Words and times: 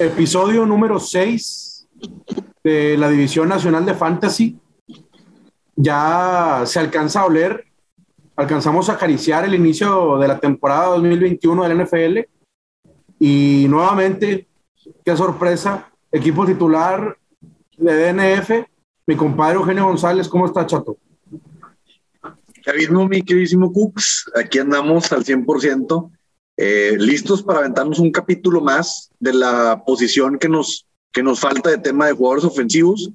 episodio 0.00 0.64
número 0.64 0.98
6 0.98 1.88
de 2.64 2.96
la 2.96 3.10
División 3.10 3.50
Nacional 3.50 3.84
de 3.84 3.92
Fantasy. 3.92 4.58
Ya 5.76 6.62
se 6.64 6.80
alcanza 6.80 7.20
a 7.20 7.26
oler, 7.26 7.66
alcanzamos 8.34 8.88
a 8.88 8.94
acariciar 8.94 9.44
el 9.44 9.54
inicio 9.54 10.16
de 10.16 10.26
la 10.26 10.38
temporada 10.38 10.86
2021 10.86 11.64
del 11.64 11.84
NFL. 11.84 12.18
Y 13.18 13.66
nuevamente, 13.68 14.48
qué 15.04 15.14
sorpresa, 15.14 15.90
equipo 16.10 16.46
titular 16.46 17.18
de 17.76 18.12
DNF, 18.12 18.66
mi 19.06 19.16
compadre 19.16 19.56
Eugenio 19.56 19.84
González, 19.84 20.28
¿cómo 20.28 20.46
está, 20.46 20.64
Chato? 20.64 20.96
Ya 22.64 22.72
mismo, 22.72 23.06
mi 23.06 23.20
queridísimo 23.20 23.70
Cooks, 23.70 24.30
aquí 24.34 24.60
andamos 24.60 25.12
al 25.12 25.24
100%, 25.24 26.10
eh, 26.62 26.94
listos 26.98 27.42
para 27.42 27.60
aventarnos 27.60 27.98
un 28.00 28.12
capítulo 28.12 28.60
más 28.60 29.10
de 29.18 29.32
la 29.32 29.82
posición 29.86 30.38
que 30.38 30.46
nos, 30.46 30.86
que 31.10 31.22
nos 31.22 31.40
falta 31.40 31.70
de 31.70 31.78
tema 31.78 32.04
de 32.04 32.12
jugadores 32.12 32.44
ofensivos, 32.44 33.10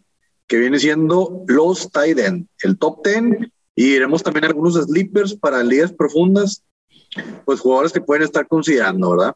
que 0.48 0.58
viene 0.58 0.80
siendo 0.80 1.44
los 1.46 1.92
tight 1.92 2.18
end, 2.18 2.48
el 2.64 2.76
top 2.80 3.06
10, 3.06 3.52
y 3.76 3.86
iremos 3.94 4.24
también 4.24 4.46
algunos 4.46 4.74
sleepers 4.74 5.36
para 5.36 5.62
ligas 5.62 5.94
profundas, 5.94 6.64
pues 7.46 7.60
jugadores 7.60 7.94
que 7.94 8.02
pueden 8.02 8.24
estar 8.24 8.48
considerando, 8.48 9.12
¿verdad? 9.12 9.36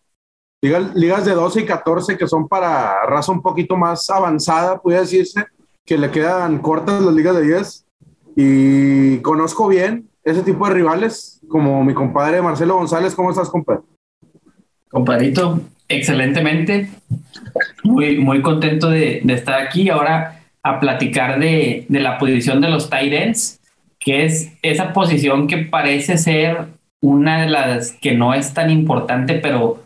Ligas, 0.95 1.25
de 1.25 1.33
12 1.35 1.61
y 1.61 1.65
14 1.67 2.17
que 2.17 2.27
son 2.27 2.47
para 2.47 3.05
raza 3.05 3.31
un 3.31 3.43
poquito 3.43 3.77
más 3.77 4.09
avanzada, 4.09 4.81
puede 4.81 5.01
decirse, 5.01 5.45
que 5.85 5.99
le 5.99 6.09
quedan 6.09 6.63
cortas 6.63 6.99
las 6.99 7.13
ligas 7.13 7.35
de 7.35 7.43
10. 7.43 7.85
Y 8.35 9.19
conozco 9.19 9.67
bien 9.67 10.09
ese 10.23 10.41
tipo 10.41 10.67
de 10.67 10.73
rivales, 10.73 11.41
como 11.47 11.83
mi 11.83 11.93
compadre 11.93 12.41
Marcelo 12.41 12.75
González. 12.75 13.13
¿Cómo 13.13 13.29
estás, 13.29 13.49
compadre? 13.49 13.83
Compadrito, 14.89 15.61
excelentemente. 15.87 16.89
Muy, 17.83 18.17
muy 18.17 18.41
contento 18.41 18.89
de, 18.89 19.21
estar 19.27 19.61
aquí 19.61 19.89
ahora 19.89 20.41
a 20.63 20.79
platicar 20.79 21.39
de, 21.39 21.85
de 21.87 21.99
la 21.99 22.17
posición 22.17 22.61
de 22.61 22.69
los 22.69 22.89
tight 22.89 23.13
ends, 23.13 23.59
que 23.99 24.25
es 24.25 24.53
esa 24.61 24.93
posición 24.93 25.47
que 25.47 25.57
parece 25.57 26.17
ser 26.17 26.67
una 27.01 27.41
de 27.41 27.49
las 27.49 27.93
que 27.93 28.13
no 28.13 28.33
es 28.33 28.53
tan 28.53 28.69
importante, 28.69 29.35
pero 29.35 29.83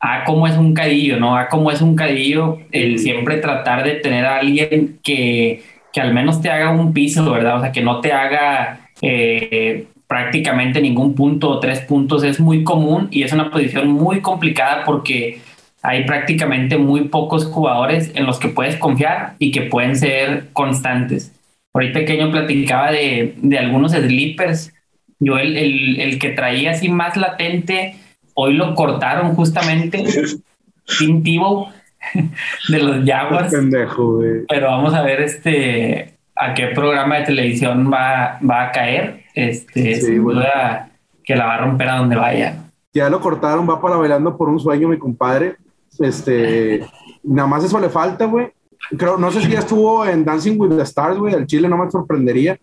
a 0.00 0.24
cómo 0.24 0.46
es 0.46 0.56
un 0.56 0.74
cadillo, 0.74 1.18
¿no? 1.18 1.36
A 1.36 1.48
cómo 1.48 1.70
es 1.70 1.80
un 1.80 1.96
cadillo 1.96 2.58
el 2.72 2.98
siempre 2.98 3.38
tratar 3.38 3.84
de 3.84 3.94
tener 3.94 4.26
a 4.26 4.36
alguien 4.36 5.00
que, 5.02 5.62
que 5.92 6.00
al 6.00 6.12
menos 6.12 6.42
te 6.42 6.50
haga 6.50 6.70
un 6.70 6.92
piso, 6.92 7.30
¿verdad? 7.30 7.56
O 7.56 7.60
sea, 7.62 7.72
que 7.72 7.80
no 7.80 8.00
te 8.00 8.12
haga 8.12 8.90
eh, 9.00 9.86
prácticamente 10.06 10.80
ningún 10.80 11.14
punto 11.14 11.50
o 11.50 11.60
tres 11.60 11.80
puntos. 11.80 12.22
Es 12.24 12.40
muy 12.40 12.64
común 12.64 13.08
y 13.10 13.22
es 13.22 13.32
una 13.32 13.50
posición 13.50 13.88
muy 13.88 14.20
complicada 14.20 14.84
porque 14.84 15.40
hay 15.82 16.04
prácticamente 16.04 16.78
muy 16.78 17.08
pocos 17.08 17.46
jugadores 17.46 18.10
en 18.14 18.26
los 18.26 18.38
que 18.38 18.48
puedes 18.48 18.76
confiar 18.76 19.34
y 19.38 19.50
que 19.50 19.62
pueden 19.62 19.96
ser 19.96 20.48
constantes. 20.52 21.32
Por 21.72 21.82
ahí 21.82 21.92
pequeño 21.92 22.30
platicaba 22.30 22.90
de, 22.90 23.34
de 23.36 23.58
algunos 23.58 23.92
sleepers. 23.92 24.72
Yo 25.18 25.38
el, 25.38 25.56
el, 25.56 26.00
el 26.00 26.18
que 26.18 26.30
traía 26.30 26.72
así 26.72 26.88
más 26.88 27.16
latente 27.16 27.96
hoy 28.34 28.54
lo 28.54 28.74
cortaron 28.74 29.34
justamente 29.34 30.04
Tim 30.98 31.22
Tebow 31.22 31.68
de 32.68 32.78
los 32.78 33.04
Jaguars. 33.04 33.52
Pendejo, 33.52 34.20
Pero 34.48 34.66
vamos 34.66 34.94
a 34.94 35.02
ver 35.02 35.20
este 35.20 36.14
a 36.36 36.52
qué 36.54 36.68
programa 36.68 37.18
de 37.18 37.24
televisión 37.24 37.90
va, 37.92 38.38
va 38.48 38.68
a 38.68 38.72
caer. 38.72 39.23
Este, 39.34 39.96
sin 39.96 40.22
duda 40.22 40.90
que 41.22 41.34
la 41.34 41.46
va 41.46 41.54
a 41.54 41.58
romper 41.66 41.88
a 41.88 41.98
donde 41.98 42.16
vaya. 42.16 42.70
Ya 42.92 43.10
lo 43.10 43.20
cortaron, 43.20 43.68
va 43.68 43.80
para 43.80 43.96
bailando 43.96 44.36
por 44.36 44.48
un 44.48 44.60
sueño, 44.60 44.88
mi 44.88 44.98
compadre. 44.98 45.56
Este, 45.98 46.86
nada 47.22 47.48
más 47.48 47.64
eso 47.64 47.78
le 47.80 47.88
falta, 47.88 48.26
güey. 48.26 48.52
Creo, 48.96 49.16
no 49.16 49.30
sé 49.30 49.40
si 49.42 49.50
ya 49.50 49.60
estuvo 49.60 50.06
en 50.06 50.24
Dancing 50.24 50.58
with 50.58 50.76
the 50.76 50.82
Stars, 50.82 51.18
güey. 51.18 51.34
Al 51.34 51.46
Chile 51.46 51.68
no 51.68 51.76
me 51.76 51.90
sorprendería. 51.90 52.58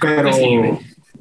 Pero 0.00 0.30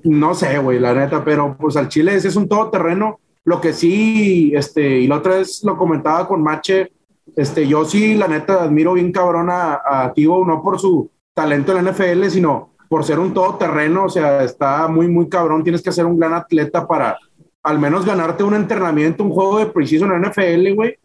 no 0.03 0.33
sé, 0.33 0.57
güey, 0.59 0.79
la 0.79 0.93
neta. 0.93 1.23
Pero 1.23 1.57
pues 1.57 1.75
al 1.75 1.89
Chile 1.89 2.15
ese 2.15 2.29
es 2.29 2.35
un 2.35 2.47
todoterreno 2.47 3.19
lo 3.45 3.59
que 3.59 3.73
sí, 3.73 4.53
este, 4.55 4.99
y 4.99 5.07
la 5.07 5.17
otra 5.17 5.35
vez 5.35 5.63
lo 5.63 5.77
comentaba 5.77 6.27
con 6.27 6.41
Mache, 6.41 6.91
este, 7.35 7.67
yo 7.67 7.85
sí, 7.85 8.15
la 8.15 8.27
neta, 8.27 8.63
admiro 8.63 8.93
bien 8.93 9.11
cabrón 9.11 9.49
a, 9.49 9.81
a 9.85 10.13
Tibo, 10.13 10.45
no 10.45 10.61
por 10.61 10.79
su 10.79 11.09
talento 11.33 11.75
en 11.75 11.83
la 11.83 11.91
NFL, 11.91 12.25
sino 12.27 12.72
por 12.93 13.03
ser 13.03 13.17
un 13.17 13.33
todoterreno, 13.33 14.03
o 14.03 14.09
sea, 14.09 14.43
está 14.43 14.87
muy, 14.87 15.07
muy 15.07 15.27
cabrón, 15.27 15.63
tienes 15.63 15.81
que 15.81 15.91
ser 15.91 16.05
un 16.05 16.19
gran 16.19 16.31
atleta 16.35 16.87
para 16.87 17.17
al 17.63 17.79
menos 17.79 18.05
ganarte 18.05 18.43
un 18.43 18.53
entrenamiento, 18.53 19.23
un 19.23 19.31
juego 19.31 19.57
de 19.57 19.65
preciso 19.65 20.05
en 20.05 20.11
la 20.11 20.29
NFL, 20.29 20.75
güey, 20.75 20.95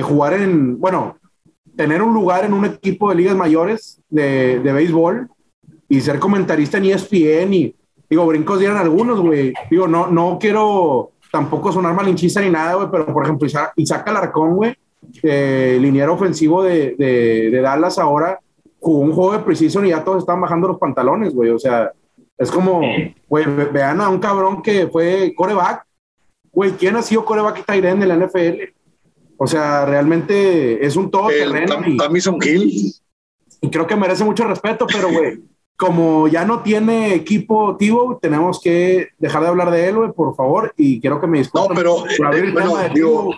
jugar 0.00 0.32
en, 0.32 0.80
bueno, 0.80 1.18
tener 1.76 2.00
un 2.00 2.14
lugar 2.14 2.46
en 2.46 2.54
un 2.54 2.64
equipo 2.64 3.10
de 3.10 3.16
ligas 3.16 3.36
mayores 3.36 4.00
de, 4.08 4.60
de 4.60 4.72
béisbol 4.72 5.28
y 5.86 6.00
ser 6.00 6.18
comentarista 6.18 6.78
en 6.78 6.86
ESPN 6.86 7.52
y, 7.52 7.76
digo, 8.08 8.24
brincos 8.24 8.58
dieran 8.58 8.78
algunos, 8.78 9.20
güey, 9.20 9.52
digo, 9.70 9.86
no, 9.86 10.06
no 10.06 10.38
quiero 10.40 11.10
tampoco 11.30 11.72
sonar 11.72 11.92
malinchista 11.92 12.40
ni 12.40 12.48
nada, 12.48 12.76
güey, 12.76 12.88
pero 12.90 13.12
por 13.12 13.24
ejemplo, 13.24 13.46
Isaac 13.76 14.08
Alarcón, 14.08 14.56
güey, 14.56 14.74
eh, 15.22 15.76
liniero 15.78 16.14
ofensivo 16.14 16.62
de, 16.62 16.94
de, 16.96 17.60
Dallas 17.60 17.98
ahora, 17.98 18.40
jugó 18.82 19.00
un 19.00 19.12
juego 19.12 19.32
de 19.32 19.44
precision 19.44 19.86
y 19.86 19.90
ya 19.90 20.04
todos 20.04 20.18
estaban 20.18 20.42
bajando 20.42 20.68
los 20.68 20.78
pantalones, 20.78 21.32
güey, 21.32 21.50
o 21.50 21.58
sea, 21.58 21.92
es 22.36 22.50
como, 22.50 22.80
güey, 23.28 23.44
vean 23.72 24.00
a 24.00 24.08
un 24.08 24.18
cabrón 24.18 24.60
que 24.60 24.88
fue 24.88 25.32
coreback, 25.36 25.86
güey, 26.50 26.72
¿quién 26.72 26.96
ha 26.96 27.02
sido 27.02 27.24
coreback 27.24 27.60
y 27.60 27.62
Tyren 27.62 28.00
de 28.00 28.06
la 28.06 28.16
NFL? 28.16 28.62
O 29.38 29.46
sea, 29.46 29.84
realmente 29.84 30.84
es 30.84 30.96
un 30.96 31.10
todo 31.10 31.28
terreno. 31.28 31.76
Tamison 31.96 32.38
Hill. 32.42 32.92
Y 33.60 33.70
creo 33.70 33.86
que 33.86 33.96
merece 33.96 34.24
mucho 34.24 34.44
respeto, 34.44 34.86
pero, 34.86 35.10
güey, 35.10 35.40
como 35.82 36.28
ya 36.28 36.44
no 36.44 36.62
tiene 36.62 37.12
equipo 37.12 37.76
Tivo, 37.76 38.16
tenemos 38.22 38.60
que 38.60 39.08
dejar 39.18 39.42
de 39.42 39.48
hablar 39.48 39.72
de 39.72 39.88
él, 39.88 39.96
güey, 39.96 40.12
por 40.12 40.36
favor, 40.36 40.72
y 40.76 41.00
quiero 41.00 41.20
que 41.20 41.26
me 41.26 41.38
disculpen. 41.38 41.70
No, 41.70 41.74
pero 41.74 42.06
eh, 42.06 42.52
bueno, 42.52 42.76
digo, 42.94 43.34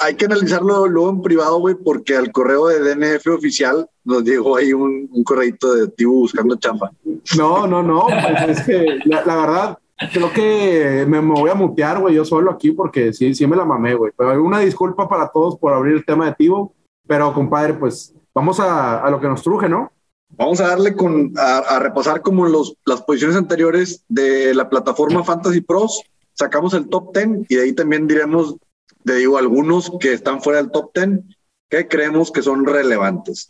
hay, 0.00 0.14
que 0.14 0.24
analizarlo 0.24 0.86
luego 0.86 1.10
en 1.10 1.20
privado, 1.20 1.58
güey, 1.58 1.74
porque 1.74 2.16
al 2.16 2.32
correo 2.32 2.68
de 2.68 2.80
DNF 2.80 3.26
oficial 3.26 3.86
nos 4.02 4.24
llegó 4.24 4.56
ahí 4.56 4.72
un, 4.72 5.10
un 5.12 5.24
correito 5.24 5.74
de 5.74 5.88
Tivo 5.88 6.14
buscando 6.14 6.56
chamba. 6.56 6.90
No, 7.36 7.66
no, 7.66 7.82
no, 7.82 8.06
pues 8.06 8.60
es 8.60 8.64
que 8.64 8.98
la, 9.04 9.36
verdad, 9.36 9.78
creo 10.10 10.32
que 10.32 11.04
me, 11.06 11.18
voy 11.18 11.50
a 11.50 11.54
mutear, 11.54 12.00
güey, 12.00 12.14
yo 12.14 12.24
solo 12.24 12.50
aquí 12.50 12.70
porque 12.70 13.12
sí, 13.12 13.34
sí 13.34 13.46
me 13.46 13.56
la 13.56 13.66
mamé, 13.66 13.94
güey. 13.94 14.10
Pero 14.16 14.42
una 14.42 14.60
disculpa 14.60 15.06
para 15.06 15.28
todos 15.28 15.58
por 15.58 15.74
abrir 15.74 15.92
el 15.96 16.06
tema 16.06 16.24
de 16.24 16.34
Tivo, 16.34 16.72
pero 17.06 17.34
compadre, 17.34 17.74
pues 17.74 18.14
vamos 18.34 18.58
a, 18.58 19.04
a 19.04 19.10
lo 19.10 19.20
que 19.20 19.28
nos 19.28 19.42
truje, 19.42 19.68
¿no? 19.68 19.92
Vamos 20.36 20.60
a 20.60 20.68
darle 20.68 20.94
con, 20.94 21.32
a, 21.36 21.78
repasar 21.78 22.22
como 22.22 22.46
los, 22.46 22.76
las 22.84 23.02
posiciones 23.02 23.36
anteriores 23.36 24.04
de 24.08 24.54
la 24.54 24.68
plataforma 24.68 25.22
Fantasy 25.22 25.60
Pros. 25.60 26.02
Sacamos 26.32 26.74
el 26.74 26.88
top 26.88 27.14
10 27.16 27.46
y 27.48 27.56
de 27.56 27.62
ahí 27.62 27.72
también 27.72 28.06
diremos, 28.06 28.56
te 29.04 29.14
digo, 29.14 29.38
algunos 29.38 29.92
que 30.00 30.12
están 30.12 30.42
fuera 30.42 30.60
del 30.60 30.72
top 30.72 30.90
10 30.94 31.20
que 31.68 31.88
creemos 31.88 32.32
que 32.32 32.42
son 32.42 32.66
relevantes. 32.66 33.46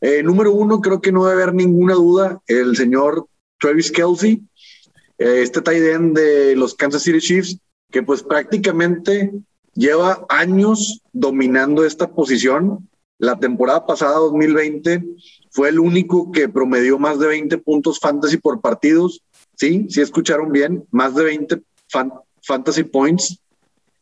Eh, 0.00 0.22
número 0.22 0.52
uno, 0.52 0.80
creo 0.80 1.00
que 1.00 1.12
no 1.12 1.24
debe 1.24 1.42
haber 1.42 1.54
ninguna 1.54 1.94
duda, 1.94 2.42
el 2.46 2.76
señor 2.76 3.26
Travis 3.58 3.90
Kelsey, 3.90 4.42
eh, 5.18 5.40
este 5.42 5.62
tight 5.62 5.82
end 5.82 6.18
de 6.18 6.56
los 6.56 6.74
Kansas 6.74 7.02
City 7.02 7.20
Chiefs, 7.20 7.58
que 7.90 8.02
pues 8.02 8.22
prácticamente 8.22 9.32
lleva 9.74 10.26
años 10.28 11.00
dominando 11.12 11.84
esta 11.84 12.10
posición. 12.10 12.88
La 13.18 13.38
temporada 13.38 13.86
pasada, 13.86 14.16
2020, 14.16 15.04
fue 15.54 15.68
el 15.68 15.78
único 15.78 16.32
que 16.32 16.48
promedió 16.48 16.98
más 16.98 17.20
de 17.20 17.28
20 17.28 17.58
puntos 17.58 18.00
fantasy 18.00 18.38
por 18.38 18.60
partidos. 18.60 19.22
Sí, 19.54 19.86
sí 19.88 20.00
escucharon 20.00 20.50
bien, 20.50 20.84
más 20.90 21.14
de 21.14 21.22
20 21.22 21.62
fantasy 22.42 22.82
points. 22.82 23.38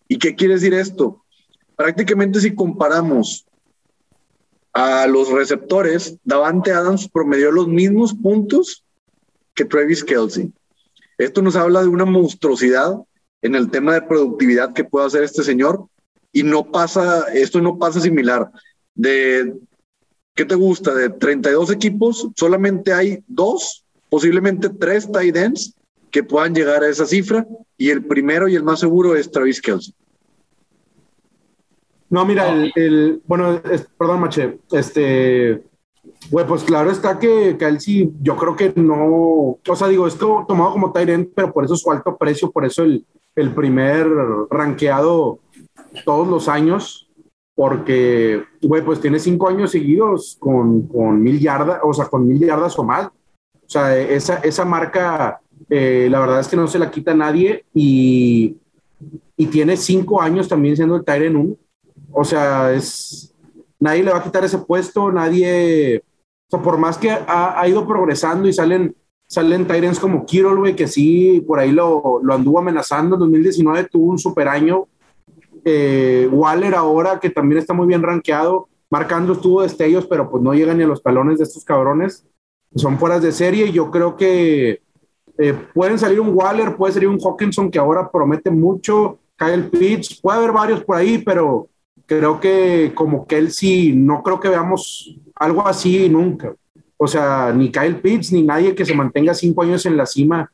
¿Y 0.09 0.19
qué 0.19 0.35
quiere 0.35 0.55
decir 0.55 0.73
esto? 0.73 1.23
Prácticamente 1.77 2.41
si 2.41 2.55
comparamos 2.55 3.45
a 4.73 5.07
los 5.07 5.31
receptores, 5.31 6.17
Davante 6.25 6.73
Adams 6.73 7.07
promedió 7.07 7.53
los 7.53 7.69
mismos 7.69 8.15
puntos 8.15 8.83
que 9.55 9.67
Travis 9.67 10.03
Kelsey. 10.03 10.51
Esto 11.19 11.43
nos 11.43 11.55
habla 11.55 11.83
de 11.83 11.89
una 11.89 12.07
monstruosidad 12.07 12.97
en 13.43 13.57
el 13.57 13.71
tema 13.71 13.93
de 13.93 14.01
productividad 14.01 14.73
que 14.73 14.85
puede 14.85 15.07
hacer 15.07 15.23
este 15.23 15.43
señor 15.43 15.87
y 16.33 16.45
no 16.45 16.73
pasa, 16.73 17.27
esto 17.35 17.61
no 17.61 17.79
pasa 17.79 18.01
similar. 18.01 18.51
De 18.95 19.53
¿qué 20.35 20.45
te 20.45 20.55
gusta? 20.55 20.95
De 20.95 21.11
32 21.11 21.71
equipos, 21.71 22.29
solamente 22.37 22.93
hay 22.93 23.23
dos, 23.27 23.85
posiblemente 24.09 24.69
tres 24.69 25.11
tight 25.11 25.37
ends 25.37 25.75
que 26.11 26.23
puedan 26.23 26.55
llegar 26.55 26.83
a 26.83 26.89
esa 26.89 27.07
cifra 27.07 27.47
y 27.77 27.91
el 27.91 28.05
primero 28.05 28.49
y 28.49 28.55
el 28.55 28.63
más 28.63 28.81
seguro 28.81 29.17
es 29.17 29.31
Travis 29.31 29.61
Kelsey. 29.61 29.95
No, 32.11 32.27
mira, 32.27 32.55
el, 32.75 33.23
bueno, 33.27 33.61
perdón, 33.97 34.21
Mache, 34.21 34.59
este, 34.71 35.63
güey, 36.31 36.47
pues 36.47 36.63
claro 36.63 36.91
está 36.91 37.19
que 37.19 37.57
Kelsey, 37.59 38.13
yo 38.21 38.37
creo 38.37 38.55
que 38.55 38.73
no, 38.77 39.59
o 39.67 39.77
sea, 39.77 39.89
digo, 39.89 40.07
es 40.07 40.19
tomado 40.19 40.73
como 40.73 40.93
tight 40.93 41.09
end, 41.09 41.29
pero 41.35 41.51
por 41.53 41.65
eso 41.65 41.75
su 41.75 41.91
alto 41.91 42.19
precio, 42.19 42.51
por 42.51 42.67
eso 42.67 42.83
el, 42.83 43.07
el 43.35 43.55
primer 43.55 44.07
rankeado 44.51 45.39
todos 46.05 46.29
los 46.29 46.49
años, 46.49 47.09
porque, 47.55 48.45
güey, 48.63 48.83
pues 48.83 49.01
tiene 49.01 49.19
cinco 49.19 49.49
años 49.49 49.71
seguidos 49.71 50.37
con, 50.39 50.87
con 50.89 51.23
mil 51.23 51.39
yardas, 51.39 51.81
o 51.83 51.93
sea, 51.93 52.07
con 52.07 52.27
mil 52.27 52.39
yardas 52.39 52.79
o 52.79 52.85
más. 52.85 53.07
O 53.07 53.69
sea, 53.69 53.97
esa, 53.99 54.37
esa 54.39 54.65
marca, 54.65 55.41
eh, 55.69 56.09
la 56.11 56.21
verdad 56.21 56.41
es 56.41 56.49
que 56.49 56.57
no 56.57 56.67
se 56.67 56.79
la 56.79 56.91
quita 56.91 57.15
nadie 57.15 57.65
y, 57.75 58.57
y 59.37 59.47
tiene 59.47 59.77
cinco 59.77 60.21
años 60.21 60.49
también 60.49 60.77
siendo 60.77 60.97
el 60.97 61.05
Tyren 61.05 61.37
1. 61.37 61.57
O 62.13 62.25
sea, 62.25 62.73
es, 62.73 63.35
nadie 63.79 64.03
le 64.03 64.13
va 64.13 64.19
a 64.19 64.23
quitar 64.23 64.45
ese 64.45 64.59
puesto, 64.59 65.11
nadie, 65.11 65.99
o 65.99 66.51
sea, 66.51 66.63
por 66.63 66.79
más 66.79 66.99
que 66.99 67.11
ha, 67.11 67.61
ha 67.61 67.69
ido 67.69 67.87
progresando 67.87 68.49
y 68.49 68.53
salen, 68.53 68.95
salen 69.27 69.67
Tyrens 69.67 69.99
como 69.99 70.25
Kirol, 70.25 70.59
güey, 70.59 70.77
que 70.77 70.87
sí, 70.87 71.43
por 71.47 71.59
ahí 71.59 71.73
lo, 71.73 72.21
lo 72.23 72.35
anduvo 72.35 72.59
amenazando. 72.59 73.17
En 73.17 73.21
2019 73.21 73.89
tuvo 73.91 74.11
un 74.11 74.19
super 74.19 74.49
año. 74.49 74.87
Eh, 75.65 76.29
Waller 76.31 76.75
ahora, 76.75 77.21
que 77.21 77.31
también 77.31 77.59
está 77.59 77.75
muy 77.75 77.87
bien 77.87 78.03
rankeado. 78.03 78.69
Marcando 78.91 79.33
estuvo 79.33 79.63
destellos, 79.63 80.07
pero 80.07 80.31
pues 80.31 80.43
no 80.43 80.53
llega 80.55 80.75
ni 80.75 80.83
a 80.83 80.87
los 80.87 81.03
talones 81.03 81.39
de 81.39 81.45
estos 81.45 81.65
cabrones. 81.65 82.27
Son 82.75 82.99
fueras 82.99 83.23
de 83.23 83.33
serie. 83.33 83.73
Yo 83.73 83.91
creo 83.91 84.17
que 84.17 84.83
eh, 85.39 85.55
pueden 85.75 85.99
salir 85.99 86.21
un 86.21 86.35
Waller, 86.35 86.77
puede 86.77 86.95
salir 86.95 87.09
un 87.09 87.19
Hawkinson 87.19 87.71
que 87.71 87.79
ahora 87.79 88.11
promete 88.11 88.51
mucho. 88.51 89.19
Kyle 89.37 89.71
Pitts, 89.71 90.21
puede 90.21 90.39
haber 90.39 90.53
varios 90.53 90.85
por 90.85 90.97
ahí, 90.97 91.19
pero 91.19 91.69
creo 92.07 92.39
que 92.39 92.93
como 92.95 93.27
Kelsey, 93.27 93.93
no 93.95 94.23
creo 94.23 94.39
que 94.39 94.49
veamos 94.49 95.19
algo 95.35 95.67
así 95.67 96.09
nunca. 96.09 96.55
O 96.97 97.09
sea, 97.09 97.53
ni 97.53 97.71
Kyle 97.71 97.97
Pitts 97.97 98.33
ni 98.33 98.43
nadie 98.43 98.75
que 98.75 98.85
se 98.85 98.95
mantenga 98.95 99.35
cinco 99.35 99.63
años 99.63 99.85
en 99.87 99.97
la 99.97 100.07
cima, 100.07 100.51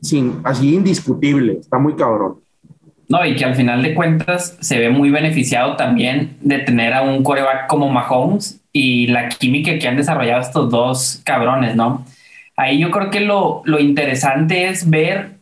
sin, 0.00 0.40
así 0.44 0.74
indiscutible. 0.74 1.54
Está 1.54 1.78
muy 1.78 1.94
cabrón. 1.94 2.40
No, 3.08 3.24
y 3.24 3.36
que 3.36 3.44
al 3.44 3.54
final 3.54 3.82
de 3.82 3.94
cuentas 3.94 4.58
se 4.60 4.78
ve 4.78 4.90
muy 4.90 5.10
beneficiado 5.10 5.76
también 5.76 6.36
de 6.42 6.58
tener 6.58 6.92
a 6.92 7.02
un 7.02 7.22
coreback 7.22 7.66
como 7.66 7.88
Mahomes 7.88 8.60
y 8.70 9.06
la 9.06 9.30
química 9.30 9.78
que 9.78 9.88
han 9.88 9.96
desarrollado 9.96 10.42
estos 10.42 10.70
dos 10.70 11.22
cabrones, 11.24 11.74
¿no? 11.74 12.04
Ahí 12.56 12.78
yo 12.78 12.90
creo 12.90 13.10
que 13.10 13.20
lo, 13.20 13.62
lo 13.64 13.78
interesante 13.80 14.68
es 14.68 14.90
ver, 14.90 15.38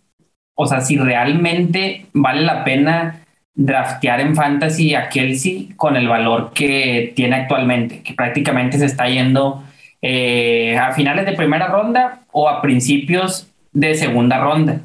o 0.54 0.66
sea, 0.66 0.80
si 0.80 0.96
realmente 0.96 2.06
vale 2.12 2.42
la 2.42 2.62
pena 2.62 3.22
draftear 3.54 4.20
en 4.20 4.36
fantasy 4.36 4.94
a 4.94 5.08
Kelsey 5.08 5.70
con 5.76 5.96
el 5.96 6.08
valor 6.08 6.52
que 6.52 7.12
tiene 7.16 7.36
actualmente, 7.36 8.02
que 8.02 8.14
prácticamente 8.14 8.78
se 8.78 8.86
está 8.86 9.08
yendo 9.08 9.64
eh, 10.02 10.76
a 10.78 10.92
finales 10.92 11.26
de 11.26 11.32
primera 11.32 11.66
ronda 11.68 12.20
o 12.32 12.48
a 12.48 12.62
principios 12.62 13.50
de 13.72 13.94
segunda 13.94 14.38
ronda. 14.38 14.82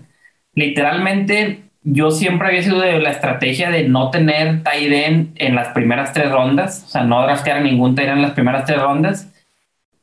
Literalmente, 0.56 1.60
yo 1.83 2.12
siempre 2.12 2.48
había 2.48 2.62
sido 2.62 2.80
de 2.80 3.00
la 3.00 3.10
estrategia 3.10 3.72
de 3.72 3.88
no 3.88 4.12
tener 4.12 4.63
tight 4.63 4.92
end 4.92 5.31
en 5.36 5.56
las 5.56 5.69
primeras 5.69 6.13
tres 6.13 6.31
rondas, 6.31 6.83
o 6.86 6.89
sea, 6.89 7.04
no 7.04 7.22
draftear 7.24 7.62
ningún 7.62 7.95
tight 7.95 8.10
end 8.10 8.18
en 8.18 8.24
las 8.24 8.31
primeras 8.33 8.66
tres 8.66 8.81
rondas, 8.81 9.31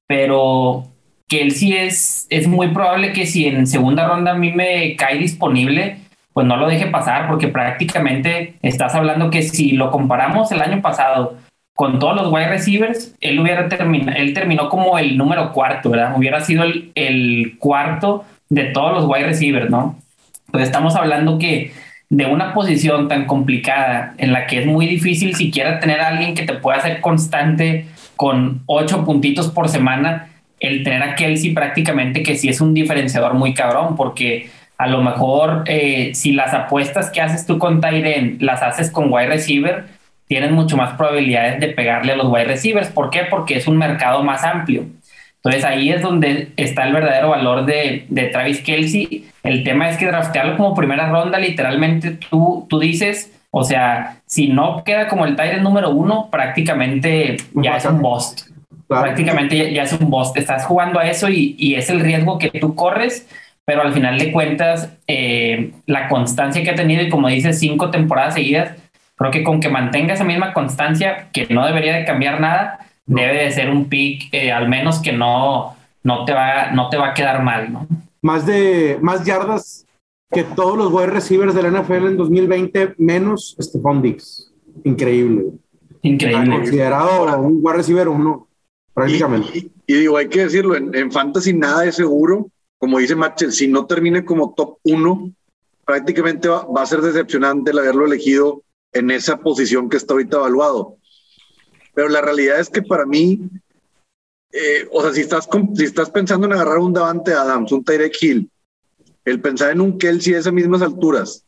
pero 0.06 0.88
que 1.28 1.42
él 1.42 1.52
sí 1.52 1.76
es, 1.76 2.26
es 2.30 2.48
muy 2.48 2.68
probable 2.68 3.12
que 3.12 3.26
si 3.26 3.46
en 3.46 3.66
segunda 3.66 4.08
ronda 4.08 4.32
a 4.32 4.38
mí 4.38 4.52
me 4.52 4.96
cae 4.96 5.18
disponible, 5.18 5.98
pues 6.32 6.46
no 6.46 6.56
lo 6.56 6.68
deje 6.68 6.86
pasar, 6.86 7.28
porque 7.28 7.48
prácticamente 7.48 8.54
estás 8.62 8.94
hablando 8.94 9.30
que 9.30 9.42
si 9.42 9.72
lo 9.72 9.90
comparamos 9.90 10.50
el 10.52 10.62
año 10.62 10.80
pasado 10.80 11.36
con 11.74 11.98
todos 12.00 12.16
los 12.16 12.32
wide 12.32 12.48
receivers, 12.48 13.14
él 13.20 13.38
hubiera 13.38 13.68
terminado, 13.68 14.18
él 14.18 14.34
terminó 14.34 14.68
como 14.68 14.98
el 14.98 15.16
número 15.16 15.52
cuarto, 15.52 15.90
¿verdad? 15.90 16.16
Hubiera 16.16 16.40
sido 16.40 16.64
el, 16.64 16.90
el 16.96 17.56
cuarto 17.58 18.24
de 18.48 18.64
todos 18.64 18.92
los 18.92 19.04
wide 19.04 19.26
receivers, 19.26 19.70
¿no? 19.70 19.96
Pues 20.50 20.64
estamos 20.64 20.96
hablando 20.96 21.38
que 21.38 21.72
de 22.08 22.24
una 22.24 22.54
posición 22.54 23.06
tan 23.06 23.26
complicada 23.26 24.14
en 24.16 24.32
la 24.32 24.46
que 24.46 24.60
es 24.60 24.66
muy 24.66 24.86
difícil 24.86 25.34
siquiera 25.34 25.78
tener 25.78 26.00
a 26.00 26.08
alguien 26.08 26.34
que 26.34 26.44
te 26.44 26.54
pueda 26.54 26.78
hacer 26.78 27.02
constante 27.02 27.86
con 28.16 28.62
ocho 28.64 29.04
puntitos 29.04 29.48
por 29.48 29.68
semana, 29.68 30.30
el 30.58 30.82
tener 30.84 31.02
a 31.02 31.14
Kelsey 31.14 31.52
prácticamente 31.52 32.22
que 32.22 32.34
sí 32.36 32.48
es 32.48 32.62
un 32.62 32.72
diferenciador 32.72 33.34
muy 33.34 33.52
cabrón, 33.52 33.94
porque 33.94 34.48
a 34.78 34.86
lo 34.86 35.02
mejor 35.02 35.64
eh, 35.66 36.12
si 36.14 36.32
las 36.32 36.54
apuestas 36.54 37.10
que 37.10 37.20
haces 37.20 37.44
tú 37.44 37.58
con 37.58 37.82
Tyren 37.82 38.38
las 38.40 38.62
haces 38.62 38.90
con 38.90 39.12
wide 39.12 39.28
receiver, 39.28 39.84
tienen 40.28 40.52
mucho 40.52 40.76
más 40.78 40.94
probabilidades 40.94 41.60
de 41.60 41.68
pegarle 41.68 42.12
a 42.12 42.16
los 42.16 42.28
wide 42.28 42.46
receivers. 42.46 42.88
¿Por 42.88 43.10
qué? 43.10 43.24
Porque 43.28 43.56
es 43.56 43.66
un 43.66 43.76
mercado 43.76 44.22
más 44.22 44.44
amplio. 44.44 44.86
Entonces 45.48 45.64
ahí 45.64 45.88
es 45.88 46.02
donde 46.02 46.52
está 46.58 46.86
el 46.86 46.92
verdadero 46.92 47.30
valor 47.30 47.64
de, 47.64 48.04
de 48.10 48.24
Travis 48.26 48.60
Kelsey. 48.60 49.24
El 49.42 49.64
tema 49.64 49.88
es 49.88 49.96
que 49.96 50.04
draftearlo 50.04 50.58
como 50.58 50.74
primera 50.74 51.08
ronda, 51.08 51.38
literalmente 51.38 52.10
tú, 52.10 52.66
tú 52.68 52.78
dices, 52.78 53.32
o 53.50 53.64
sea, 53.64 54.20
si 54.26 54.48
no 54.48 54.84
queda 54.84 55.08
como 55.08 55.24
el 55.24 55.36
Tyrant 55.36 55.62
número 55.62 55.88
uno, 55.88 56.28
prácticamente 56.30 57.38
ya 57.54 57.78
es 57.78 57.86
un 57.86 58.02
bust. 58.02 58.50
Prácticamente 58.88 59.72
ya, 59.72 59.84
es 59.84 59.92
un 59.94 60.10
bust. 60.10 60.36
Estás 60.36 60.66
jugando 60.66 60.98
a 60.98 61.08
eso 61.08 61.30
y, 61.30 61.56
y, 61.58 61.76
es 61.76 61.88
el 61.88 62.00
riesgo 62.00 62.38
que 62.38 62.50
tú 62.50 62.74
corres, 62.74 63.26
pero 63.64 63.80
al 63.80 63.94
final 63.94 64.18
de 64.18 64.30
cuentas, 64.32 64.92
eh, 65.06 65.72
la 65.86 66.08
constancia 66.08 66.62
que 66.62 66.70
ha 66.70 66.74
tenido 66.74 67.02
y 67.02 67.08
como 67.08 67.28
dices, 67.28 67.58
cinco 67.58 67.90
temporadas 67.90 68.34
seguidas, 68.34 68.72
Creo 69.18 69.32
que 69.32 69.42
con 69.42 69.58
que 69.58 69.68
mantenga 69.68 70.14
esa 70.14 70.22
misma 70.22 70.52
constancia, 70.52 71.26
que 71.32 71.48
no 71.50 71.66
debería 71.66 71.96
de 71.96 72.04
cambiar 72.04 72.40
nada, 72.40 72.78
debe 73.08 73.44
de 73.44 73.50
ser 73.50 73.70
un 73.70 73.88
pick, 73.88 74.28
eh, 74.32 74.52
al 74.52 74.68
menos 74.68 75.00
que 75.00 75.12
no, 75.12 75.76
no, 76.02 76.24
te 76.24 76.32
va, 76.32 76.70
no 76.72 76.88
te 76.88 76.96
va 76.96 77.08
a 77.08 77.14
quedar 77.14 77.42
mal, 77.42 77.72
¿no? 77.72 77.86
Más 78.20 78.46
de 78.46 78.98
más 79.00 79.24
yardas 79.24 79.86
que 80.30 80.44
todos 80.44 80.76
los 80.76 80.92
wide 80.92 81.06
receivers 81.06 81.54
de 81.54 81.62
la 81.62 81.70
NFL 81.70 82.06
en 82.06 82.16
2020, 82.16 82.94
menos 82.98 83.56
Stephon 83.58 84.02
Diggs. 84.02 84.52
Increíble. 84.84 85.46
Increíble. 86.02 86.56
Considerado 86.56 87.40
un 87.40 87.60
wide 87.62 87.76
receiver 87.76 88.08
uno, 88.08 88.46
prácticamente. 88.92 89.58
Y, 89.58 89.72
y, 89.86 89.94
digo, 89.94 90.16
hay 90.16 90.28
que 90.28 90.44
decirlo, 90.44 90.76
en, 90.76 90.94
en, 90.94 91.10
fantasy 91.10 91.54
nada 91.54 91.86
es 91.86 91.96
seguro. 91.96 92.50
Como 92.78 92.98
dice 92.98 93.16
Matchel, 93.16 93.52
si 93.52 93.66
no 93.66 93.86
termine 93.86 94.24
como 94.24 94.54
top 94.54 94.78
uno, 94.84 95.32
prácticamente 95.84 96.48
va, 96.48 96.66
va 96.66 96.82
a 96.82 96.86
ser 96.86 97.00
decepcionante 97.00 97.70
el 97.70 97.78
haberlo 97.78 98.04
elegido 98.06 98.62
en 98.92 99.10
esa 99.10 99.38
posición 99.38 99.88
que 99.88 99.96
está 99.96 100.14
ahorita 100.14 100.36
evaluado. 100.36 100.97
Pero 101.98 102.10
la 102.10 102.20
realidad 102.20 102.60
es 102.60 102.70
que 102.70 102.80
para 102.80 103.04
mí, 103.04 103.40
eh, 104.52 104.86
o 104.92 105.02
sea, 105.02 105.12
si 105.12 105.22
estás, 105.22 105.48
si 105.74 105.82
estás 105.82 106.08
pensando 106.08 106.46
en 106.46 106.52
agarrar 106.52 106.78
un 106.78 106.92
Davante 106.92 107.32
Adams, 107.32 107.72
un 107.72 107.82
Tyrek 107.82 108.16
Hill, 108.22 108.48
el 109.24 109.40
pensar 109.40 109.72
en 109.72 109.80
un 109.80 109.98
Kelsey 109.98 110.34
a 110.34 110.38
esas 110.38 110.52
mismas 110.52 110.80
alturas, 110.80 111.44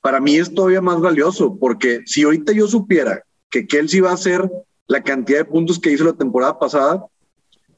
para 0.00 0.18
mí 0.20 0.34
es 0.34 0.52
todavía 0.52 0.80
más 0.80 1.00
valioso, 1.00 1.56
porque 1.60 2.00
si 2.06 2.24
ahorita 2.24 2.50
yo 2.50 2.66
supiera 2.66 3.22
que 3.48 3.68
Kelsey 3.68 4.00
va 4.00 4.10
a 4.10 4.14
hacer 4.14 4.50
la 4.88 5.00
cantidad 5.04 5.38
de 5.38 5.44
puntos 5.44 5.78
que 5.78 5.92
hizo 5.92 6.02
la 6.02 6.14
temporada 6.14 6.58
pasada, 6.58 7.06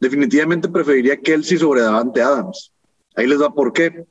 definitivamente 0.01 0.71
preferiría 0.71 1.21
Kelsey 1.21 1.59
sobre 1.59 1.83
Davante 1.83 2.23
Adams. 2.23 2.73
Ahí 3.15 3.27
les 3.27 3.43
va 3.43 3.53
por 3.53 3.75
qué. 3.75 4.07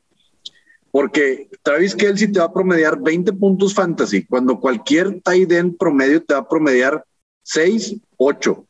Porque 0.91 1.49
Travis 1.63 1.95
Kelsey 1.95 2.31
te 2.31 2.37
va 2.37 2.45
a 2.45 2.53
promediar 2.53 3.01
20 3.01 3.33
puntos 3.33 3.73
fantasy, 3.73 4.27
cuando 4.27 4.59
cualquier 4.59 5.21
tight 5.21 5.51
end 5.51 5.75
promedio 5.75 6.23
te 6.23 6.35
va 6.35 6.41
a 6.41 6.47
promediar 6.47 7.03
6, 7.45 7.97
8 8.17 8.65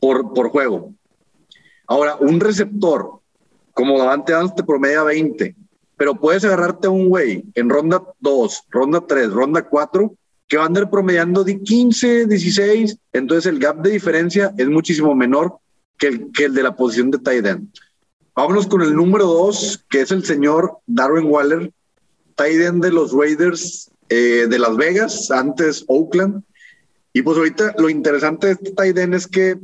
por, 0.00 0.34
por 0.34 0.50
juego. 0.50 0.92
Ahora, 1.86 2.16
un 2.16 2.40
receptor 2.40 3.20
como 3.72 3.98
Davante 3.98 4.32
Adams 4.32 4.54
te 4.54 4.64
promedia 4.64 5.02
20, 5.02 5.54
pero 5.96 6.14
puedes 6.14 6.44
agarrarte 6.44 6.88
a 6.88 6.90
un 6.90 7.08
güey 7.08 7.44
en 7.54 7.70
ronda 7.70 8.02
2, 8.20 8.64
ronda 8.70 9.04
3, 9.06 9.30
ronda 9.30 9.68
4, 9.68 10.14
que 10.48 10.56
va 10.56 10.64
a 10.64 10.66
andar 10.66 10.90
promediando 10.90 11.44
de 11.44 11.60
15, 11.60 12.26
16, 12.26 12.98
entonces 13.12 13.46
el 13.46 13.58
gap 13.58 13.80
de 13.80 13.90
diferencia 13.90 14.52
es 14.58 14.68
muchísimo 14.68 15.14
menor 15.14 15.58
que 15.96 16.08
el, 16.08 16.32
que 16.32 16.46
el 16.46 16.54
de 16.54 16.62
la 16.62 16.76
posición 16.76 17.10
de 17.10 17.18
tight 17.18 17.46
end. 17.46 17.68
Vámonos 18.34 18.66
con 18.66 18.82
el 18.82 18.94
número 18.94 19.26
dos, 19.26 19.84
que 19.88 20.00
es 20.00 20.10
el 20.10 20.24
señor 20.24 20.78
Darwin 20.86 21.26
Waller, 21.26 21.72
tight 22.34 22.60
end 22.60 22.84
de 22.84 22.90
los 22.90 23.12
Raiders 23.12 23.90
eh, 24.08 24.46
de 24.48 24.58
Las 24.58 24.76
Vegas, 24.76 25.30
antes 25.30 25.84
Oakland. 25.86 26.42
Y 27.14 27.22
pues 27.22 27.38
ahorita 27.38 27.76
lo 27.78 27.88
interesante 27.88 28.48
de 28.48 28.52
este 28.60 29.02
end 29.02 29.14
es 29.14 29.26
que 29.26 29.56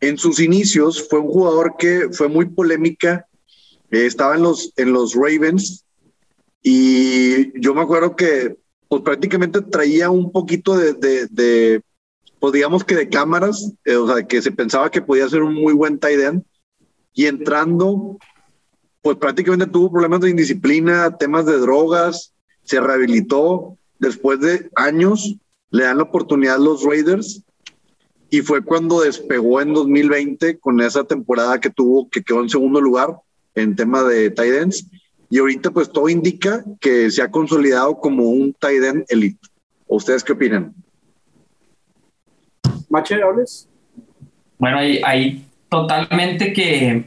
en 0.00 0.18
sus 0.18 0.40
inicios 0.40 1.08
fue 1.08 1.20
un 1.20 1.28
jugador 1.28 1.76
que 1.78 2.08
fue 2.12 2.28
muy 2.28 2.46
polémica, 2.46 3.26
eh, 3.90 4.06
estaba 4.06 4.34
en 4.34 4.42
los, 4.42 4.72
en 4.76 4.92
los 4.92 5.14
Ravens 5.14 5.86
y 6.62 7.58
yo 7.60 7.74
me 7.74 7.80
acuerdo 7.80 8.16
que 8.16 8.56
pues 8.88 9.02
prácticamente 9.02 9.62
traía 9.62 10.10
un 10.10 10.32
poquito 10.32 10.76
de, 10.76 10.94
de, 10.94 11.26
de 11.28 11.82
pues 12.40 12.52
digamos 12.52 12.82
que 12.82 12.96
de 12.96 13.08
cámaras, 13.08 13.72
eh, 13.84 13.94
o 13.94 14.12
sea, 14.12 14.26
que 14.26 14.42
se 14.42 14.50
pensaba 14.50 14.90
que 14.90 15.00
podía 15.00 15.28
ser 15.28 15.42
un 15.42 15.54
muy 15.54 15.74
buen 15.74 15.98
tight 15.98 16.18
end 16.18 16.42
y 17.12 17.26
entrando, 17.26 18.18
pues 19.00 19.16
prácticamente 19.16 19.66
tuvo 19.66 19.92
problemas 19.92 20.20
de 20.20 20.30
indisciplina, 20.30 21.16
temas 21.16 21.46
de 21.46 21.58
drogas, 21.58 22.34
se 22.64 22.80
rehabilitó. 22.80 23.76
Después 23.98 24.40
de 24.40 24.70
años, 24.74 25.36
le 25.70 25.84
dan 25.84 25.98
la 25.98 26.04
oportunidad 26.04 26.56
a 26.56 26.58
los 26.58 26.84
Raiders 26.84 27.42
y 28.30 28.42
fue 28.42 28.62
cuando 28.62 29.00
despegó 29.00 29.60
en 29.60 29.74
2020 29.74 30.58
con 30.58 30.80
esa 30.80 31.04
temporada 31.04 31.60
que 31.60 31.70
tuvo, 31.70 32.08
que 32.08 32.22
quedó 32.22 32.40
en 32.40 32.48
segundo 32.48 32.80
lugar 32.80 33.16
en 33.56 33.74
tema 33.74 34.04
de 34.04 34.30
tight 34.30 34.54
ends. 34.54 34.86
Y 35.28 35.38
ahorita 35.38 35.70
pues 35.70 35.90
todo 35.90 36.08
indica 36.08 36.64
que 36.80 37.10
se 37.10 37.22
ha 37.22 37.30
consolidado 37.30 37.98
como 37.98 38.24
un 38.24 38.52
tight 38.52 38.82
end 38.82 39.04
elite. 39.08 39.38
¿Ustedes 39.86 40.22
qué 40.22 40.32
opinan? 40.32 40.72
Mache, 42.88 43.20
hables. 43.22 43.68
Bueno, 44.58 44.78
hay, 44.78 45.44
totalmente 45.68 46.52
que 46.52 47.04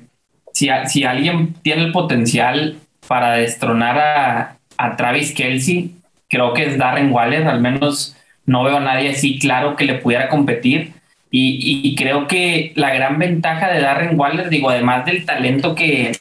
si, 0.53 0.67
si 0.87 1.03
alguien 1.03 1.53
tiene 1.61 1.85
el 1.85 1.91
potencial 1.91 2.79
para 3.07 3.35
destronar 3.35 3.97
a, 3.97 4.57
a 4.77 4.95
Travis 4.95 5.33
Kelsey, 5.33 5.95
creo 6.29 6.53
que 6.53 6.65
es 6.65 6.77
Darren 6.77 7.11
Waller, 7.11 7.47
al 7.47 7.61
menos 7.61 8.15
no 8.45 8.63
veo 8.63 8.77
a 8.77 8.81
nadie 8.81 9.09
así 9.09 9.39
claro 9.39 9.75
que 9.75 9.85
le 9.85 9.95
pudiera 9.95 10.29
competir. 10.29 10.93
Y, 11.35 11.95
creo 11.95 12.27
que 12.27 12.73
la 12.75 12.93
gran 12.93 13.17
ventaja 13.17 13.71
de 13.71 13.81
Darren 13.81 14.19
Waller, 14.19 14.49
digo, 14.49 14.69
además 14.69 15.03
del 15.05 15.25
talento 15.25 15.73
que, 15.73 16.11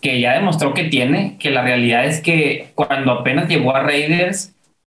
que 0.00 0.18
ya 0.18 0.32
demostró 0.32 0.72
que 0.72 0.84
tiene, 0.84 1.36
que 1.38 1.50
la 1.50 1.60
realidad 1.60 2.06
es 2.06 2.22
que 2.22 2.68
cuando 2.74 3.12
apenas 3.12 3.48
llegó 3.50 3.76
a 3.76 3.82
Raiders, 3.82 4.54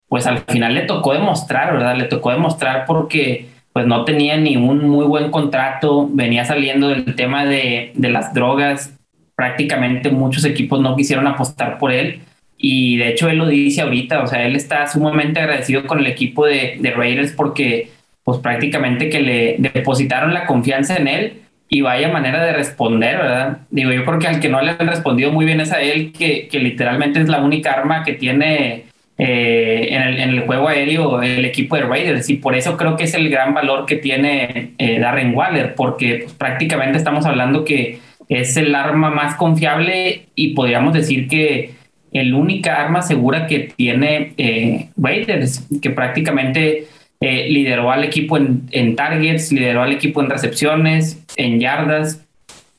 pues 0.09 0.29
al 0.29 0.39
final 0.43 0.75
le 0.75 0.83
tocó 0.83 1.13
demostrar, 1.13 1.73
¿verdad? 1.73 1.97
Le 1.97 2.05
tocó 2.05 2.31
demostrar 2.31 2.85
porque 2.87 3.49
pues 3.73 3.85
no 3.85 4.05
tenía 4.05 4.37
ni 4.37 4.57
un 4.57 4.89
muy 4.89 5.07
buen 5.07 5.33
contrato, 5.33 6.09
venía 6.09 6.45
saliendo 6.45 6.87
del 6.91 7.17
tema 7.17 7.45
de, 7.45 7.91
de 7.97 8.11
las 8.11 8.33
drogas, 8.33 8.97
prácticamente 9.35 10.11
muchos 10.11 10.45
equipos 10.45 10.81
no 10.81 10.95
quisieron 10.95 11.27
apostar 11.27 11.79
por 11.79 11.91
él 11.91 12.21
y 12.59 12.97
de 12.97 13.09
hecho 13.09 13.29
él 13.29 13.39
lo 13.39 13.47
dice 13.47 13.83
ahorita, 13.83 14.23
o 14.23 14.27
sea, 14.27 14.45
él 14.47 14.57
está 14.57 14.87
sumamente 14.87 15.41
agradecido 15.41 15.87
con 15.87 15.99
el 15.99 16.07
equipo 16.07 16.47
de, 16.47 16.77
de 16.81 16.91
Raiders 16.91 17.33
porque 17.33 17.91
pues 18.25 18.39
prácticamente 18.39 19.11
que 19.11 19.21
le 19.21 19.57
depositaron 19.59 20.33
la 20.33 20.47
confianza 20.47 20.97
en 20.97 21.09
él 21.09 21.33
y 21.69 21.81
vaya 21.81 22.09
manera 22.09 22.45
de 22.45 22.53
responder, 22.53 23.17
¿verdad? 23.19 23.59
Digo, 23.71 23.93
yo 23.93 24.05
creo 24.05 24.19
que 24.19 24.29
al 24.29 24.41
que 24.41 24.49
no 24.49 24.61
le 24.63 24.71
han 24.71 24.87
respondido 24.87 25.33
muy 25.33 25.45
bien 25.45 25.61
es 25.61 25.73
a 25.73 25.81
él, 25.81 26.13
que, 26.13 26.49
que 26.49 26.59
literalmente 26.59 27.21
es 27.21 27.29
la 27.29 27.43
única 27.43 27.73
arma 27.73 28.03
que 28.03 28.15
tiene 28.15 28.85
eh, 29.19 29.89
en, 29.91 30.03
el, 30.03 30.21
en, 30.21 30.31
el, 30.31 30.41
juego 30.41 30.69
aéreo 30.69 31.23
el 31.23 31.45
equipo 31.45 31.77
de 31.77 31.83
Raiders 31.83 32.29
y 32.31 32.35
por 32.35 32.55
eso 32.55 32.77
creo 32.77 32.97
que 32.97 33.05
es 33.05 33.15
el 33.15 33.29
gran 33.29 33.55
valor 33.55 33.87
que 33.87 33.97
tiene 33.97 34.73
eh, 34.79 34.99
Darren 34.99 35.35
Waller, 35.35 35.75
porque 35.75 36.21
pues, 36.25 36.33
prácticamente 36.33 36.99
estamos 36.99 37.27
hablando 37.27 37.65
que 37.65 37.99
es 38.29 38.57
el 38.57 38.75
arma 38.75 39.11
más 39.11 39.37
confiable 39.37 40.27
y 40.35 40.55
podríamos 40.55 40.95
decir 40.95 41.29
que 41.29 41.74
el 42.15 42.33
única 42.33 42.81
arma 42.81 43.03
segura 43.03 43.47
que 43.47 43.73
tiene 43.77 44.33
eh, 44.39 44.89
Raiders, 44.97 45.67
que 45.83 45.91
prácticamente 45.91 46.87
eh, 47.21 47.49
lideró 47.51 47.91
al 47.91 48.05
equipo 48.05 48.39
en, 48.39 48.97
targets, 48.97 49.51
lideró 49.51 49.83
al 49.83 49.93
equipo 49.93 50.23
en 50.23 50.31
recepciones, 50.31 51.21
en 51.37 51.59
yardas, 51.59 52.25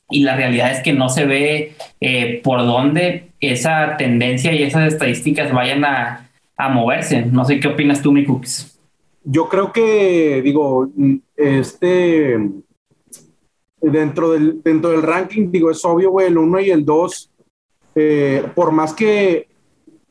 y 0.10 0.22
la 0.22 0.38
realidad 0.38 0.72
es 0.72 0.80
que 0.80 0.94
no 0.94 1.10
se 1.10 1.26
ve 1.26 1.74
eh, 2.00 2.40
por 2.44 2.60
dónde 2.60 3.28
esa 3.42 3.98
tendencia 3.98 4.54
y 4.54 4.64
esas 4.64 4.94
estadísticas 4.94 5.52
vayan 5.52 5.84
a, 5.84 6.22
moverse. 6.72 7.26
No 7.26 7.44
sé 7.44 7.60
qué 7.60 7.68
opinas 7.68 8.02
tú, 8.02 8.14
mi 8.14 8.24
Cooks. 8.24 8.80
Yo 9.26 9.50
creo 9.50 9.74
que, 9.74 10.42
digo, 10.42 10.90
este, 11.36 12.38
dentro 13.82 14.32
del, 14.32 14.64
dentro 14.64 14.92
del 14.92 15.02
ranking, 15.02 15.52
digo, 15.52 15.70
es 15.70 15.84
obvio, 15.84 16.22
el 16.22 16.38
1 16.38 16.60
y 16.62 16.70
el 16.70 16.86
2 16.86 17.32
eh, 17.96 18.46
por 18.54 18.72
más 18.72 18.94
que 18.94 19.48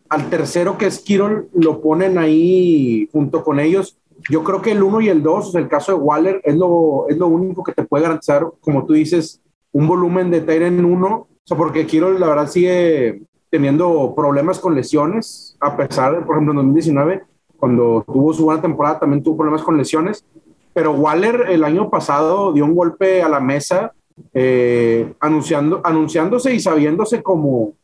al 0.09 0.31
tercero 0.31 0.79
que 0.79 0.87
es 0.87 1.01
Kirol 1.01 1.49
lo 1.55 1.81
ponen 1.81 2.19
ahí 2.19 3.09
junto 3.13 3.45
con 3.45 3.61
ellos, 3.61 3.99
yo 4.31 4.43
creo 4.43 4.63
que 4.63 4.73
el 4.73 4.83
uno 4.83 5.01
y 5.01 5.09
el 5.09 5.23
dos, 5.23 5.55
el 5.55 5.69
caso 5.69 5.93
de 5.93 5.99
Waller, 5.99 6.41
es 6.45 6.57
lo, 6.57 7.07
es 7.09 7.19
lo 7.19 7.27
único 7.27 7.63
que 7.63 7.73
te 7.73 7.85
puede 7.85 8.05
garantizar, 8.05 8.47
como 8.61 8.87
tú 8.87 8.95
dices, 8.95 9.41
un 9.73 9.87
volumen 9.87 10.31
de 10.31 10.41
Tyren 10.41 10.85
1, 10.85 11.07
o 11.07 11.29
sea, 11.43 11.57
porque 11.57 11.87
Kirol 11.87 12.19
la 12.19 12.29
verdad 12.29 12.49
sigue 12.49 13.23
teniendo 13.51 14.15
problemas 14.17 14.59
con 14.59 14.75
lesiones, 14.75 15.57
a 15.61 15.77
pesar 15.77 16.15
de, 16.15 16.23
por 16.23 16.37
ejemplo, 16.37 16.53
en 16.53 16.57
2019, 16.57 17.23
cuando 17.59 18.05
tuvo 18.07 18.33
su 18.33 18.45
buena 18.45 18.63
temporada, 18.63 19.01
también 19.01 19.23
tuvo 19.23 19.37
problemas 19.37 19.63
con 19.63 19.77
lesiones, 19.77 20.25
pero 20.73 20.93
Waller 20.93 21.47
el 21.51 21.65
año 21.65 21.91
pasado 21.91 22.53
dio 22.53 22.65
un 22.65 22.75
golpe 22.75 23.23
a 23.23 23.29
la 23.29 23.41
mesa 23.41 23.93
eh, 24.33 25.13
anunciando, 25.21 25.81
anunciándose 25.85 26.55
y 26.55 26.61
sabiéndose 26.61 27.23
como, 27.23 27.75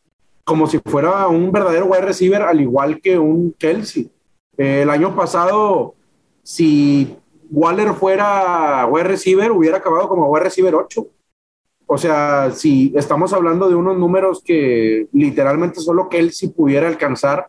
como 0.44 0.66
si 0.66 0.78
fuera 0.78 1.28
un 1.28 1.50
verdadero 1.52 1.86
wide 1.86 2.02
receiver, 2.02 2.42
al 2.42 2.60
igual 2.60 3.00
que 3.00 3.18
un 3.18 3.52
Kelsey. 3.58 4.10
Eh, 4.56 4.82
el 4.82 4.90
año 4.90 5.14
pasado, 5.14 5.94
si 6.42 7.16
Waller 7.50 7.94
fuera 7.94 8.86
wide 8.86 9.04
receiver, 9.04 9.50
hubiera 9.52 9.78
acabado 9.78 10.08
como 10.08 10.28
wide 10.28 10.44
receiver 10.44 10.74
8. 10.74 11.06
O 11.86 11.98
sea, 11.98 12.52
si 12.52 12.92
estamos 12.94 13.32
hablando 13.32 13.68
de 13.68 13.74
unos 13.74 13.98
números 13.98 14.42
que 14.44 15.08
literalmente 15.12 15.80
solo 15.80 16.08
Kelsey 16.08 16.50
pudiera 16.50 16.86
alcanzar, 16.86 17.48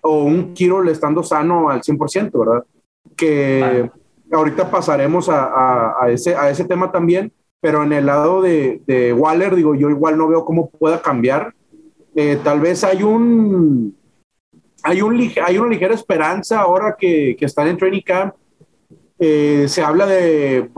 o 0.00 0.22
un 0.22 0.54
Kiro 0.54 0.82
estando 0.88 1.22
sano 1.22 1.68
al 1.68 1.82
100%, 1.82 2.30
¿verdad? 2.38 2.64
Que 3.16 3.90
ahorita 4.32 4.70
pasaremos 4.70 5.28
a, 5.28 6.02
a, 6.02 6.10
ese, 6.10 6.34
a 6.34 6.48
ese 6.48 6.64
tema 6.64 6.90
también, 6.90 7.32
pero 7.60 7.82
en 7.82 7.92
el 7.92 8.06
lado 8.06 8.40
de, 8.40 8.82
de 8.86 9.12
Waller, 9.12 9.54
digo, 9.56 9.74
yo 9.74 9.90
igual 9.90 10.16
no 10.16 10.28
veo 10.28 10.44
cómo 10.44 10.70
pueda 10.70 11.02
cambiar. 11.02 11.54
Eh, 12.14 12.38
tal 12.42 12.60
vez 12.60 12.84
hay 12.84 13.02
un, 13.02 13.96
hay, 14.82 15.02
un, 15.02 15.32
hay 15.44 15.58
una 15.58 15.68
ligera 15.68 15.94
esperanza 15.94 16.60
ahora 16.60 16.96
que, 16.98 17.36
que 17.38 17.44
están 17.44 17.68
en 17.68 17.76
training 17.76 18.02
camp. 18.02 18.34
Eh, 19.18 19.66
se 19.66 19.82
habla 19.82 20.06
de 20.06 20.68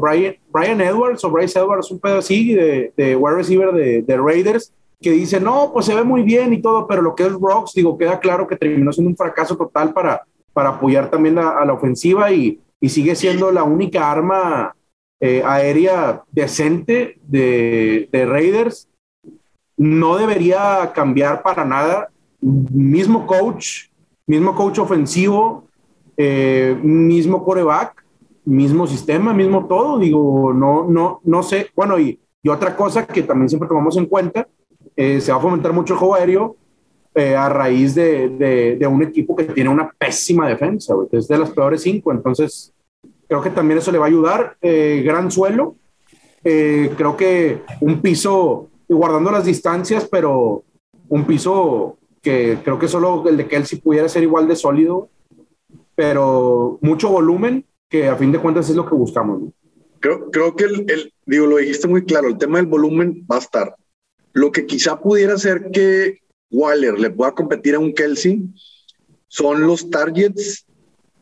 Brian, 0.00 0.34
Brian, 0.50 0.80
Edwards 0.80 1.22
o 1.22 1.30
Bryce 1.30 1.58
Edwards, 1.58 1.92
un 1.92 2.00
pedo 2.00 2.18
así, 2.18 2.52
de, 2.52 2.92
de 2.96 3.14
wide 3.14 3.36
receiver 3.36 3.72
de, 3.72 4.02
de, 4.02 4.16
Raiders, 4.16 4.72
que 5.00 5.12
dice, 5.12 5.38
no, 5.38 5.70
pues 5.72 5.86
se 5.86 5.94
ve 5.94 6.02
muy 6.02 6.22
bien 6.22 6.52
y 6.52 6.60
todo, 6.60 6.88
pero 6.88 7.02
lo 7.02 7.14
que 7.14 7.22
es 7.22 7.32
Rocks, 7.32 7.72
digo, 7.72 7.96
queda 7.96 8.18
claro 8.18 8.48
que 8.48 8.56
terminó 8.56 8.92
siendo 8.92 9.10
un 9.10 9.16
fracaso 9.16 9.56
total 9.56 9.92
para, 9.92 10.22
para 10.52 10.70
apoyar 10.70 11.08
también 11.08 11.38
a, 11.38 11.64
la 11.64 11.72
ofensiva 11.72 12.32
y, 12.32 12.58
y 12.80 12.88
sigue 12.88 13.14
siendo 13.14 13.52
la 13.52 13.62
única 13.62 14.10
arma 14.10 14.74
eh, 15.26 15.42
aérea 15.42 16.22
decente 16.32 17.18
de, 17.26 18.10
Raiders. 18.12 18.90
No 19.74 20.18
debería 20.18 20.92
cambiar 20.94 21.42
para 21.42 21.64
nada. 21.64 22.10
Mismo 22.42 23.26
coach, 23.26 23.88
mismo 24.26 24.54
coach 24.54 24.80
ofensivo, 24.80 25.64
eh, 26.18 26.78
mismo 26.82 27.42
coreback, 27.42 28.04
mismo 28.44 28.86
sistema, 28.86 29.32
mismo 29.32 29.66
todo. 29.66 29.98
Digo, 29.98 30.52
no, 30.52 30.84
no, 30.90 31.22
no 31.24 31.42
sé. 31.42 31.68
Bueno, 31.74 31.98
y, 31.98 32.20
y 32.42 32.50
otra 32.50 32.76
cosa 32.76 33.06
que 33.06 33.22
también 33.22 33.48
siempre 33.48 33.66
tomamos 33.66 33.96
en 33.96 34.04
cuenta, 34.04 34.46
eh, 34.94 35.22
se 35.22 35.32
va 35.32 35.38
a 35.38 35.40
fomentar 35.40 35.72
mucho 35.72 35.94
el 35.94 36.00
juego 36.00 36.16
aéreo 36.16 36.56
a 37.16 37.48
raíz 37.48 37.94
de, 37.94 38.76
de, 38.76 38.86
un 38.88 39.00
equipo 39.00 39.36
que 39.36 39.44
tiene 39.44 39.70
una 39.70 39.88
pésima 39.88 40.48
defensa, 40.48 40.94
es 41.12 41.28
de 41.28 41.38
las 41.38 41.50
peores 41.50 41.80
cinco. 41.80 42.10
Entonces, 42.10 42.73
Creo 43.28 43.42
que 43.42 43.50
también 43.50 43.78
eso 43.78 43.92
le 43.92 43.98
va 43.98 44.06
a 44.06 44.08
ayudar. 44.08 44.56
Eh, 44.60 45.02
gran 45.04 45.30
suelo. 45.30 45.76
Eh, 46.42 46.92
creo 46.96 47.16
que 47.16 47.62
un 47.80 48.00
piso, 48.00 48.68
guardando 48.88 49.30
las 49.30 49.44
distancias, 49.44 50.06
pero 50.10 50.62
un 51.08 51.24
piso 51.24 51.96
que 52.20 52.58
creo 52.62 52.78
que 52.78 52.88
solo 52.88 53.28
el 53.28 53.36
de 53.36 53.48
Kelsey 53.48 53.80
pudiera 53.80 54.08
ser 54.08 54.22
igual 54.22 54.48
de 54.48 54.56
sólido, 54.56 55.08
pero 55.94 56.78
mucho 56.80 57.10
volumen, 57.10 57.64
que 57.88 58.08
a 58.08 58.16
fin 58.16 58.32
de 58.32 58.38
cuentas 58.38 58.68
es 58.68 58.76
lo 58.76 58.86
que 58.86 58.94
buscamos. 58.94 59.42
Creo, 60.00 60.30
creo 60.30 60.56
que 60.56 60.64
el, 60.64 61.12
digo, 61.26 61.46
lo 61.46 61.56
dijiste 61.56 61.88
muy 61.88 62.04
claro, 62.04 62.28
el 62.28 62.38
tema 62.38 62.58
del 62.58 62.66
volumen 62.66 63.26
va 63.30 63.36
a 63.36 63.40
estar. 63.40 63.74
Lo 64.32 64.50
que 64.52 64.66
quizá 64.66 65.00
pudiera 65.00 65.38
ser 65.38 65.70
que 65.70 66.18
Waller 66.50 66.98
le 66.98 67.10
pueda 67.10 67.32
competir 67.32 67.74
a 67.74 67.78
un 67.78 67.92
Kelsey 67.92 68.42
son 69.28 69.66
los 69.66 69.90
targets 69.90 70.66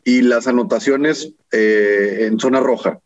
y 0.03 0.21
las 0.21 0.47
anotaciones 0.47 1.33
eh, 1.51 2.27
en 2.27 2.39
zona 2.39 2.59
roja. 2.59 2.99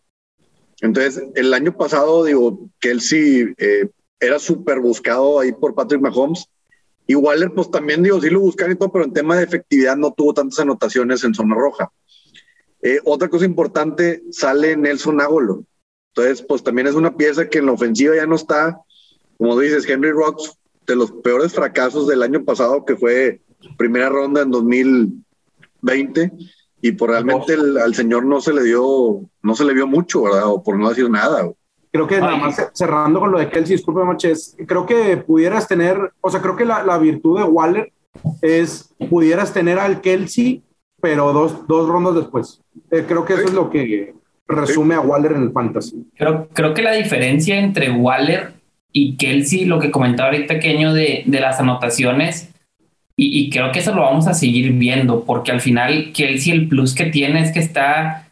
Entonces, 0.81 1.23
el 1.35 1.53
año 1.53 1.75
pasado, 1.75 2.23
digo, 2.23 2.69
Kelsey 2.79 3.53
eh, 3.57 3.89
era 4.19 4.39
súper 4.39 4.79
buscado 4.79 5.39
ahí 5.39 5.51
por 5.51 5.75
Patrick 5.75 6.01
Mahomes. 6.01 6.47
Y 7.07 7.15
Waller, 7.15 7.51
pues 7.53 7.71
también, 7.71 8.03
digo, 8.03 8.19
sí 8.19 8.29
lo 8.29 8.41
buscaron 8.41 8.73
y 8.73 8.75
todo, 8.75 8.91
pero 8.91 9.05
en 9.05 9.13
tema 9.13 9.37
de 9.37 9.43
efectividad 9.43 9.95
no 9.95 10.11
tuvo 10.11 10.33
tantas 10.33 10.59
anotaciones 10.59 11.23
en 11.23 11.33
zona 11.33 11.55
roja. 11.55 11.91
Eh, 12.81 12.99
otra 13.05 13.29
cosa 13.29 13.45
importante, 13.45 14.23
sale 14.31 14.75
Nelson 14.75 15.21
Agolo. 15.21 15.63
Entonces, 16.13 16.45
pues 16.47 16.63
también 16.63 16.87
es 16.87 16.95
una 16.95 17.15
pieza 17.15 17.47
que 17.47 17.59
en 17.59 17.67
la 17.67 17.71
ofensiva 17.71 18.15
ya 18.15 18.25
no 18.25 18.35
está. 18.35 18.81
Como 19.37 19.57
dices, 19.59 19.87
Henry 19.87 20.11
Rocks, 20.11 20.57
de 20.85 20.95
los 20.95 21.11
peores 21.11 21.53
fracasos 21.53 22.07
del 22.07 22.23
año 22.23 22.43
pasado, 22.43 22.85
que 22.85 22.95
fue 22.95 23.41
primera 23.77 24.09
ronda 24.09 24.41
en 24.41 24.51
2020 24.51 26.31
y 26.81 26.91
por 26.91 27.09
realmente 27.09 27.53
al 27.53 27.95
señor 27.95 28.25
no 28.25 28.39
se 28.41 28.53
le 28.53 28.63
dio, 28.63 29.21
no 29.41 29.55
se 29.55 29.65
le 29.65 29.73
vio 29.73 29.87
mucho, 29.87 30.23
¿verdad? 30.23 30.47
O 30.47 30.61
por 30.63 30.77
no 30.77 30.89
decir 30.89 31.09
nada. 31.09 31.49
Creo 31.91 32.07
que 32.07 32.19
nada 32.19 32.35
más 32.35 32.69
cerrando 32.73 33.19
con 33.19 33.31
lo 33.31 33.39
de 33.39 33.49
Kelsey, 33.49 33.77
disculpe, 33.77 34.03
Maches, 34.03 34.55
creo 34.67 34.85
que 34.85 35.17
pudieras 35.17 35.67
tener, 35.67 36.11
o 36.21 36.29
sea, 36.29 36.41
creo 36.41 36.55
que 36.55 36.65
la, 36.65 36.83
la 36.83 36.97
virtud 36.97 37.39
de 37.39 37.45
Waller 37.45 37.91
es, 38.41 38.93
pudieras 39.09 39.53
tener 39.53 39.79
al 39.79 40.01
Kelsey, 40.01 40.63
pero 41.01 41.33
dos, 41.33 41.67
dos 41.67 41.87
rondas 41.87 42.15
después. 42.15 42.61
Eh, 42.91 43.05
creo 43.07 43.25
que 43.25 43.33
eso 43.33 43.43
es 43.43 43.53
lo 43.53 43.69
que 43.69 44.13
resume 44.47 44.95
a 44.95 44.99
Waller 44.99 45.33
en 45.33 45.43
el 45.43 45.51
fantasy. 45.51 46.05
Creo, 46.15 46.47
creo 46.53 46.73
que 46.73 46.81
la 46.81 46.93
diferencia 46.93 47.57
entre 47.57 47.91
Waller 47.91 48.53
y 48.91 49.17
Kelsey, 49.17 49.65
lo 49.65 49.79
que 49.79 49.91
comentaba 49.91 50.29
ahorita 50.29 50.59
Keño 50.59 50.93
de, 50.93 51.23
de 51.25 51.39
las 51.39 51.59
anotaciones, 51.59 52.53
y, 53.19 53.49
creo 53.49 53.71
que 53.71 53.79
eso 53.79 53.95
lo 53.95 54.03
vamos 54.03 54.27
a 54.27 54.35
seguir 54.35 54.71
viendo, 54.73 55.23
porque 55.25 55.51
al 55.51 55.59
final 55.59 56.11
Kelsey 56.13 56.53
el 56.53 56.67
plus 56.67 56.93
que 56.93 57.05
tiene 57.05 57.41
es 57.41 57.51
que 57.51 57.59
está 57.59 58.27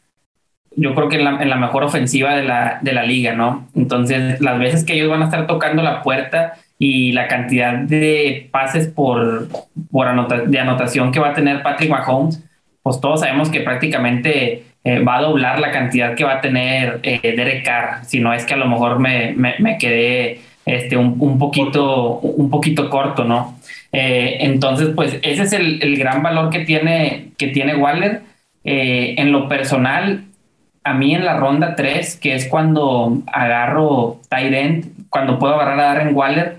yo 0.76 0.94
creo 0.94 1.10
que 1.10 1.18
en 1.18 1.24
la, 1.24 1.42
en 1.42 1.50
la 1.50 1.56
mejor 1.56 1.84
ofensiva 1.84 2.36
de 2.36 2.44
la, 2.44 2.80
de 2.82 2.94
la 2.94 3.04
liga, 3.04 3.34
¿no? 3.34 3.68
Entonces, 3.76 4.42
las 4.42 4.60
veces 4.60 4.84
que 4.84 4.94
ellos 4.94 5.10
van 5.10 5.22
a 5.22 5.26
estar 5.26 5.48
tocando 5.48 5.82
la 5.82 6.04
puerta 6.04 6.54
y 6.78 7.14
la 7.14 7.28
cantidad 7.28 7.74
de 7.74 8.50
pases 8.52 8.88
por, 8.88 9.48
por 9.90 10.48
de 10.48 10.60
anotación 10.60 11.12
que 11.12 11.20
va 11.20 11.30
a 11.30 11.34
tener 11.34 11.64
Patrick 11.64 11.90
Mahomes, 11.90 12.44
pues 12.84 13.00
todos 13.00 13.22
sabemos 13.22 13.50
que 13.50 13.62
prácticamente 13.62 14.66
eh, 14.84 15.00
va 15.00 15.18
a 15.18 15.22
doblar 15.22 15.60
la 15.60 15.72
cantidad 15.72 16.14
que 16.14 16.26
va 16.26 16.34
a 16.34 16.42
tener 16.42 17.00
eh, 17.04 17.20
Derek 17.24 17.66
Carr, 17.66 18.06
si 18.06 18.20
no 18.20 18.34
es 18.34 18.46
que 18.46 18.54
a 18.54 18.58
lo 18.58 18.68
mejor 18.68 19.00
me, 19.00 19.34
me, 19.34 19.56
me 19.60 19.78
quedé 19.78 20.42
este, 20.66 20.98
un, 20.98 21.16
un, 21.20 21.40
poquito, 21.40 22.20
un 22.20 22.50
poquito 22.50 22.90
corto, 22.90 23.24
¿no? 23.24 23.58
Eh, 23.98 24.38
entonces, 24.42 24.90
pues 24.94 25.20
ese 25.22 25.44
es 25.44 25.54
el, 25.54 25.98
gran 25.98 26.22
valor 26.22 26.50
que 26.50 26.66
tiene, 26.66 27.30
que 27.38 27.48
tiene 27.48 27.78
Waller. 27.78 28.24
Eh, 28.66 29.16
en 29.18 29.32
lo 29.32 29.48
personal, 29.48 30.26
a 30.84 30.94
mí 30.94 31.16
en 31.16 31.24
la 31.24 31.38
ronda 31.38 31.76
3, 31.76 32.18
que 32.18 32.36
es 32.36 32.50
cuando 32.50 33.22
agarro 33.32 34.20
tight 34.28 34.54
end, 34.54 34.86
cuando 35.10 35.40
puedo 35.40 35.56
agarrar 35.56 35.80
a 35.80 35.84
Darren 35.84 36.14
Waller, 36.14 36.58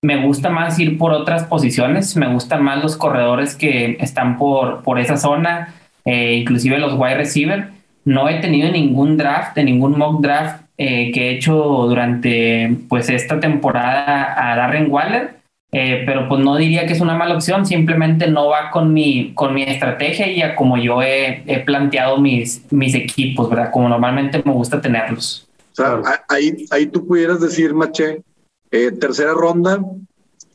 me 0.00 0.24
gusta 0.24 0.48
más 0.48 0.78
ir 0.78 0.96
por 0.96 1.12
otras 1.12 1.44
posiciones, 1.44 2.16
me 2.16 2.28
gustan 2.28 2.62
más 2.62 2.82
los 2.82 2.96
corredores 2.96 3.54
que 3.54 3.98
están 4.00 4.38
por, 4.38 4.82
por 4.82 4.98
esa 4.98 5.18
zona, 5.18 5.74
eh, 6.06 6.36
inclusive 6.36 6.78
los 6.78 6.94
wide 6.94 7.16
receiver. 7.16 7.68
No 8.06 8.30
he 8.30 8.40
tenido 8.40 8.70
ningún 8.70 9.18
draft, 9.18 9.54
de 9.54 9.64
ningún 9.64 9.98
mock 9.98 10.22
draft 10.22 10.62
eh, 10.78 11.12
que 11.12 11.28
he 11.28 11.34
hecho 11.34 11.54
durante 11.54 12.74
pues 12.88 13.10
esta 13.10 13.38
temporada 13.38 14.34
a 14.50 14.56
Darren 14.56 14.90
Waller, 14.90 15.43
eh, 15.76 16.04
pero 16.06 16.28
pues 16.28 16.40
no 16.40 16.56
diría 16.56 16.86
que 16.86 16.92
es 16.92 17.00
una 17.00 17.16
mala 17.16 17.34
opción, 17.34 17.66
simplemente 17.66 18.28
no 18.28 18.46
va 18.46 18.70
con 18.70 18.92
mi, 18.92 19.34
con 19.34 19.52
mi 19.52 19.64
estrategia 19.64 20.30
y 20.30 20.40
a 20.40 20.54
como 20.54 20.78
yo 20.78 21.02
he, 21.02 21.42
he 21.46 21.58
planteado 21.64 22.18
mis, 22.18 22.64
mis 22.70 22.94
equipos, 22.94 23.50
¿verdad? 23.50 23.72
Como 23.72 23.88
normalmente 23.88 24.40
me 24.44 24.52
gusta 24.52 24.80
tenerlos. 24.80 25.48
O 25.72 25.74
sea, 25.74 26.00
ahí, 26.28 26.64
ahí 26.70 26.86
tú 26.86 27.04
pudieras 27.04 27.40
decir, 27.40 27.74
Maché, 27.74 28.22
eh, 28.70 28.92
tercera 28.92 29.32
ronda 29.32 29.80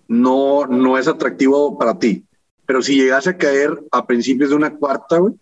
no, 0.08 0.66
no 0.66 0.98
es 0.98 1.10
atractivo 1.10 1.78
para 1.78 2.00
ti. 2.00 2.24
Pero 2.66 2.82
si 2.82 2.96
llegase 2.96 3.32
a 3.32 3.38
caer 3.38 3.72
a 3.92 4.06
principios 4.06 4.52
de 4.52 4.56
una 4.56 4.70
cuarta, 4.74 5.18
güey. 5.18 5.34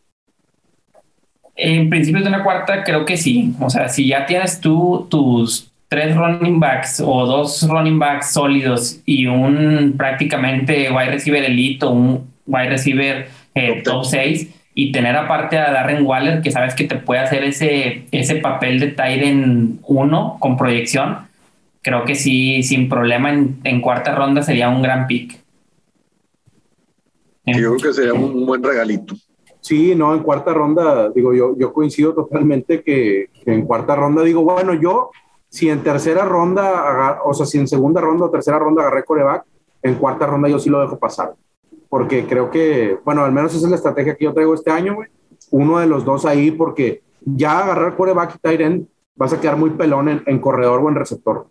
En 1.56 1.88
principios 1.92 2.24
de 2.24 2.30
una 2.30 2.44
cuarta, 2.44 2.84
creo 2.84 3.06
que 3.06 3.16
sí. 3.16 3.54
O 3.60 3.70
sea, 3.70 3.90
si 3.90 4.08
ya 4.08 4.26
tienes 4.26 4.60
tú 4.60 5.06
tus 5.08 5.72
tres 5.90 6.16
running 6.16 6.60
backs 6.60 7.02
o 7.04 7.26
dos 7.26 7.68
running 7.70 8.00
backs 8.00 8.32
sólidos 8.32 9.02
y 9.06 9.26
un 9.28 9.96
prácticamente 9.98 10.92
wide 10.92 11.12
receiver 11.12 11.44
elite 11.44 11.86
o 11.86 11.92
un 11.92 12.28
wide 12.46 12.70
receiver 12.70 13.28
eh, 13.56 13.82
top 13.84 14.06
6 14.06 14.54
y 14.74 14.92
tener 14.92 15.16
aparte 15.16 15.58
a 15.58 15.72
Darren 15.72 16.06
Waller 16.06 16.42
que 16.42 16.52
sabes 16.52 16.76
que 16.76 16.84
te 16.84 16.98
puede 16.98 17.22
hacer 17.22 17.44
ese, 17.44 18.06
ese 18.12 18.36
papel 18.36 18.80
de 18.80 18.90
Tyren 18.90 19.80
1 19.82 20.38
con 20.40 20.56
proyección, 20.56 21.18
creo 21.82 22.06
que 22.06 22.14
sí, 22.14 22.62
sin 22.62 22.88
problema 22.88 23.32
en, 23.32 23.60
en 23.64 23.82
cuarta 23.82 24.14
ronda 24.14 24.44
sería 24.44 24.70
un 24.70 24.84
gran 24.84 25.08
pick. 25.08 25.42
Yo 27.46 27.76
creo 27.76 27.78
que 27.78 27.94
sería 27.94 28.14
un 28.14 28.46
buen 28.46 28.62
regalito. 28.62 29.16
Sí, 29.62 29.96
no, 29.96 30.14
en 30.14 30.22
cuarta 30.22 30.54
ronda, 30.54 31.10
digo, 31.10 31.34
yo, 31.34 31.58
yo 31.58 31.74
coincido 31.74 32.14
totalmente 32.14 32.84
que, 32.84 33.30
que 33.44 33.54
en 33.54 33.66
cuarta 33.66 33.96
ronda, 33.96 34.22
digo, 34.22 34.44
bueno, 34.44 34.74
yo, 34.74 35.10
si 35.50 35.70
en 35.70 35.84
tercera 35.84 36.26
ronda, 36.26 37.22
o 37.24 37.34
sea, 37.34 37.46
si 37.46 37.58
en 37.58 37.68
segunda 37.68 38.02
ronda 38.02 38.26
o 38.26 38.30
tercera 38.30 38.60
ronda 38.60 38.82
agarré 38.82 39.04
coreback, 39.04 39.44
en 39.84 39.96
cuarta 39.96 40.26
ronda 40.26 40.50
yo 40.50 40.60
sí 40.60 40.70
lo 40.70 40.82
dejo 40.82 40.98
pasar. 40.98 41.34
Porque 41.90 42.26
creo 42.26 42.50
que, 42.50 42.98
bueno, 43.06 43.24
al 43.24 43.32
menos 43.32 43.54
esa 43.54 43.66
es 43.66 43.70
la 43.70 43.78
estrategia 43.78 44.16
que 44.16 44.26
yo 44.26 44.34
traigo 44.34 44.54
este 44.54 44.72
año, 44.72 44.96
güey. 44.96 45.10
Uno 45.52 45.80
de 45.80 45.88
los 45.88 46.04
dos 46.04 46.26
ahí, 46.26 46.52
porque 46.52 47.02
ya 47.24 47.60
agarrar 47.60 47.96
coreback 47.96 48.36
y 48.36 48.40
tight 48.40 48.62
end, 48.62 48.88
vas 49.16 49.34
a 49.34 49.40
quedar 49.40 49.56
muy 49.56 49.72
pelón 49.72 50.10
en, 50.10 50.24
en 50.26 50.40
corredor 50.40 50.82
o 50.82 50.90
en 50.90 50.96
receptor. 50.96 51.48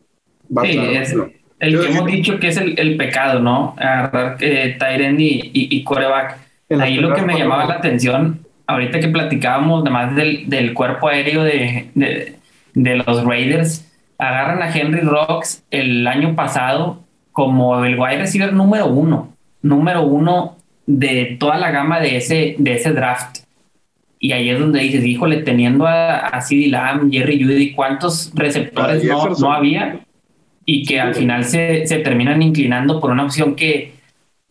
Sí, 0.62 0.78
es 0.78 1.14
el 1.58 1.80
que 1.80 1.86
hemos 1.88 2.06
dicho 2.06 2.38
que 2.38 2.48
es 2.48 2.56
el, 2.58 2.78
el 2.78 2.96
pecado, 2.96 3.40
¿no? 3.40 3.74
Agarrar 3.78 4.36
eh, 4.40 4.76
Tyrend 4.78 5.20
y, 5.20 5.50
y, 5.52 5.76
y 5.76 5.84
coreback. 5.84 6.38
Ahí 6.78 6.96
lo 6.96 7.14
que 7.14 7.22
me 7.22 7.38
llamaba 7.38 7.64
la 7.64 7.74
atención, 7.74 8.40
ahorita 8.66 9.00
que 9.00 9.08
platicábamos 9.08 9.82
además 9.82 10.14
del, 10.16 10.48
del 10.48 10.74
cuerpo 10.74 11.08
aéreo 11.08 11.44
de, 11.44 11.90
de, 11.94 12.34
de, 12.74 12.96
los 12.96 13.24
Raiders, 13.24 13.85
agarran 14.18 14.62
a 14.62 14.72
Henry 14.72 15.00
Rocks 15.00 15.64
el 15.70 16.06
año 16.06 16.34
pasado 16.34 17.02
como 17.32 17.84
el 17.84 17.98
wide 17.98 18.18
receiver 18.18 18.52
número 18.52 18.86
uno, 18.86 19.34
número 19.62 20.02
uno 20.02 20.56
de 20.86 21.36
toda 21.38 21.58
la 21.58 21.70
gama 21.70 22.00
de 22.00 22.16
ese, 22.16 22.56
de 22.58 22.74
ese 22.74 22.92
draft. 22.92 23.38
Y 24.18 24.32
ahí 24.32 24.48
es 24.48 24.58
donde 24.58 24.80
dices, 24.80 25.04
híjole, 25.04 25.42
teniendo 25.42 25.86
a, 25.86 26.16
a 26.16 26.40
CeeDee 26.40 26.70
Lamb, 26.70 27.12
Jerry 27.12 27.42
Judy, 27.42 27.72
¿cuántos 27.72 28.32
receptores 28.34 29.04
no, 29.04 29.28
no 29.28 29.52
había? 29.52 30.00
y 30.66 30.84
que 30.84 31.00
al 31.00 31.14
final 31.14 31.44
se, 31.44 31.86
se, 31.86 31.98
terminan 32.00 32.42
inclinando 32.42 33.00
por 33.00 33.12
una 33.12 33.24
opción 33.24 33.54
que, 33.54 33.94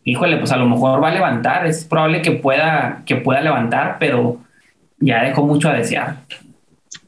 híjole, 0.02 0.38
pues 0.38 0.50
a 0.50 0.56
lo 0.56 0.66
mejor 0.66 1.02
va 1.02 1.08
a 1.08 1.14
levantar, 1.14 1.66
es 1.66 1.84
probable 1.84 2.22
que 2.22 2.32
pueda, 2.32 3.02
que 3.04 3.16
pueda 3.16 3.42
levantar, 3.42 3.98
pero 4.00 4.38
ya 4.98 5.22
dejó 5.22 5.44
mucho 5.44 5.68
a 5.68 5.74
desear. 5.74 6.16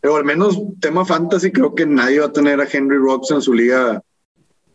Pero 0.01 0.17
al 0.17 0.25
menos 0.25 0.61
tema 0.81 1.05
fantasy, 1.05 1.51
creo 1.51 1.75
que 1.75 1.87
nadie 1.87 2.21
va 2.21 2.27
a 2.27 2.33
tener 2.33 2.61
a 2.61 2.69
Henry 2.71 2.97
Rocks 2.97 3.31
en 3.31 3.43
su 3.43 3.53
liga, 3.53 4.03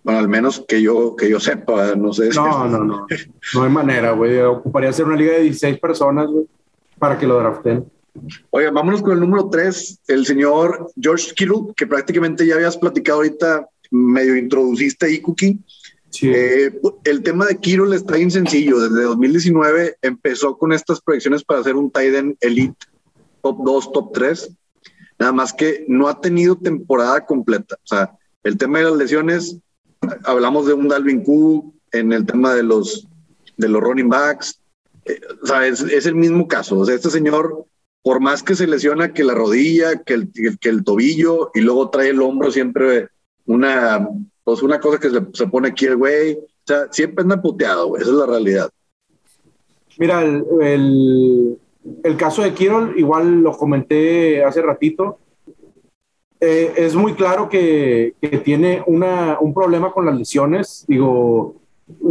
bueno, 0.04 0.20
al 0.20 0.28
menos 0.28 0.64
que 0.68 0.82
yo, 0.82 1.16
que 1.16 1.30
yo 1.30 1.40
sepa, 1.40 1.96
no 1.96 2.12
sé. 2.14 2.30
No, 2.30 2.68
no, 2.68 2.84
no, 2.84 3.08
no 3.54 3.64
hay 3.64 3.70
manera, 3.70 4.12
güey, 4.12 4.40
ocuparía 4.42 4.92
ser 4.92 5.06
una 5.06 5.16
liga 5.16 5.34
de 5.34 5.44
16 5.44 5.80
personas, 5.80 6.28
güey, 6.28 6.46
para 7.00 7.18
que 7.18 7.28
lo 7.28 7.40
draften. 7.40 7.86
Oye, 8.52 8.70
vámonos 8.70 9.02
con 9.02 9.14
el 9.14 9.20
número 9.20 9.50
3, 9.50 10.02
el 10.08 10.26
señor 10.26 10.92
George 11.00 11.34
Kittle, 11.36 11.74
que 11.76 11.88
prácticamente 11.88 12.46
ya 12.46 12.56
habías 12.56 12.78
platicado 12.78 13.20
ahorita 13.20 13.68
medio 13.92 14.36
introduciste 14.36 15.06
ahí, 15.06 15.20
Cookie. 15.22 15.60
Sí. 16.10 16.32
Eh, 16.32 16.72
el 17.06 17.24
tema 17.24 17.46
de 17.46 17.58
Kirill 17.58 17.94
está 17.94 18.16
bien 18.16 18.30
sencillo. 18.30 18.80
Desde 18.80 19.04
2019 19.04 19.98
empezó 20.02 20.58
con 20.58 20.72
estas 20.72 21.02
proyecciones 21.02 21.44
para 21.44 21.62
hacer 21.62 21.76
un 21.76 21.90
tight 21.90 22.14
end 22.14 22.38
elite, 22.42 22.86
top 23.42 23.64
2, 23.64 23.92
top 23.92 24.14
3. 24.14 24.52
Nada 25.20 25.32
más 25.32 25.54
que 25.54 25.86
no 25.88 26.08
ha 26.08 26.20
tenido 26.20 26.56
temporada 26.56 27.26
completa. 27.26 27.76
O 27.76 27.88
sea, 27.88 28.18
el 28.44 28.58
tema 28.58 28.80
de 28.80 28.86
las 28.86 28.96
lesiones, 28.96 29.58
hablamos 30.24 30.68
de 30.68 30.74
un 30.74 30.88
Dalvin 30.88 31.24
Cook, 31.24 31.74
en 31.92 32.12
el 32.12 32.26
tema 32.26 32.54
de 32.54 32.64
los, 32.64 33.08
de 33.58 33.70
los 33.70 33.82
running 33.82 34.10
backs. 34.10 34.60
Eh, 35.06 35.20
o 35.42 35.46
sea, 35.46 35.66
es, 35.68 36.06
el 36.06 36.16
mismo 36.16 36.48
caso. 36.48 36.80
O 36.80 36.86
sea, 36.86 36.96
este 36.96 37.10
señor, 37.10 37.66
por 38.02 38.20
más 38.20 38.44
que 38.44 38.56
se 38.56 38.68
lesiona 38.68 39.14
que 39.14 39.24
la 39.24 39.36
rodilla, 39.36 40.04
que 40.04 40.16
el, 40.16 40.32
que 40.60 40.70
el 40.70 40.84
tobillo 40.84 41.52
y 41.54 41.62
luego 41.62 41.90
trae 41.90 42.10
el 42.10 42.22
hombro 42.22 42.52
siempre 42.52 43.10
una, 43.46 44.10
pues 44.44 44.64
una 44.64 44.80
cosa 44.80 45.00
que 45.00 45.10
se, 45.10 45.20
se 45.34 45.48
pone 45.48 45.70
aquí 45.70 45.86
el 45.86 45.98
güey. 45.98 46.34
O 46.34 46.66
sea, 46.66 46.88
siempre 46.92 47.22
anda 47.22 47.42
puteado, 47.42 47.88
güey. 47.88 48.02
Esa 48.02 48.12
es 48.12 48.18
la 48.18 48.26
realidad. 48.26 48.70
Mira, 49.98 50.24
el, 50.24 51.60
el 52.04 52.18
caso 52.18 52.42
de 52.42 52.54
Kirol, 52.54 52.94
igual 52.98 53.42
lo 53.42 53.58
comenté 53.58 54.44
hace 54.44 54.62
ratito. 54.62 55.20
Eh, 56.40 56.74
es 56.76 56.96
muy 56.96 57.14
claro 57.14 57.48
que, 57.48 58.16
que 58.22 58.38
tiene 58.40 58.84
una, 58.86 59.38
un 59.40 59.54
problema 59.54 59.92
con 59.92 60.06
las 60.06 60.18
lesiones. 60.18 60.86
Digo, 60.88 61.56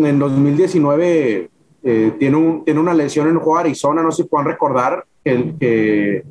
en 0.00 0.18
2019 0.18 1.50
eh, 1.82 2.12
tiene, 2.18 2.37
un, 2.37 2.64
tiene 2.64 2.80
una 2.80 2.94
lesión 2.94 3.28
en 3.28 3.35
el 3.35 3.38
juego 3.38 3.58
de 3.58 3.64
Arizona, 3.64 4.02
no 4.02 4.11
sé 4.11 4.22
si 4.22 4.28
puedan 4.28 4.46
recordar, 4.46 5.04
que, 5.24 5.54
que, 5.58 6.24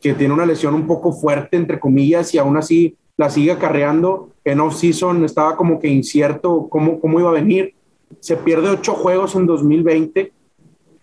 que 0.00 0.14
tiene 0.14 0.34
una 0.34 0.46
lesión 0.46 0.74
un 0.74 0.86
poco 0.86 1.12
fuerte, 1.12 1.56
entre 1.56 1.80
comillas, 1.80 2.34
y 2.34 2.38
aún 2.38 2.56
así 2.56 2.96
la 3.16 3.30
sigue 3.30 3.52
acarreando. 3.52 4.30
En 4.44 4.60
off-season 4.60 5.24
estaba 5.24 5.56
como 5.56 5.78
que 5.78 5.88
incierto 5.88 6.68
cómo, 6.68 7.00
cómo 7.00 7.20
iba 7.20 7.30
a 7.30 7.34
venir. 7.34 7.74
Se 8.20 8.36
pierde 8.36 8.70
ocho 8.70 8.94
juegos 8.94 9.34
en 9.34 9.46
2020 9.46 10.32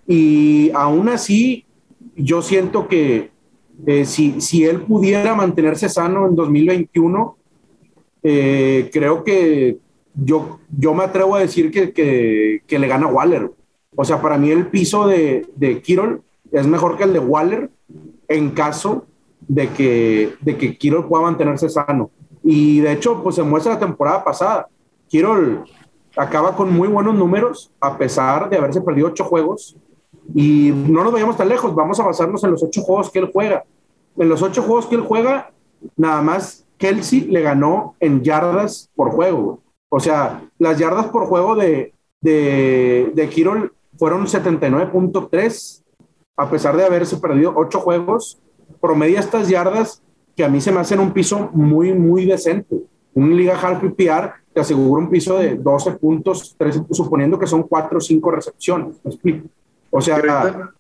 y 0.08 0.72
aún 0.74 1.10
así 1.10 1.67
yo 2.18 2.42
siento 2.42 2.88
que 2.88 3.32
eh, 3.86 4.06
si, 4.06 4.42
si 4.42 4.66
él 4.66 4.82
pudiera 4.82 5.36
mantenerse 5.36 5.88
sano 5.88 6.28
en 6.28 6.36
2021, 6.36 7.38
eh, 8.24 8.90
creo 8.92 9.24
que 9.24 9.78
yo, 10.16 10.60
yo 10.76 10.94
me 10.94 11.04
atrevo 11.04 11.36
a 11.36 11.42
decir 11.42 11.72
que, 11.72 11.94
que, 11.94 12.64
que, 12.66 12.80
le 12.80 12.88
gana 12.88 13.08
Waller. 13.08 13.52
O 13.96 14.04
sea, 14.04 14.22
para 14.22 14.38
mí 14.38 14.50
el 14.50 14.68
piso 14.68 15.08
de, 15.08 15.46
de 15.56 15.82
Kirol 15.82 16.24
es 16.52 16.66
mejor 16.66 16.98
que 16.98 17.04
el 17.04 17.14
de 17.14 17.20
Waller 17.20 17.70
en 18.28 18.50
caso 18.52 19.06
de 19.48 19.70
que, 19.70 20.34
de 20.42 20.58
que 20.58 20.78
Kirol 20.78 21.08
pueda 21.08 21.24
mantenerse 21.24 21.70
sano. 21.70 22.10
Y 22.44 22.80
de 22.80 22.94
hecho, 22.94 23.22
pues 23.24 23.36
se 23.36 23.44
muestra 23.44 23.74
la 23.74 23.80
temporada 23.80 24.24
pasada. 24.24 24.68
Kirol 25.08 25.64
acaba 26.16 26.56
con 26.56 26.74
muy 26.74 26.88
buenos 26.88 27.16
números, 27.16 27.72
a 27.80 27.98
pesar 27.98 28.50
de 28.50 28.58
haberse 28.58 28.82
perdido 28.82 29.08
ocho 29.08 29.24
juegos. 29.24 29.78
Y 30.34 30.72
no 30.72 31.04
nos 31.04 31.14
vayamos 31.14 31.38
tan 31.38 31.50
lejos, 31.50 31.74
vamos 31.74 32.00
a 32.00 32.06
basarnos 32.06 32.44
en 32.44 32.52
los 32.52 32.64
ocho 32.64 32.82
juegos 32.82 33.10
que 33.10 33.20
él 33.20 33.30
juega. 33.32 33.64
En 34.18 34.30
los 34.30 34.42
ocho 34.42 34.62
juegos 34.62 34.88
que 34.88 34.96
él 34.96 35.02
juega, 35.02 35.52
nada 35.96 36.22
más 36.22 36.66
Kelsey 36.78 37.22
le 37.22 37.42
ganó 37.42 37.96
en 38.00 38.24
yardas 38.24 38.90
por 38.96 39.12
juego. 39.12 39.60
O 39.90 40.00
sea, 40.00 40.42
las 40.58 40.78
yardas 40.78 41.08
por 41.08 41.28
juego 41.28 41.56
de, 41.56 41.94
de, 42.22 43.12
de 43.16 43.30
Kirol 43.30 43.74
fueron 43.98 44.26
79.3, 44.26 45.84
a 46.36 46.50
pesar 46.50 46.78
de 46.78 46.86
haberse 46.86 47.18
perdido 47.18 47.54
ocho 47.56 47.80
juegos 47.80 48.40
promedia 48.80 49.20
estas 49.20 49.50
yardas 49.50 50.04
que 50.36 50.44
a 50.44 50.50
mí 50.50 50.62
se 50.62 50.72
me 50.72 50.80
hacen 50.80 51.00
un 51.00 51.12
piso 51.12 51.50
muy, 51.54 51.94
muy 51.94 52.26
decente. 52.26 52.84
Un 53.14 53.36
liga 53.36 53.60
half 53.60 53.82
PPR 53.82 54.34
te 54.54 54.60
asegura 54.60 55.02
un 55.02 55.10
piso 55.10 55.38
de 55.40 55.56
12 55.56 55.94
puntos, 55.94 56.56
13, 56.58 56.86
suponiendo 56.92 57.40
que 57.40 57.48
son 57.48 57.64
4 57.64 57.98
o 57.98 58.02
5 58.02 58.32
recepciones. 58.32 59.00
¿Me 59.04 59.12
explico? 59.12 59.48
O 59.90 60.02
sea, 60.02 60.16
ahorita, 60.16 60.74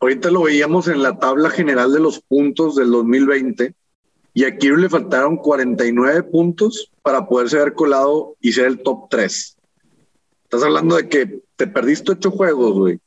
ahorita, 0.00 0.30
lo 0.30 0.42
veíamos 0.42 0.88
en 0.88 1.02
la 1.02 1.18
tabla 1.18 1.50
general 1.50 1.92
de 1.92 2.00
los 2.00 2.20
puntos 2.20 2.76
del 2.76 2.90
2020 2.90 3.74
y 4.34 4.44
a 4.44 4.56
Kiro 4.56 4.76
le 4.76 4.88
faltaron 4.88 5.36
49 5.36 6.22
puntos 6.24 6.92
para 7.02 7.26
poderse 7.26 7.58
haber 7.58 7.74
colado 7.74 8.36
y 8.40 8.52
ser 8.52 8.66
el 8.66 8.82
top 8.82 9.08
3. 9.08 9.56
Estás 10.44 10.62
hablando 10.62 10.96
de 10.96 11.08
que 11.08 11.40
te 11.56 11.66
perdiste 11.66 12.12
8 12.12 12.30
juegos, 12.30 12.72
güey, 12.74 13.00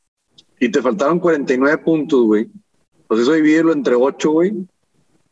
y 0.59 0.69
te 0.69 0.81
faltaron 0.81 1.19
49 1.19 1.77
puntos, 1.79 2.23
güey. 2.23 2.49
Pues 3.07 3.21
eso 3.21 3.33
dividirlo 3.33 3.73
entre 3.73 3.95
8, 3.95 4.31
güey. 4.31 4.53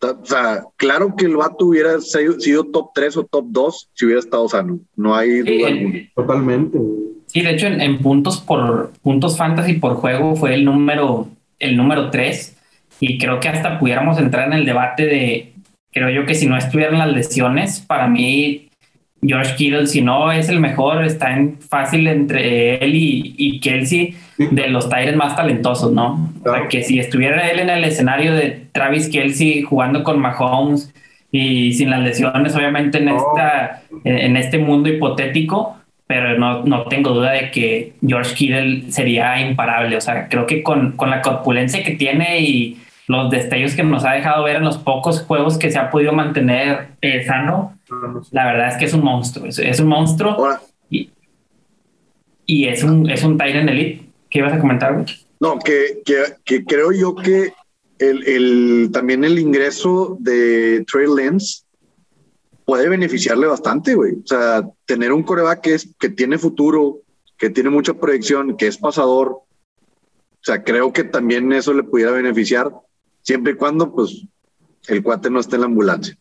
O 0.02 0.26
sea, 0.26 0.64
claro 0.76 1.16
que 1.16 1.26
el 1.26 1.38
vato 1.38 1.66
hubiera 1.66 2.00
sido 2.00 2.64
top 2.66 2.92
3 2.94 3.18
o 3.18 3.24
top 3.26 3.46
2 3.50 3.90
si 3.94 4.06
hubiera 4.06 4.20
estado 4.20 4.48
sano. 4.48 4.80
No 4.96 5.16
hay 5.16 5.40
duda 5.40 5.68
alguna. 5.68 6.00
Totalmente. 6.16 6.80
Sí, 7.26 7.42
de 7.42 7.52
hecho, 7.52 7.68
en, 7.68 7.82
en, 7.82 8.00
puntos 8.00 8.40
por 8.40 8.92
puntos 9.02 9.38
fantasy 9.38 9.74
por 9.74 9.96
juego 9.96 10.36
fue 10.36 10.54
el 10.54 10.66
número, 10.66 11.28
el 11.60 11.76
número 11.76 12.10
3. 12.10 12.56
Y 13.00 13.18
creo 13.18 13.40
que 13.40 13.50
hasta 13.50 13.80
pudiéramos 13.80 14.18
entrar 14.18 14.48
en 14.48 14.54
el 14.54 14.66
debate 14.66 15.06
de 15.06 15.54
creo 15.98 16.10
yo 16.10 16.26
que 16.26 16.36
si 16.36 16.46
no 16.46 16.58
estuvieran 16.58 17.00
las 17.00 17.12
lesiones, 17.12 17.80
para 17.80 18.08
mí 18.08 18.67
George 19.22 19.56
Kittle, 19.56 19.88
si 19.88 20.02
no 20.02 20.32
es 20.32 20.50
el 20.50 20.60
mejor, 20.60 21.04
está 21.04 21.36
en 21.36 21.60
fácil 21.60 22.08
entre 22.08 22.76
él 22.76 22.96
y, 22.96 23.36
y 23.38 23.60
Kelsey 23.60 24.16
de 24.38 24.68
los 24.70 24.90
Tyrants 24.90 25.18
más 25.18 25.36
talentosos, 25.36 25.92
¿no? 25.92 26.32
O 26.46 26.52
sea, 26.52 26.68
que 26.68 26.84
si 26.84 27.00
estuviera 27.00 27.50
él 27.50 27.60
en 27.60 27.70
el 27.70 27.84
escenario 27.84 28.34
de 28.34 28.68
Travis 28.72 29.10
Kelsey 29.10 29.64
jugando 29.64 30.04
con 30.04 30.20
Mahomes 30.20 30.94
y 31.32 31.74
sin 31.74 31.90
las 31.90 32.02
lesiones, 32.02 32.56
obviamente 32.56 33.00
en, 33.00 33.10
esta, 33.10 33.82
en 34.04 34.38
este 34.38 34.60
mundo 34.60 34.90
hipotético, 34.90 35.78
pero 36.06 36.38
no, 36.38 36.64
no 36.64 36.84
tengo 36.84 37.12
duda 37.12 37.32
de 37.32 37.52
que 37.52 37.94
George 38.06 38.34
Kittle 38.36 38.92
sería 38.92 39.42
imparable. 39.42 39.98
O 39.98 40.02
sea, 40.02 40.30
creo 40.30 40.46
que 40.46 40.64
con, 40.64 40.94
con 40.94 41.10
la 41.10 41.22
corpulencia 41.22 41.84
que 41.84 41.96
tiene 41.96 42.40
y 42.40 42.78
los 43.08 43.32
destellos 43.32 43.74
que 43.74 43.84
nos 43.84 44.04
ha 44.04 44.12
dejado 44.12 44.44
ver 44.44 44.58
en 44.58 44.66
los 44.66 44.78
pocos 44.78 45.22
juegos 45.22 45.58
que 45.58 45.72
se 45.72 45.80
ha 45.80 45.90
podido 45.90 46.12
mantener 46.12 46.90
eh, 47.02 47.26
sano, 47.26 47.80
la 48.32 48.46
verdad 48.46 48.68
es 48.70 48.78
que 48.78 48.86
es 48.86 48.94
un 48.94 49.04
monstruo, 49.04 49.46
es, 49.48 49.80
un 49.80 49.88
monstruo 49.88 50.38
y, 50.90 51.10
y, 52.46 52.66
es 52.66 52.84
un, 52.84 53.10
es 53.10 53.24
un 53.24 53.38
Tyrant 53.38 53.70
Elite. 53.70 54.06
¿Qué 54.30 54.40
ibas 54.40 54.54
a 54.54 54.60
comentar? 54.60 55.06
No, 55.40 55.58
que, 55.58 56.02
que, 56.06 56.16
que, 56.44 56.66
creo 56.66 56.92
yo 56.92 57.16
que 57.16 57.54
el, 57.98 58.28
el, 58.28 58.90
también 58.92 59.24
el 59.24 59.40
ingreso 59.40 60.18
de 60.20 60.84
Trey 60.92 61.08
Lance 61.08 61.64
puede 62.66 62.90
beneficiarle 62.90 63.48
bastante, 63.48 63.96
güey. 63.96 64.16
O 64.16 64.28
sea, 64.28 64.68
tener 64.86 65.14
un 65.14 65.24
coreback 65.24 65.62
que, 65.62 65.76
es, 65.76 65.90
que 65.98 66.10
tiene 66.10 66.38
futuro, 66.38 67.00
que 67.38 67.50
tiene 67.50 67.70
mucha 67.70 67.94
proyección, 67.94 68.58
que 68.58 68.68
es 68.68 68.78
pasador, 68.78 69.30
o 69.30 70.50
sea, 70.50 70.64
creo 70.64 70.94
que 70.94 71.04
también 71.04 71.52
eso 71.54 71.74
le 71.74 71.84
pudiera 71.84 72.12
beneficiar 72.12 72.72
siempre 73.28 73.52
y 73.52 73.56
cuando 73.56 73.92
pues 73.92 74.26
el 74.88 75.04
cuate 75.04 75.30
no 75.30 75.42
esté 75.42 75.56
en 75.56 75.62
la 75.62 75.68
ambulancia. 75.68 76.18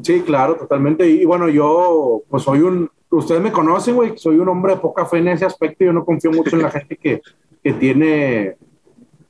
Sí, 0.00 0.20
claro, 0.20 0.54
totalmente. 0.54 1.10
Y, 1.10 1.24
bueno, 1.24 1.48
yo 1.48 2.22
pues 2.30 2.44
soy 2.44 2.60
un, 2.60 2.88
ustedes 3.10 3.42
me 3.42 3.50
conocen, 3.50 3.96
güey, 3.96 4.16
soy 4.16 4.38
un 4.38 4.48
hombre 4.48 4.74
de 4.74 4.80
poca 4.80 5.04
fe 5.06 5.18
en 5.18 5.28
ese 5.28 5.44
aspecto, 5.44 5.84
yo 5.84 5.92
no 5.92 6.04
confío 6.04 6.30
mucho 6.30 6.54
en 6.54 6.62
la 6.62 6.70
gente 6.70 6.96
que, 6.96 7.20
que 7.62 7.72
tiene 7.72 8.56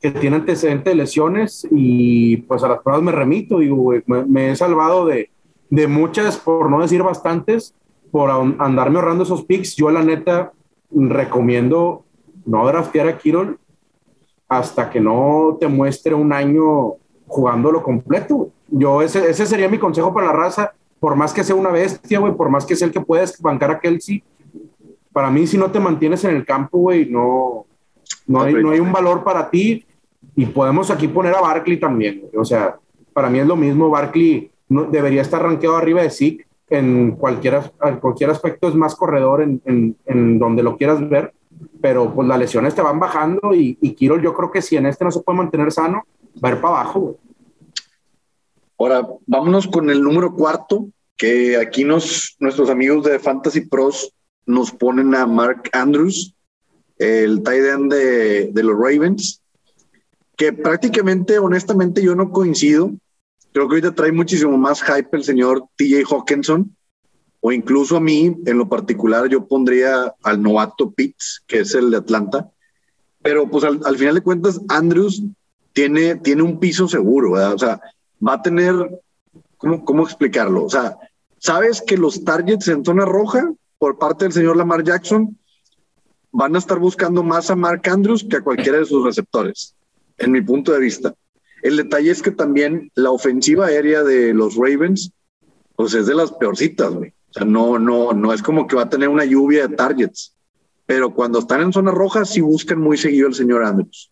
que 0.02 0.10
tiene 0.12 0.36
antecedentes 0.36 0.92
de 0.92 0.94
lesiones 0.94 1.68
y 1.70 2.38
pues 2.38 2.62
a 2.62 2.68
las 2.68 2.80
pruebas 2.80 3.02
me 3.02 3.12
remito, 3.12 3.58
digo, 3.58 3.76
güey, 3.76 4.02
me, 4.06 4.50
he 4.50 4.56
salvado 4.56 5.04
de, 5.04 5.30
de 5.68 5.86
muchas, 5.88 6.38
por 6.38 6.70
no 6.70 6.80
decir 6.80 7.02
bastantes, 7.02 7.74
por 8.10 8.30
andarme 8.30 8.98
ahorrando 8.98 9.24
esos 9.24 9.44
picks. 9.44 9.76
Yo 9.76 9.90
la 9.90 10.02
neta 10.02 10.52
recomiendo 10.90 12.04
no 12.46 12.66
draftear 12.66 13.08
a 13.08 13.18
Kirol 13.18 13.58
hasta 14.50 14.90
que 14.90 15.00
no 15.00 15.56
te 15.60 15.68
muestre 15.68 16.12
un 16.12 16.32
año 16.32 16.94
jugándolo 17.28 17.84
completo. 17.84 18.50
Yo, 18.68 19.00
ese, 19.00 19.30
ese 19.30 19.46
sería 19.46 19.68
mi 19.68 19.78
consejo 19.78 20.12
para 20.12 20.26
la 20.26 20.32
raza. 20.32 20.72
Por 20.98 21.14
más 21.14 21.32
que 21.32 21.44
sea 21.44 21.54
una 21.54 21.70
bestia, 21.70 22.18
güey, 22.18 22.34
por 22.34 22.50
más 22.50 22.66
que 22.66 22.74
sea 22.74 22.88
el 22.88 22.92
que 22.92 23.00
puedes 23.00 23.40
bancar 23.40 23.70
a 23.70 23.78
Kelsey, 23.78 24.22
para 25.12 25.30
mí, 25.30 25.46
si 25.46 25.56
no 25.56 25.70
te 25.70 25.78
mantienes 25.78 26.24
en 26.24 26.34
el 26.34 26.44
campo, 26.44 26.78
güey, 26.78 27.08
no, 27.08 27.64
no, 28.26 28.42
hay, 28.42 28.54
no 28.54 28.70
hay 28.70 28.80
un 28.80 28.92
valor 28.92 29.22
para 29.22 29.48
ti. 29.48 29.86
Y 30.34 30.46
podemos 30.46 30.90
aquí 30.90 31.06
poner 31.06 31.34
a 31.34 31.40
Barkley 31.40 31.78
también. 31.78 32.24
O 32.36 32.44
sea, 32.44 32.76
para 33.12 33.30
mí 33.30 33.38
es 33.38 33.46
lo 33.46 33.54
mismo. 33.54 33.88
Barkley 33.88 34.50
no, 34.68 34.84
debería 34.84 35.22
estar 35.22 35.40
rankeado 35.40 35.76
arriba 35.76 36.02
de 36.02 36.10
Zeke 36.10 36.44
en 36.68 37.12
cualquier, 37.12 37.60
cualquier 38.00 38.30
aspecto, 38.30 38.68
es 38.68 38.74
más 38.74 38.96
corredor 38.96 39.42
en, 39.42 39.62
en, 39.64 39.96
en 40.06 40.38
donde 40.40 40.64
lo 40.64 40.76
quieras 40.76 41.08
ver 41.08 41.32
pero 41.80 42.14
pues 42.14 42.28
las 42.28 42.38
lesiones 42.38 42.74
te 42.74 42.82
van 42.82 42.98
bajando 42.98 43.54
y, 43.54 43.78
y 43.80 43.94
Kiro 43.94 44.20
yo 44.20 44.34
creo 44.34 44.50
que 44.50 44.62
si 44.62 44.76
en 44.76 44.86
este 44.86 45.04
no 45.04 45.10
se 45.10 45.20
puede 45.20 45.38
mantener 45.38 45.72
sano, 45.72 46.04
va 46.42 46.48
a 46.48 46.52
ir 46.52 46.60
para 46.60 46.80
abajo. 46.80 47.18
Ahora, 48.78 49.06
vámonos 49.26 49.66
con 49.66 49.90
el 49.90 50.02
número 50.02 50.34
cuarto, 50.34 50.88
que 51.16 51.56
aquí 51.56 51.84
nos, 51.84 52.36
nuestros 52.40 52.70
amigos 52.70 53.04
de 53.04 53.18
Fantasy 53.18 53.62
Pros 53.62 54.14
nos 54.46 54.72
ponen 54.72 55.14
a 55.14 55.26
Mark 55.26 55.68
Andrews, 55.72 56.34
el 56.96 57.42
tight 57.42 57.64
end 57.64 57.92
de, 57.92 58.50
de 58.52 58.62
los 58.62 58.74
Ravens, 58.74 59.42
que 60.36 60.52
prácticamente, 60.52 61.38
honestamente, 61.38 62.02
yo 62.02 62.14
no 62.14 62.30
coincido. 62.30 62.92
Creo 63.52 63.68
que 63.68 63.74
ahorita 63.74 63.94
trae 63.94 64.12
muchísimo 64.12 64.56
más 64.56 64.82
hype 64.82 65.08
el 65.12 65.24
señor 65.24 65.64
TJ 65.76 66.04
Hawkinson 66.10 66.74
o 67.40 67.52
incluso 67.52 67.96
a 67.96 68.00
mí, 68.00 68.36
en 68.44 68.58
lo 68.58 68.68
particular, 68.68 69.28
yo 69.28 69.46
pondría 69.46 70.14
al 70.22 70.42
novato 70.42 70.90
Pitts, 70.90 71.42
que 71.46 71.60
es 71.60 71.74
el 71.74 71.90
de 71.90 71.96
Atlanta. 71.96 72.50
Pero 73.22 73.50
pues 73.50 73.64
al, 73.64 73.96
final 73.96 74.14
de 74.14 74.20
cuentas, 74.22 74.60
Andrews 74.68 75.22
tiene, 75.72 76.16
tiene 76.16 76.42
un 76.42 76.58
piso 76.58 76.86
seguro, 76.88 77.32
¿verdad? 77.32 77.54
O 77.54 77.58
sea, 77.58 77.80
va 78.26 78.34
a 78.34 78.42
tener, 78.42 78.74
¿cómo, 79.56 79.84
¿cómo 79.84 80.04
explicarlo? 80.04 80.64
O 80.64 80.70
sea, 80.70 80.98
sabes 81.38 81.82
que 81.82 81.96
los 81.96 82.24
targets 82.24 82.68
en 82.68 82.84
zona 82.84 83.04
roja 83.04 83.52
por 83.78 83.98
parte 83.98 84.26
del 84.26 84.32
señor 84.32 84.56
Lamar 84.56 84.84
Jackson 84.84 85.38
van 86.32 86.54
a 86.54 86.58
estar 86.58 86.78
buscando 86.78 87.22
más 87.22 87.50
a 87.50 87.56
Mark 87.56 87.82
Andrews 87.88 88.24
que 88.24 88.36
a 88.36 88.44
cualquiera 88.44 88.78
de 88.78 88.84
sus 88.84 89.04
receptores, 89.04 89.74
en 90.18 90.32
mi 90.32 90.42
punto 90.42 90.72
de 90.72 90.80
vista. 90.80 91.14
El 91.62 91.76
detalle 91.76 92.10
es 92.10 92.22
que 92.22 92.30
también 92.30 92.90
la 92.94 93.10
ofensiva 93.10 93.66
aérea 93.66 94.02
de 94.02 94.32
los 94.32 94.56
Ravens, 94.56 95.12
pues 95.76 95.94
es 95.94 96.06
de 96.06 96.14
las 96.14 96.32
peorcitas, 96.32 96.94
güey. 96.94 97.14
O 97.30 97.32
sea, 97.32 97.44
no, 97.44 97.78
no, 97.78 98.12
no 98.12 98.32
es 98.32 98.42
como 98.42 98.66
que 98.66 98.76
va 98.76 98.82
a 98.82 98.88
tener 98.88 99.08
una 99.08 99.24
lluvia 99.24 99.66
de 99.66 99.76
targets. 99.76 100.34
Pero 100.86 101.14
cuando 101.14 101.38
están 101.38 101.62
en 101.62 101.72
zona 101.72 101.92
roja, 101.92 102.24
sí 102.24 102.40
buscan 102.40 102.80
muy 102.80 102.96
seguido 102.96 103.28
el 103.28 103.34
señor 103.34 103.64
Andrews. 103.64 104.10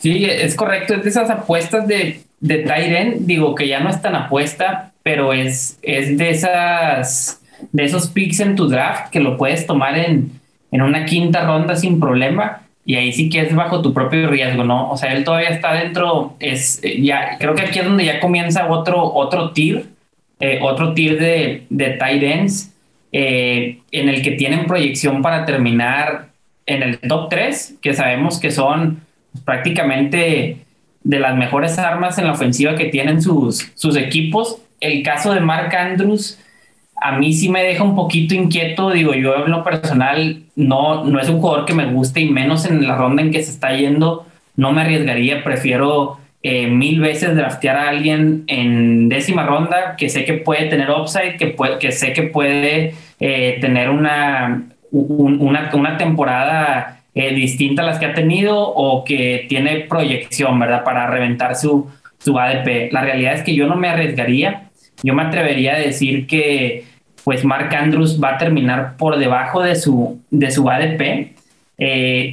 Sí, 0.00 0.24
es 0.24 0.54
correcto. 0.56 0.94
Es 0.94 1.04
de 1.04 1.10
esas 1.10 1.30
apuestas 1.30 1.86
de, 1.86 2.22
de 2.40 2.58
Tyren, 2.58 3.26
digo 3.26 3.54
que 3.54 3.68
ya 3.68 3.80
no 3.80 3.90
es 3.90 4.02
tan 4.02 4.16
apuesta, 4.16 4.92
pero 5.02 5.32
es, 5.32 5.78
es 5.82 6.18
de 6.18 6.30
esas 6.30 7.42
de 7.72 7.84
esos 7.84 8.08
picks 8.08 8.40
en 8.40 8.54
tu 8.54 8.68
draft 8.68 9.10
que 9.10 9.20
lo 9.20 9.38
puedes 9.38 9.66
tomar 9.66 9.96
en, 9.96 10.30
en 10.70 10.82
una 10.82 11.06
quinta 11.06 11.46
ronda 11.46 11.74
sin 11.76 12.00
problema 12.00 12.62
y 12.84 12.96
ahí 12.96 13.12
sí 13.12 13.28
que 13.28 13.40
es 13.40 13.54
bajo 13.54 13.82
tu 13.82 13.92
propio 13.92 14.28
riesgo, 14.28 14.62
¿no? 14.62 14.90
O 14.90 14.96
sea, 14.96 15.12
él 15.12 15.24
todavía 15.24 15.48
está 15.48 15.72
dentro, 15.72 16.34
es 16.38 16.80
ya, 17.00 17.36
creo 17.38 17.54
que 17.54 17.62
aquí 17.62 17.78
es 17.80 17.84
donde 17.84 18.04
ya 18.04 18.20
comienza 18.20 18.68
otro, 18.68 19.12
otro 19.12 19.50
tier 19.52 19.86
eh, 20.40 20.58
otro 20.62 20.94
tier 20.94 21.18
de, 21.18 21.66
de 21.70 21.90
tight 21.90 22.22
ends 22.22 22.74
eh, 23.12 23.80
en 23.92 24.08
el 24.08 24.22
que 24.22 24.32
tienen 24.32 24.66
proyección 24.66 25.22
para 25.22 25.46
terminar 25.46 26.28
en 26.66 26.82
el 26.82 26.98
top 26.98 27.28
3, 27.30 27.76
que 27.80 27.94
sabemos 27.94 28.38
que 28.40 28.50
son 28.50 29.00
prácticamente 29.44 30.58
de 31.02 31.20
las 31.20 31.36
mejores 31.36 31.78
armas 31.78 32.18
en 32.18 32.26
la 32.26 32.32
ofensiva 32.32 32.74
que 32.74 32.86
tienen 32.86 33.22
sus, 33.22 33.70
sus 33.74 33.96
equipos. 33.96 34.58
El 34.80 35.02
caso 35.02 35.32
de 35.32 35.40
Mark 35.40 35.74
Andrews 35.74 36.38
a 37.00 37.12
mí 37.12 37.32
sí 37.32 37.48
me 37.48 37.62
deja 37.62 37.84
un 37.84 37.94
poquito 37.94 38.34
inquieto, 38.34 38.90
digo 38.90 39.14
yo 39.14 39.44
en 39.44 39.50
lo 39.50 39.62
personal 39.62 40.42
no, 40.56 41.04
no 41.04 41.20
es 41.20 41.28
un 41.28 41.40
jugador 41.40 41.64
que 41.66 41.74
me 41.74 41.86
guste 41.86 42.20
y 42.20 42.30
menos 42.30 42.64
en 42.64 42.86
la 42.86 42.96
ronda 42.96 43.22
en 43.22 43.30
que 43.30 43.42
se 43.42 43.50
está 43.50 43.76
yendo, 43.76 44.26
no 44.56 44.72
me 44.72 44.80
arriesgaría, 44.80 45.44
prefiero 45.44 46.18
eh, 46.42 46.68
mil 46.68 47.00
veces 47.00 47.34
draftear 47.34 47.76
a 47.76 47.88
alguien 47.88 48.44
en 48.46 49.08
décima 49.08 49.44
ronda 49.44 49.96
que 49.96 50.08
sé 50.08 50.24
que 50.24 50.34
puede 50.34 50.66
tener 50.66 50.90
upside, 50.90 51.36
que, 51.38 51.48
puede, 51.48 51.78
que 51.78 51.90
sé 51.90 52.12
que 52.12 52.24
puede 52.24 52.94
eh, 53.18 53.58
tener 53.60 53.90
una, 53.90 54.62
una, 54.92 55.70
una, 55.72 55.96
temporada 55.96 57.00
eh, 57.14 57.34
distinta 57.34 57.82
a 57.82 57.86
las 57.86 57.98
que 57.98 58.06
ha 58.06 58.14
tenido 58.14 58.60
o 58.60 59.02
que 59.02 59.46
tiene 59.48 59.80
proyección, 59.80 60.58
¿verdad? 60.60 60.84
Para 60.84 61.08
reventar 61.08 61.56
su, 61.56 61.90
su 62.18 62.38
ADP. 62.38 62.92
La 62.92 63.00
realidad 63.00 63.34
es 63.34 63.42
que 63.42 63.54
yo 63.54 63.66
no 63.66 63.74
me 63.74 63.88
arriesgaría. 63.88 64.68
Yo 65.02 65.14
me 65.14 65.22
atrevería 65.22 65.74
a 65.74 65.78
decir 65.78 66.26
que 66.26 66.84
pues 67.24 67.44
Mark 67.44 67.74
Andrews 67.74 68.22
va 68.22 68.34
a 68.34 68.38
terminar 68.38 68.96
por 68.96 69.18
debajo 69.18 69.62
de 69.62 69.74
su, 69.74 70.20
de 70.30 70.50
su 70.52 70.70
ADP. 70.70 71.32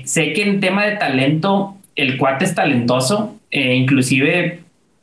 sé 0.06 0.34
que 0.34 0.44
en 0.44 0.60
tema 0.60 0.86
de 0.86 0.98
talento, 0.98 1.78
el 1.96 2.18
cuate 2.18 2.46
es 2.46 2.54
talentoso, 2.54 3.40
eh, 3.54 3.76
inclusive 3.76 4.62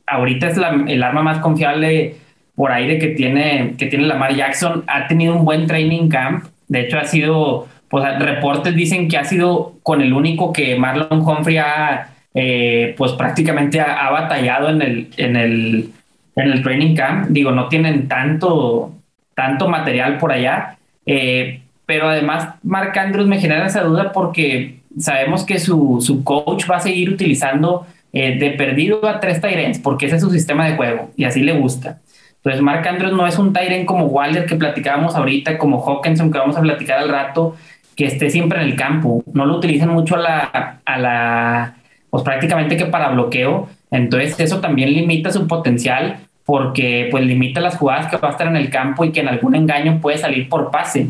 ahorita 0.09 0.49
es 0.49 0.59
el 0.89 1.03
arma 1.05 1.23
más 1.23 1.39
confiable 1.39 2.17
por 2.57 2.73
aire 2.73 2.99
que 2.99 3.09
tiene, 3.09 3.75
que 3.79 3.87
tiene 3.87 4.07
Lamar 4.07 4.35
Jackson. 4.35 4.83
Ha 4.89 5.07
tenido 5.07 5.37
un 5.37 5.45
buen 5.45 5.69
training 5.69 6.09
camp. 6.09 6.47
De 6.67 6.81
hecho, 6.81 6.99
ha 6.99 7.05
sido, 7.05 7.69
pues 7.89 8.05
reportes 8.19 8.75
dicen 8.75 9.09
que 9.09 9.19
ha 9.19 9.25
sido 9.25 9.77
con 9.85 10.03
el 10.03 10.13
único 10.13 10.53
que 10.53 10.77
Marlon 10.77 11.21
Humphrey 11.21 11.59
ha, 11.59 12.11
eh, 12.35 12.95
pues 12.99 13.13
prácticamente 13.13 13.81
ha, 13.81 14.11
batallado 14.11 14.69
en 14.69 14.83
el, 14.83 15.09
en, 15.17 15.37
el, 15.37 15.91
en 16.35 16.51
el 16.51 16.63
training 16.63 16.97
camp. 16.97 17.29
Digo, 17.29 17.53
no 17.53 17.69
tienen 17.69 18.09
tanto, 18.09 18.93
tanto 19.37 19.69
material 19.69 20.19
por 20.19 20.33
allá. 20.33 20.77
Eh, 21.07 21.63
pero 21.87 22.09
además, 22.09 22.57
Mark 22.65 22.99
Andrews 22.99 23.29
me 23.29 23.41
genera 23.41 23.67
esa 23.67 23.85
duda 23.85 24.11
porque 24.13 24.81
sabemos 24.99 25.45
que 25.45 25.61
su, 25.61 25.99
su 26.01 26.25
coach 26.25 26.69
va 26.69 26.79
a 26.79 26.81
seguir 26.81 27.11
utilizando 27.11 27.87
eh, 28.13 28.39
de 28.39 28.51
perdido 28.53 29.07
a 29.07 29.21
tres 29.21 29.41
Tyrants, 29.41 29.79
porque 29.79 30.07
ese 30.07 30.17
es 30.17 30.23
su 30.23 30.31
sistema 30.31 30.67
de 30.67 30.77
juego 30.77 31.11
y 31.17 31.25
así 31.25 31.43
le 31.43 31.53
gusta. 31.53 32.01
Entonces, 32.37 32.63
Mark 32.63 32.87
Andrews 32.89 33.13
no 33.13 33.27
es 33.27 33.39
un 33.39 33.53
Tyrant 33.53 33.85
como 33.85 34.07
Walder 34.07 34.47
que 34.47 34.57
platicábamos 34.57 35.15
ahorita, 35.15 35.59
como 35.59 35.85
Hawkinson 35.85 36.33
que 36.33 36.39
vamos 36.39 36.57
a 36.57 36.63
platicar 36.63 36.99
al 36.99 37.11
rato, 37.11 37.55
que 37.95 38.07
esté 38.07 38.31
siempre 38.31 38.61
en 38.61 38.69
el 38.69 38.77
campo. 38.77 39.23
No 39.33 39.45
lo 39.45 39.57
utilizan 39.57 39.91
mucho 39.91 40.17
a 40.17 40.19
la, 40.19 40.81
a 40.85 40.99
la 40.99 41.75
pues 42.09 42.23
prácticamente 42.23 42.77
que 42.77 42.87
para 42.87 43.11
bloqueo. 43.11 43.69
Entonces, 43.91 44.41
eso 44.41 44.61
también 44.61 44.93
limita 44.93 45.31
su 45.31 45.47
potencial 45.47 46.21
porque 46.51 47.07
pues 47.13 47.25
limita 47.25 47.61
las 47.61 47.77
jugadas 47.77 48.11
que 48.11 48.17
va 48.17 48.29
a 48.29 48.33
estar 48.33 48.49
en 48.49 48.57
el 48.57 48.71
campo 48.71 49.05
y 49.05 49.13
que 49.13 49.21
en 49.21 49.29
algún 49.29 49.55
engaño 49.55 50.01
puede 50.01 50.19
salir 50.19 50.49
por 50.49 50.73
pase. 50.73 51.07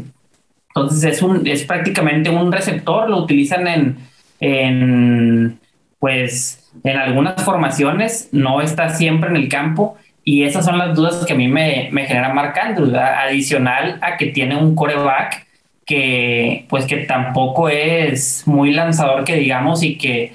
Entonces 0.69 1.03
es 1.15 1.23
un 1.23 1.47
es 1.47 1.65
prácticamente 1.65 2.29
un 2.29 2.53
receptor, 2.53 3.09
lo 3.09 3.23
utilizan 3.23 3.67
en, 3.67 3.97
en 4.39 5.59
pues 5.99 6.60
en 6.85 6.97
algunas 6.97 7.43
formaciones 7.43 8.29
no 8.33 8.61
está 8.61 8.91
siempre 8.91 9.31
en 9.31 9.37
el 9.37 9.49
campo 9.49 9.97
y 10.25 10.45
esas 10.45 10.65
son 10.65 10.79
las 10.79 10.95
dudas 10.95 11.25
que 11.27 11.33
a 11.33 11.37
mí 11.37 11.49
me, 11.49 11.89
me 11.93 12.07
generan 12.07 12.35
marcando, 12.35 12.97
adicional 12.99 13.99
a 14.03 14.17
que 14.17 14.27
tiene 14.27 14.57
un 14.57 14.75
coreback 14.75 15.47
que 15.87 16.67
pues 16.69 16.85
que 16.85 16.99
tampoco 16.99 17.69
es 17.69 18.47
muy 18.47 18.73
lanzador 18.73 19.25
que 19.25 19.35
digamos 19.35 19.83
y 19.83 19.97
que 19.97 20.33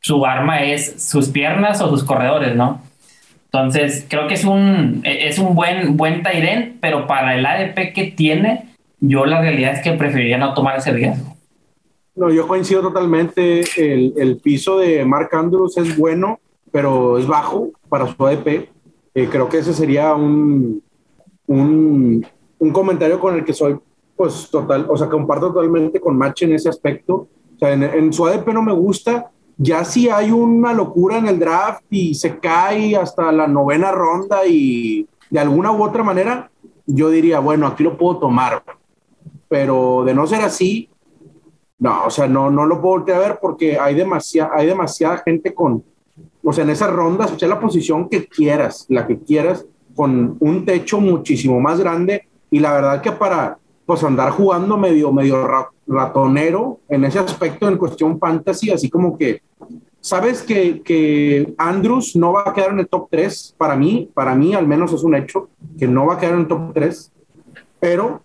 su 0.00 0.24
arma 0.24 0.62
es 0.62 1.08
sus 1.08 1.28
piernas 1.28 1.80
o 1.80 1.88
sus 1.88 2.04
corredores, 2.04 2.56
¿no? 2.56 2.80
Entonces, 3.52 4.06
creo 4.08 4.26
que 4.28 4.34
es 4.34 4.44
un, 4.44 5.02
es 5.04 5.38
un 5.38 5.54
buen, 5.54 5.98
buen 5.98 6.22
Tyren, 6.22 6.78
pero 6.80 7.06
para 7.06 7.34
el 7.34 7.44
ADP 7.44 7.92
que 7.92 8.12
tiene, 8.16 8.64
yo 8.98 9.26
la 9.26 9.42
realidad 9.42 9.74
es 9.74 9.82
que 9.82 9.92
preferiría 9.92 10.38
no 10.38 10.54
tomar 10.54 10.78
ese 10.78 10.90
riesgo. 10.90 11.36
No, 12.14 12.30
yo 12.30 12.46
coincido 12.46 12.82
totalmente. 12.82 13.64
El, 13.76 14.12
el, 14.16 14.38
piso 14.38 14.78
de 14.78 15.04
Mark 15.04 15.30
Andrews 15.32 15.76
es 15.78 15.96
bueno, 15.96 16.40
pero 16.70 17.18
es 17.18 17.26
bajo 17.26 17.70
para 17.88 18.06
su 18.06 18.26
ADP. 18.26 18.68
Eh, 19.14 19.28
creo 19.30 19.48
que 19.48 19.58
ese 19.58 19.72
sería 19.72 20.14
un, 20.14 20.82
un, 21.46 22.26
un, 22.58 22.70
comentario 22.70 23.18
con 23.18 23.34
el 23.34 23.44
que 23.44 23.52
soy, 23.52 23.78
pues, 24.16 24.48
total, 24.50 24.86
o 24.88 24.96
sea, 24.96 25.08
comparto 25.08 25.52
totalmente 25.52 26.00
con 26.00 26.16
Match 26.16 26.42
en 26.42 26.52
ese 26.52 26.68
aspecto. 26.68 27.14
O 27.14 27.58
sea, 27.58 27.72
en, 27.72 27.82
en 27.82 28.12
su 28.12 28.26
ADP 28.26 28.48
no 28.48 28.62
me 28.62 28.72
gusta. 28.72 29.30
Ya 29.56 29.84
si 29.84 30.08
hay 30.08 30.30
una 30.30 30.74
locura 30.74 31.18
en 31.18 31.28
el 31.28 31.38
draft 31.38 31.84
y 31.90 32.14
se 32.14 32.38
cae 32.38 32.96
hasta 32.96 33.32
la 33.32 33.46
novena 33.46 33.90
ronda 33.90 34.46
y 34.46 35.06
de 35.30 35.40
alguna 35.40 35.72
u 35.72 35.82
otra 35.82 36.02
manera, 36.02 36.50
yo 36.86 37.08
diría, 37.08 37.38
bueno, 37.38 37.66
aquí 37.66 37.82
lo 37.82 37.96
puedo 37.96 38.18
tomar. 38.18 38.62
Pero 39.48 40.04
de 40.04 40.14
no 40.14 40.26
ser 40.26 40.40
así, 40.42 40.88
no, 41.82 42.04
o 42.04 42.10
sea, 42.10 42.28
no, 42.28 42.48
no 42.48 42.64
lo 42.64 42.80
puedo 42.80 43.12
a 43.12 43.18
ver 43.18 43.40
porque 43.42 43.76
hay, 43.76 43.96
demasiada, 43.96 44.52
hay 44.54 44.68
demasiada 44.68 45.16
gente 45.18 45.52
con, 45.52 45.82
o 46.44 46.52
sea, 46.52 46.62
en 46.62 46.70
esas 46.70 46.92
rondas, 46.92 47.32
o 47.32 47.38
sea, 47.38 47.48
la 47.48 47.58
posición 47.58 48.08
que 48.08 48.24
quieras, 48.24 48.86
la 48.88 49.04
que 49.04 49.18
quieras, 49.18 49.66
con 49.96 50.36
un 50.38 50.64
techo 50.64 51.00
muchísimo 51.00 51.58
más 51.58 51.80
grande 51.80 52.28
y 52.52 52.60
la 52.60 52.72
verdad 52.72 53.02
que 53.02 53.10
para, 53.10 53.58
pues 53.84 54.04
andar 54.04 54.30
jugando 54.30 54.76
medio, 54.76 55.12
medio 55.12 55.44
ratonero 55.88 56.78
en 56.88 57.04
ese 57.04 57.18
aspecto 57.18 57.66
en 57.66 57.76
cuestión 57.76 58.16
fantasy, 58.16 58.70
así 58.70 58.88
como 58.88 59.18
que, 59.18 59.42
sabes 60.00 60.40
que, 60.42 60.82
que 60.82 61.52
Andrews 61.58 62.14
no 62.14 62.34
va 62.34 62.44
a 62.46 62.52
quedar 62.52 62.70
en 62.70 62.78
el 62.78 62.88
top 62.88 63.08
3, 63.10 63.56
para 63.58 63.74
mí, 63.74 64.08
para 64.14 64.36
mí 64.36 64.54
al 64.54 64.68
menos 64.68 64.92
es 64.92 65.02
un 65.02 65.16
hecho, 65.16 65.48
que 65.76 65.88
no 65.88 66.06
va 66.06 66.14
a 66.14 66.18
quedar 66.18 66.34
en 66.34 66.42
el 66.42 66.46
top 66.46 66.72
3, 66.74 67.12
pero 67.80 68.22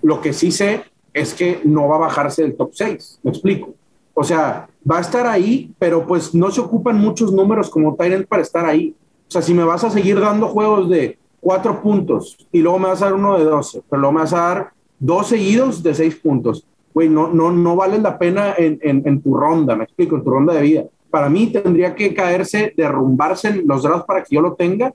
lo 0.00 0.22
que 0.22 0.32
sí 0.32 0.50
sé 0.50 0.89
es 1.12 1.34
que 1.34 1.60
no 1.64 1.88
va 1.88 1.96
a 1.96 2.00
bajarse 2.00 2.42
del 2.42 2.56
top 2.56 2.70
6, 2.72 3.20
me 3.22 3.30
explico. 3.30 3.74
O 4.14 4.24
sea, 4.24 4.68
va 4.88 4.98
a 4.98 5.00
estar 5.00 5.26
ahí, 5.26 5.72
pero 5.78 6.06
pues 6.06 6.34
no 6.34 6.50
se 6.50 6.60
ocupan 6.60 6.98
muchos 6.98 7.32
números 7.32 7.70
como 7.70 7.94
Tyrant 7.94 8.26
para 8.26 8.42
estar 8.42 8.66
ahí. 8.66 8.94
O 9.28 9.30
sea, 9.30 9.42
si 9.42 9.54
me 9.54 9.64
vas 9.64 9.84
a 9.84 9.90
seguir 9.90 10.20
dando 10.20 10.48
juegos 10.48 10.88
de 10.90 11.18
cuatro 11.40 11.80
puntos 11.80 12.46
y 12.52 12.60
luego 12.60 12.78
me 12.78 12.88
vas 12.88 13.02
a 13.02 13.06
dar 13.06 13.14
uno 13.14 13.38
de 13.38 13.44
12, 13.44 13.82
pero 13.88 14.00
luego 14.00 14.12
me 14.12 14.20
vas 14.20 14.32
a 14.32 14.40
dar 14.40 14.72
dos 14.98 15.28
seguidos 15.28 15.82
de 15.82 15.94
seis 15.94 16.16
puntos, 16.16 16.66
güey, 16.92 17.08
no, 17.08 17.28
no, 17.28 17.50
no 17.50 17.76
vale 17.76 17.98
la 17.98 18.18
pena 18.18 18.54
en, 18.56 18.78
en, 18.82 19.22
tu 19.22 19.34
ronda, 19.34 19.74
me 19.74 19.84
explico, 19.84 20.16
en 20.16 20.24
tu 20.24 20.30
ronda 20.30 20.52
de 20.52 20.62
vida. 20.62 20.84
Para 21.10 21.28
mí 21.28 21.46
tendría 21.46 21.94
que 21.94 22.12
caerse, 22.14 22.74
derrumbarse 22.76 23.62
los 23.64 23.82
drafts 23.82 24.04
para 24.06 24.22
que 24.22 24.34
yo 24.34 24.42
lo 24.42 24.54
tenga. 24.54 24.92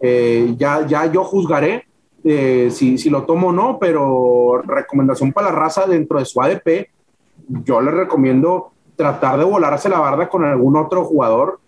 Eh, 0.00 0.54
ya, 0.58 0.86
ya 0.86 1.10
yo 1.10 1.24
juzgaré 1.24 1.86
eh, 2.24 2.68
si, 2.70 2.98
si, 2.98 3.10
lo 3.10 3.24
tomo 3.24 3.48
o 3.48 3.52
no, 3.52 3.78
pero 3.80 4.62
recomendación 4.62 5.32
para 5.32 5.50
la 5.50 5.56
raza 5.56 5.86
dentro 5.86 6.18
de 6.18 6.24
su 6.24 6.40
ADP, 6.40 6.88
yo 7.64 7.80
les 7.80 7.94
recomiendo 7.94 8.72
tratar 8.96 9.38
de 9.38 9.44
volarse 9.44 9.88
la 9.88 9.98
barda 9.98 10.28
con 10.28 10.44
algún 10.44 10.76
otro 10.76 11.04
jugador. 11.04 11.60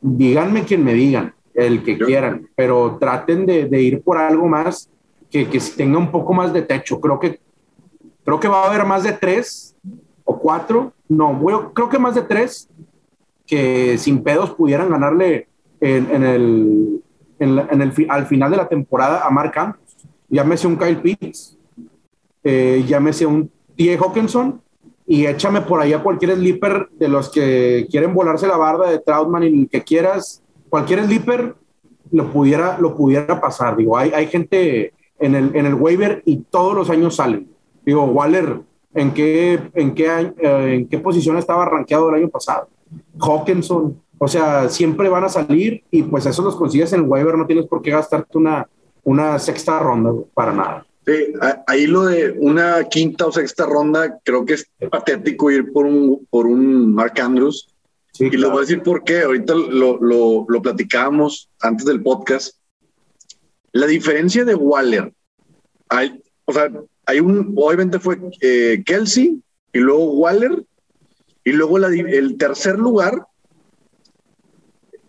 Díganme 0.00 0.64
quien 0.64 0.84
me 0.84 0.94
digan, 0.94 1.34
el 1.54 1.82
que 1.82 1.98
quieran, 1.98 2.48
pero 2.54 2.96
traten 2.98 3.44
de, 3.44 3.66
de, 3.66 3.82
ir 3.82 4.02
por 4.02 4.16
algo 4.16 4.48
más 4.48 4.88
que, 5.30 5.48
que 5.48 5.60
tenga 5.76 5.98
un 5.98 6.10
poco 6.10 6.32
más 6.32 6.52
de 6.52 6.62
techo. 6.62 7.00
Creo 7.00 7.18
que, 7.18 7.40
creo 8.24 8.40
que 8.40 8.48
va 8.48 8.62
a 8.62 8.68
haber 8.68 8.86
más 8.86 9.02
de 9.02 9.12
tres 9.12 9.76
o 10.24 10.38
cuatro, 10.38 10.92
no, 11.08 11.34
bueno, 11.34 11.72
creo 11.72 11.88
que 11.88 11.98
más 11.98 12.14
de 12.14 12.22
tres 12.22 12.68
que 13.46 13.96
sin 13.98 14.22
pedos 14.22 14.50
pudieran 14.50 14.90
ganarle 14.90 15.48
en, 15.80 16.10
en 16.10 16.22
el, 16.22 17.02
en, 17.38 17.82
el, 17.82 18.06
al 18.08 18.26
final 18.26 18.50
de 18.50 18.56
la 18.58 18.68
temporada 18.68 19.26
a 19.26 19.30
Mark 19.30 19.52
Andrews 19.56 19.87
llámese 20.28 20.66
un 20.66 20.76
Kyle 20.76 21.00
Pitts, 21.00 21.56
eh, 22.44 22.84
llámese 22.86 23.26
un 23.26 23.50
T.A. 23.76 23.98
Hawkinson, 23.98 24.60
y 25.06 25.24
échame 25.24 25.62
por 25.62 25.80
ahí 25.80 25.94
a 25.94 26.02
cualquier 26.02 26.34
sleeper 26.36 26.88
de 26.98 27.08
los 27.08 27.30
que 27.30 27.86
quieren 27.90 28.12
volarse 28.12 28.46
la 28.46 28.58
barda 28.58 28.90
de 28.90 28.98
Troutman 28.98 29.42
y 29.42 29.66
que 29.66 29.82
quieras, 29.82 30.42
cualquier 30.68 31.02
sleeper 31.04 31.54
lo 32.10 32.30
pudiera, 32.30 32.78
lo 32.78 32.94
pudiera 32.94 33.40
pasar. 33.40 33.76
Digo, 33.76 33.96
hay, 33.96 34.10
hay 34.10 34.26
gente 34.26 34.92
en 35.18 35.34
el, 35.34 35.56
en 35.56 35.64
el 35.64 35.74
waiver 35.74 36.22
y 36.26 36.36
todos 36.50 36.74
los 36.74 36.90
años 36.90 37.16
salen. 37.16 37.48
Digo, 37.86 38.04
Waller, 38.04 38.60
¿en 38.92 39.14
qué, 39.14 39.58
en 39.72 39.94
qué, 39.94 40.34
eh, 40.38 40.74
en 40.74 40.88
qué 40.88 40.98
posición 40.98 41.38
estaba 41.38 41.64
rankeado 41.64 42.10
el 42.10 42.16
año 42.16 42.28
pasado? 42.28 42.68
Hawkinson, 43.18 43.98
o 44.18 44.28
sea, 44.28 44.68
siempre 44.68 45.08
van 45.08 45.24
a 45.24 45.30
salir 45.30 45.84
y 45.90 46.02
pues 46.02 46.26
eso 46.26 46.42
los 46.42 46.56
consigues 46.56 46.92
en 46.92 47.00
el 47.00 47.08
waiver, 47.08 47.36
no 47.36 47.46
tienes 47.46 47.66
por 47.66 47.80
qué 47.80 47.92
gastarte 47.92 48.36
una, 48.36 48.68
una 49.04 49.38
sexta 49.38 49.78
ronda, 49.78 50.12
para 50.34 50.52
nada. 50.52 50.86
Sí, 51.06 51.32
ahí 51.66 51.86
lo 51.86 52.04
de 52.04 52.32
una 52.38 52.84
quinta 52.84 53.26
o 53.26 53.32
sexta 53.32 53.64
ronda, 53.64 54.18
creo 54.24 54.44
que 54.44 54.54
es 54.54 54.70
patético 54.90 55.50
ir 55.50 55.72
por 55.72 55.86
un, 55.86 56.26
por 56.28 56.46
un 56.46 56.94
Mark 56.94 57.18
Andrews. 57.20 57.68
Sí, 58.12 58.26
y 58.26 58.36
les 58.36 58.50
voy 58.50 58.58
a 58.58 58.60
decir 58.60 58.82
por 58.82 59.04
qué. 59.04 59.22
Ahorita 59.22 59.54
lo, 59.54 59.98
lo, 59.98 60.44
lo 60.48 60.62
platicábamos 60.62 61.48
antes 61.60 61.86
del 61.86 62.02
podcast. 62.02 62.56
La 63.72 63.86
diferencia 63.86 64.44
de 64.44 64.54
Waller, 64.54 65.12
hay, 65.88 66.20
o 66.44 66.52
sea, 66.52 66.70
hay 67.06 67.20
un, 67.20 67.54
obviamente 67.56 67.98
fue 67.98 68.18
eh, 68.40 68.82
Kelsey 68.84 69.42
y 69.72 69.78
luego 69.78 70.12
Waller 70.12 70.64
y 71.44 71.52
luego 71.52 71.78
la, 71.78 71.88
el 71.88 72.36
tercer 72.36 72.78
lugar 72.78 73.26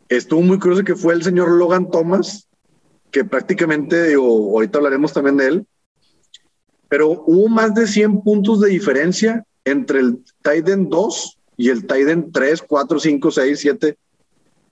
estuvo 0.07 0.41
muy 0.41 0.59
curioso 0.59 0.83
que 0.83 0.95
fue 0.95 1.13
el 1.13 1.23
señor 1.23 1.51
Logan 1.51 1.91
Thomas 1.91 2.48
que 3.11 3.23
prácticamente, 3.25 4.09
digo, 4.09 4.51
ahorita 4.51 4.77
hablaremos 4.77 5.13
también 5.13 5.37
de 5.37 5.47
él, 5.47 5.67
pero 6.87 7.23
hubo 7.25 7.47
más 7.47 7.73
de 7.75 7.87
100 7.87 8.21
puntos 8.21 8.61
de 8.61 8.69
diferencia 8.69 9.45
entre 9.63 9.99
el 9.99 10.23
Titan 10.43 10.89
2 10.89 11.39
y 11.57 11.69
el 11.69 11.81
Titan 11.81 12.31
3, 12.31 12.63
4, 12.67 12.99
5, 12.99 13.31
6, 13.31 13.59
7. 13.59 13.97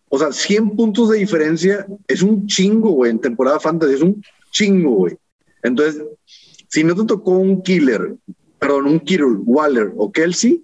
O 0.10 0.18
sea, 0.18 0.32
100 0.32 0.76
puntos 0.76 1.10
de 1.10 1.20
diferencia 1.20 1.86
es 2.08 2.22
un 2.22 2.48
chingo, 2.48 2.92
güey, 2.92 3.12
en 3.12 3.20
temporada 3.20 3.60
fantasy, 3.60 3.94
es 3.94 4.02
un 4.02 4.24
chingo, 4.52 4.92
güey. 4.92 5.18
Entonces, 5.64 6.02
si 6.70 6.84
no 6.84 6.96
te 6.96 7.06
tocó 7.06 7.32
un 7.32 7.62
killer, 7.62 8.16
perdón, 8.60 8.86
un 8.88 9.00
Kittle, 9.00 9.38
Waller 9.46 9.94
o 9.98 10.12
Kelsey, 10.12 10.64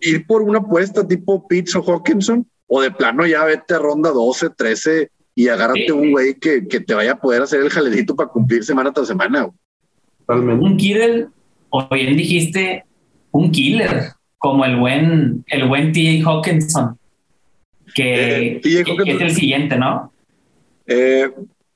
ir 0.00 0.26
por 0.26 0.42
una 0.42 0.58
apuesta 0.58 1.06
tipo 1.06 1.46
Pitts 1.46 1.76
o 1.76 1.82
Hawkinson, 1.82 2.46
o 2.66 2.80
de 2.82 2.90
plano 2.90 3.26
ya 3.26 3.44
vete 3.44 3.74
a 3.74 3.78
ronda 3.78 4.10
12, 4.10 4.50
13, 4.50 5.10
y 5.38 5.46
agárrate 5.46 5.92
un 5.92 6.10
güey 6.10 6.34
que, 6.34 6.66
que, 6.66 6.80
te 6.80 6.94
vaya 6.94 7.12
a 7.12 7.20
poder 7.20 7.42
hacer 7.42 7.60
el 7.60 7.70
jalecito 7.70 8.16
para 8.16 8.28
cumplir 8.28 8.64
semana 8.64 8.92
tras 8.92 9.06
semana. 9.06 9.48
Un 10.26 10.76
killer, 10.76 11.28
o 11.70 11.88
bien 11.90 12.16
dijiste 12.16 12.84
un 13.30 13.52
killer, 13.52 14.14
como 14.38 14.64
el 14.64 14.74
buen, 14.76 15.44
el 15.46 15.68
buen 15.68 15.92
T. 15.92 16.20
Hawkinson. 16.24 16.98
que, 17.94 18.56
Eh, 18.56 18.60
TJ 18.60 18.84
que- 18.84 19.04
que 19.04 19.12
es 19.12 19.20
el 19.20 19.30
siguiente, 19.30 19.78
¿no? 19.78 20.12
Eh, 20.88 21.30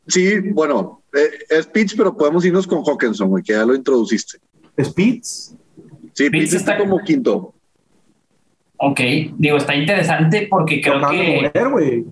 sí, 0.09 0.41
bueno, 0.41 1.01
eh, 1.15 1.31
es 1.49 1.67
Pitts, 1.69 1.95
pero 1.95 2.17
podemos 2.17 2.45
irnos 2.45 2.67
con 2.67 2.83
Hawkinson, 2.85 3.29
güey, 3.29 3.45
que 3.45 3.53
ya 3.53 3.65
lo 3.65 3.77
introduciste. 3.77 4.39
Spitz. 4.83 5.55
Sí, 6.15 6.29
Pitts 6.29 6.31
Pitts 6.31 6.53
está 6.55 6.73
está- 6.73 6.79
como 6.79 6.99
quinto. 7.05 7.55
Ok, 8.77 9.01
digo, 9.39 9.57
está 9.57 9.77
interesante 9.77 10.49
porque 10.51 10.81
creo 10.81 10.99
que. 11.09 12.05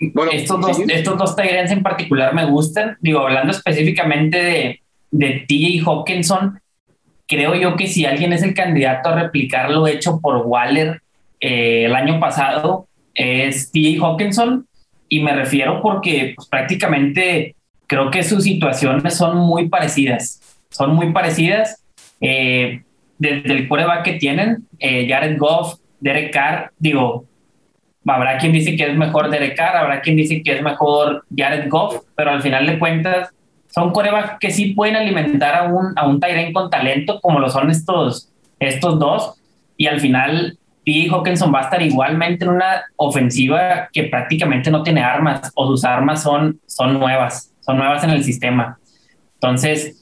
Bueno, 0.00 0.32
estos 0.32 0.60
dos, 0.60 0.80
estos 0.88 1.18
dos 1.18 1.36
Tyrants 1.36 1.72
en 1.72 1.82
particular 1.82 2.34
me 2.34 2.46
gustan. 2.46 2.96
Digo, 3.00 3.20
hablando 3.20 3.52
específicamente 3.52 4.42
de, 4.42 4.80
de 5.10 5.44
TJ 5.46 5.86
Hawkinson, 5.86 6.58
creo 7.28 7.54
yo 7.54 7.76
que 7.76 7.86
si 7.86 8.06
alguien 8.06 8.32
es 8.32 8.42
el 8.42 8.54
candidato 8.54 9.10
a 9.10 9.22
replicar 9.22 9.70
lo 9.70 9.86
hecho 9.86 10.18
por 10.20 10.46
Waller 10.46 11.02
eh, 11.38 11.84
el 11.84 11.94
año 11.94 12.18
pasado, 12.18 12.88
es 13.14 13.70
TJ 13.70 13.98
Hawkinson. 14.00 14.66
Y 15.08 15.20
me 15.20 15.34
refiero 15.34 15.82
porque 15.82 16.32
pues, 16.34 16.48
prácticamente 16.48 17.56
creo 17.86 18.10
que 18.10 18.22
sus 18.22 18.44
situaciones 18.44 19.16
son 19.16 19.36
muy 19.36 19.68
parecidas. 19.68 20.40
Son 20.70 20.94
muy 20.94 21.12
parecidas. 21.12 21.84
Eh, 22.20 22.82
desde 23.18 23.52
el 23.52 23.68
coreback 23.68 24.02
que 24.02 24.12
tienen, 24.14 24.66
eh, 24.78 25.06
Jared 25.08 25.36
Goff, 25.36 25.78
Derek 26.00 26.32
Carr, 26.32 26.72
digo, 26.78 27.26
habrá 28.10 28.38
quien 28.38 28.52
dice 28.52 28.76
que 28.76 28.90
es 28.90 28.96
mejor 28.96 29.30
Derek 29.30 29.56
Carr, 29.56 29.76
habrá 29.76 30.00
quien 30.00 30.16
dice 30.16 30.42
que 30.42 30.56
es 30.56 30.62
mejor 30.62 31.24
Jared 31.34 31.68
Goff, 31.68 32.04
pero 32.16 32.30
al 32.30 32.42
final 32.42 32.66
de 32.66 32.78
cuentas 32.78 33.30
son 33.68 33.92
corebacks 33.92 34.38
que 34.40 34.50
sí 34.50 34.74
pueden 34.74 34.96
alimentar 34.96 35.54
a 35.54 35.62
un, 35.64 35.92
a 35.96 36.06
un 36.06 36.20
Tyrant 36.20 36.52
con 36.52 36.70
talento, 36.70 37.20
como 37.20 37.38
lo 37.38 37.48
son 37.48 37.70
estos, 37.70 38.30
estos 38.58 38.98
dos, 38.98 39.34
y 39.76 39.86
al 39.86 40.00
final 40.00 40.58
T. 40.84 41.08
Hawkinson 41.10 41.52
va 41.54 41.60
a 41.60 41.62
estar 41.62 41.82
igualmente 41.82 42.44
en 42.44 42.50
una 42.50 42.82
ofensiva 42.96 43.88
que 43.92 44.04
prácticamente 44.04 44.70
no 44.70 44.82
tiene 44.82 45.02
armas, 45.02 45.52
o 45.54 45.66
sus 45.66 45.84
armas 45.84 46.22
son, 46.22 46.60
son 46.66 46.98
nuevas, 46.98 47.52
son 47.60 47.78
nuevas 47.78 48.02
en 48.04 48.10
el 48.10 48.24
sistema. 48.24 48.78
Entonces, 49.34 49.99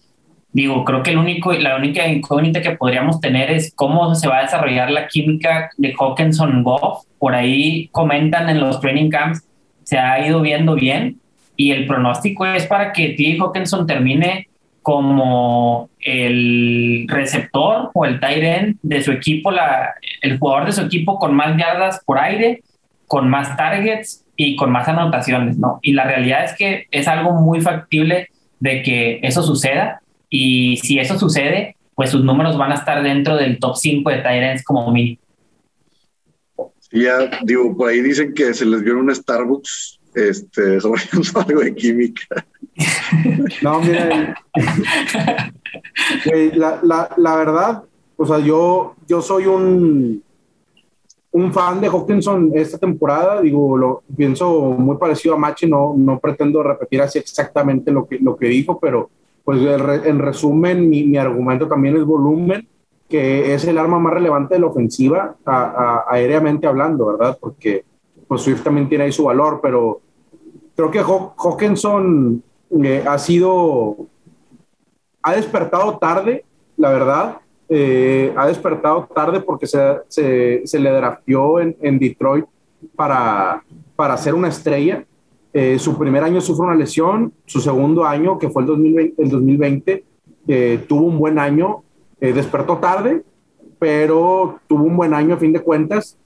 digo, 0.53 0.85
creo 0.85 1.03
que 1.03 1.11
el 1.11 1.19
único, 1.19 1.53
la 1.53 1.77
única 1.77 2.07
incógnita 2.09 2.63
que 2.63 2.73
podríamos 2.73 3.21
tener 3.21 3.51
es 3.51 3.73
cómo 3.75 4.15
se 4.15 4.29
va 4.29 4.39
a 4.39 4.43
desarrollar 4.43 4.91
la 4.91 5.07
química 5.07 5.71
de 5.77 5.95
Hawkinson 5.99 6.63
Goff. 6.63 7.05
Por 7.19 7.35
ahí 7.35 7.89
comentan 7.93 8.49
en 8.49 8.61
los 8.61 8.81
training 8.81 9.11
camps, 9.11 9.45
se 9.85 9.99
ha 9.99 10.27
ido 10.27 10.41
viendo 10.41 10.75
bien 10.75 11.21
y 11.57 11.73
el 11.73 11.87
pronóstico 11.87 12.47
es 12.47 12.67
para 12.67 12.93
que 12.93 13.11
T. 13.11 13.37
Hawkinson 13.41 13.87
termine 13.87 14.49
como 14.83 15.91
el 16.01 17.05
receptor 17.09 17.91
o 17.93 18.05
el 18.05 18.21
tight 18.21 18.43
end 18.43 18.79
de 18.83 19.03
su 19.03 19.13
equipo, 19.13 19.51
la, 19.51 19.95
el 20.23 20.39
jugador 20.39 20.67
de 20.67 20.73
su 20.73 20.83
equipo 20.83 21.19
con 21.19 21.35
más 21.35 21.57
yardas 21.59 22.01
por 22.07 22.19
aire, 22.19 22.63
con 23.07 23.29
más 23.29 23.57
targets 23.57 24.25
y 24.37 24.57
con 24.57 24.71
más 24.71 24.89
anotaciones, 24.89 25.59
¿no? 25.59 25.81
Y 25.83 25.93
la 25.93 26.05
realidad 26.05 26.45
es 26.45 26.55
que 26.55 26.87
es 26.91 27.09
algo 27.09 27.33
muy 27.33 27.61
factible 27.61 28.29
de 28.61 28.83
que 28.83 29.21
eso 29.23 29.43
suceda 29.43 30.01
y 30.31 30.77
si 30.79 30.99
eso 30.99 31.19
sucede, 31.19 31.77
pues 31.95 32.11
sus 32.11 32.25
números 32.25 32.57
van 32.57 32.73
a 32.73 32.77
estar 32.77 33.03
dentro 33.03 33.37
del 33.37 33.59
top 33.59 33.77
5 33.77 34.11
de 34.11 34.23
ends 34.25 34.65
como 34.65 34.91
mínimo. 34.93 35.19
Y 36.91 37.03
ya, 37.03 37.41
digo, 37.43 37.77
por 37.77 37.91
ahí 37.91 38.01
dicen 38.01 38.33
que 38.35 38.55
se 38.55 38.65
les 38.65 38.83
vio 38.83 38.95
en 38.95 39.01
un 39.01 39.15
Starbucks 39.15 40.01
este, 40.15 40.81
sobre 40.81 41.03
algo 41.35 41.61
de 41.61 41.75
química. 41.75 42.47
No, 43.63 43.81
mira, 43.81 44.41
la, 46.55 47.11
la 47.17 47.37
verdad, 47.37 47.83
o 48.17 48.25
sea, 48.25 48.39
yo, 48.39 48.95
yo 49.09 49.21
soy 49.21 49.47
un, 49.47 50.23
un 51.31 51.53
fan 51.53 51.81
de 51.81 51.89
Hawkinson 51.89 52.53
esta 52.55 52.79
temporada, 52.79 53.41
digo, 53.41 53.77
lo 53.77 54.03
pienso 54.17 54.71
muy 54.71 54.97
parecido 54.97 55.35
a 55.35 55.39
Machi, 55.39 55.67
no, 55.67 55.95
no 55.97 56.19
pretendo 56.19 56.63
repetir 56.63 57.03
así 57.03 57.19
exactamente 57.19 57.91
lo 57.91 58.07
que, 58.07 58.19
lo 58.19 58.37
que 58.37 58.49
dijo, 58.49 58.79
pero 58.81 59.11
pues 59.49 59.63
en 59.63 59.79
re- 59.79 60.07
en 60.11 60.19
resumen, 60.19 60.91
mi, 60.91 61.05
mi 61.05 61.17
argumento 61.17 61.67
también 61.67 61.97
es 61.97 62.05
volumen, 62.05 62.69
que 63.09 63.55
es 63.55 63.65
el 63.65 63.79
arma 63.79 63.99
más 63.99 64.13
relevante 64.13 64.53
de 64.57 64.61
la 64.61 64.67
ofensiva, 64.67 65.37
a- 65.47 65.65
a- 65.65 66.05
aéreamente 66.15 66.67
hablando, 66.67 67.07
¿verdad? 67.07 67.39
Porque 67.41 67.83
pues 68.27 68.43
Swift 68.43 68.63
también 68.63 68.91
tiene 68.91 69.05
ahí 69.05 69.13
su 69.13 69.25
valor, 69.25 69.61
pero 69.63 70.03
creo 70.77 70.91
que 70.91 71.01
Haw- 71.01 71.33
Hawkinson 71.39 72.43
eh, 72.85 73.03
ha 73.09 73.17
sido, 73.17 73.97
ha 75.23 75.33
despertado 75.35 75.97
tarde, 75.97 76.45
la 76.77 76.91
verdad, 76.91 77.39
eh, 77.71 78.35
ha 78.37 78.47
despertado 78.47 79.09
tarde 79.15 79.41
porque 79.41 79.67
se, 79.67 79.79
se, 80.09 80.61
se 80.67 80.79
le 80.79 80.91
drafteó 80.91 81.59
en, 81.61 81.75
en 81.81 81.99
Detroit 81.99 82.45
para, 82.95 83.63
para 83.97 84.15
ser 84.19 84.35
una 84.35 84.49
estrella. 84.49 85.07
Eh, 85.53 85.79
su 85.79 85.97
primer 85.99 86.23
año 86.23 86.41
sufre 86.41 86.67
una 86.67 86.75
lesión, 86.75 87.33
su 87.47 87.61
segundo 87.61 88.05
año, 88.05 88.39
que 88.39 88.51
fue 88.51 88.63
el 88.63 88.69
2020, 88.69 89.23
el 89.23 89.31
2020 89.31 90.05
eh, 90.47 90.85
tuvo 90.89 91.07
un 91.07 91.19
buen 91.19 91.39
año, 91.39 91.83
eh, 92.21 92.33
despertó 92.33 92.79
tarde, 92.79 93.23
pero 93.79 94.61
tuvo 94.67 94.85
un 94.85 94.97
buen 94.97 95.15
año 95.15 95.35
a 95.35 95.39
fin 95.39 95.53
de 95.53 95.61
cuentas. 95.61 96.19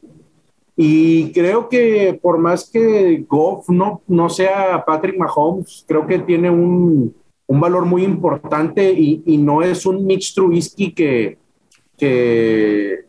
Y 0.76 1.32
creo 1.32 1.68
que 1.68 2.18
por 2.20 2.38
más 2.38 2.70
que 2.70 3.24
Goff 3.28 3.68
no, 3.68 4.00
no 4.08 4.28
sea 4.28 4.84
Patrick 4.84 5.18
Mahomes, 5.18 5.84
creo 5.86 6.06
que 6.06 6.18
tiene 6.20 6.50
un, 6.50 7.14
un 7.46 7.60
valor 7.60 7.84
muy 7.84 8.04
importante 8.04 8.92
y, 8.92 9.22
y 9.26 9.36
no 9.36 9.62
es 9.62 9.84
un 9.84 10.06
Mitch 10.06 10.34
Trubisky 10.34 10.92
que, 10.92 11.36
que, 11.98 13.04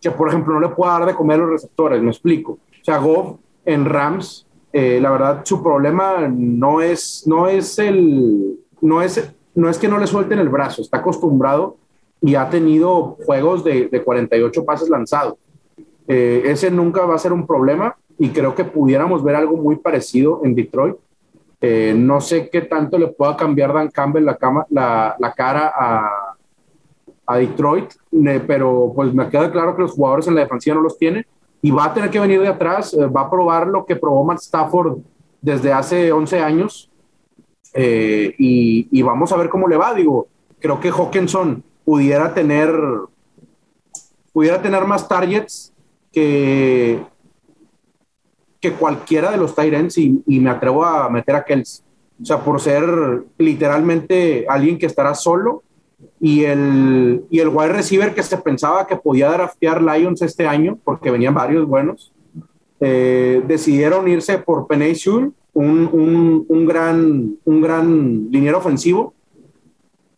que, 0.00 0.10
por 0.10 0.28
ejemplo, 0.28 0.54
no 0.54 0.60
le 0.60 0.74
pueda 0.74 0.98
dar 0.98 1.06
de 1.06 1.14
comer 1.14 1.36
a 1.36 1.42
los 1.44 1.50
receptores, 1.50 2.02
me 2.02 2.10
explico. 2.10 2.52
O 2.52 2.84
sea, 2.84 2.98
Goff 2.98 3.36
en 3.64 3.84
Rams, 3.84 4.46
eh, 4.76 4.98
la 5.00 5.12
verdad, 5.12 5.42
su 5.44 5.62
problema 5.62 6.26
no 6.28 6.80
es, 6.80 7.22
no 7.28 7.46
es 7.46 7.78
el, 7.78 8.58
no 8.80 9.02
es, 9.02 9.32
no 9.54 9.70
es 9.70 9.78
que 9.78 9.86
no 9.86 9.98
le 9.98 10.08
suelten 10.08 10.40
el 10.40 10.48
brazo, 10.48 10.82
está 10.82 10.96
acostumbrado 10.96 11.76
y 12.20 12.34
ha 12.34 12.50
tenido 12.50 13.16
juegos 13.24 13.62
de, 13.62 13.86
de 13.86 14.02
48 14.02 14.64
pases 14.64 14.88
lanzados. 14.88 15.36
Eh, 16.08 16.42
ese 16.46 16.72
nunca 16.72 17.06
va 17.06 17.14
a 17.14 17.18
ser 17.18 17.32
un 17.32 17.46
problema 17.46 17.96
y 18.18 18.30
creo 18.30 18.56
que 18.56 18.64
pudiéramos 18.64 19.22
ver 19.22 19.36
algo 19.36 19.56
muy 19.56 19.76
parecido 19.76 20.40
en 20.42 20.56
Detroit. 20.56 20.96
Eh, 21.60 21.94
no 21.96 22.20
sé 22.20 22.50
qué 22.50 22.62
tanto 22.62 22.98
le 22.98 23.06
pueda 23.06 23.36
cambiar 23.36 23.72
Dan 23.72 23.92
Campbell 23.92 24.24
la, 24.24 24.36
cama, 24.36 24.66
la, 24.70 25.14
la 25.20 25.32
cara 25.34 25.72
a, 25.72 26.34
a 27.26 27.36
Detroit, 27.38 27.92
eh, 28.10 28.42
pero 28.44 28.92
pues 28.92 29.14
me 29.14 29.28
queda 29.28 29.52
claro 29.52 29.76
que 29.76 29.82
los 29.82 29.92
jugadores 29.92 30.26
en 30.26 30.34
la 30.34 30.40
defensiva 30.40 30.74
no 30.74 30.82
los 30.82 30.98
tiene 30.98 31.24
y 31.64 31.70
va 31.70 31.86
a 31.86 31.94
tener 31.94 32.10
que 32.10 32.20
venir 32.20 32.42
de 32.42 32.48
atrás, 32.48 32.92
eh, 32.92 33.06
va 33.06 33.22
a 33.22 33.30
probar 33.30 33.66
lo 33.66 33.86
que 33.86 33.96
probó 33.96 34.22
Matt 34.22 34.40
Stafford 34.40 34.98
desde 35.40 35.72
hace 35.72 36.12
11 36.12 36.40
años 36.40 36.90
eh, 37.72 38.34
y, 38.36 39.00
vamos 39.00 39.32
a 39.32 39.36
ver 39.38 39.48
cómo 39.48 39.66
le 39.66 39.78
va. 39.78 39.94
Digo, 39.94 40.28
creo 40.58 40.78
que 40.78 40.90
Hawkinson 40.90 41.64
pudiera 41.82 42.34
tener, 42.34 42.70
pudiera 44.34 44.60
tener 44.60 44.84
más 44.84 45.08
targets 45.08 45.72
que, 46.12 47.02
que 48.60 48.72
cualquiera 48.74 49.30
de 49.30 49.38
los 49.38 49.54
Tyrants 49.54 49.96
y, 49.96 50.22
me 50.26 50.50
atrevo 50.50 50.84
a 50.84 51.08
meter 51.08 51.34
a 51.34 51.46
Kelsey. 51.46 51.82
O 52.20 52.26
sea, 52.26 52.44
por 52.44 52.60
ser 52.60 53.24
literalmente 53.38 54.44
alguien 54.50 54.78
que 54.78 54.84
estará 54.84 55.14
solo 55.14 55.62
y 56.20 56.44
el, 56.44 57.24
y 57.30 57.40
el 57.40 57.48
wide 57.48 57.72
receiver 57.72 58.14
que 58.14 58.22
se 58.22 58.38
pensaba 58.38 58.86
que 58.86 58.96
podía 58.96 59.30
draftear 59.30 59.82
Lions 59.82 60.22
este 60.22 60.46
año, 60.46 60.78
porque 60.84 61.10
venían 61.10 61.34
varios 61.34 61.66
buenos, 61.66 62.12
eh, 62.80 63.42
decidieron 63.46 64.08
irse 64.08 64.38
por 64.38 64.66
Penay 64.66 64.96
un, 65.06 65.34
un, 65.54 66.44
un, 66.48 66.66
gran, 66.66 67.36
un 67.44 67.60
gran 67.60 68.28
liniero 68.30 68.58
ofensivo, 68.58 69.14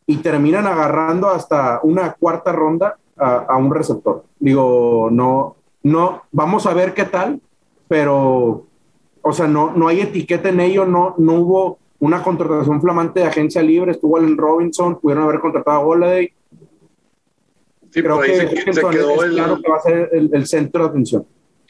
y 0.07 0.19
terminan 0.19 0.67
agarrando 0.67 1.29
hasta 1.29 1.81
una 1.83 2.13
cuarta 2.13 2.53
ronda 2.53 2.97
a, 3.17 3.39
a 3.39 3.57
un 3.57 3.75
receptor. 3.75 4.25
Digo, 4.39 5.09
no, 5.11 5.57
no, 5.83 6.23
vamos 6.31 6.67
a 6.67 6.75
ver 6.75 6.95
qué 6.95 7.05
tal, 7.05 7.41
pero, 7.89 8.67
o 9.23 9.33
sea, 9.33 9.49
no, 9.49 9.73
no 9.73 9.89
hay 9.89 10.03
etiqueta 10.03 10.49
en 10.49 10.61
ello, 10.61 10.87
no, 10.87 11.17
no 11.19 11.35
hubo 11.35 11.79
una 11.99 12.23
contratación 12.23 12.81
flamante 12.81 13.21
de 13.21 13.27
agencia 13.27 13.63
libre, 13.63 13.93
estuvo 13.93 14.17
Allen 14.17 14.37
Robinson, 14.37 15.01
pudieron 15.01 15.25
haber 15.25 15.41
contratado 15.41 15.79
a 15.79 15.81
Holiday. 15.81 16.33
Sí, 17.91 18.03
Creo 18.03 18.21
que 18.21 18.35
se, 18.35 18.73
se, 18.73 18.81
quedó 18.81 19.15
es 19.15 19.23
el, 19.23 19.35
claro 19.35 19.61
que 19.63 19.71
va 19.71 19.77
a 19.77 19.81
ser 19.81 20.11
el, 20.13 20.31
el 20.33 20.47
centro 20.47 20.85
de 20.85 20.91
atención. 20.91 21.27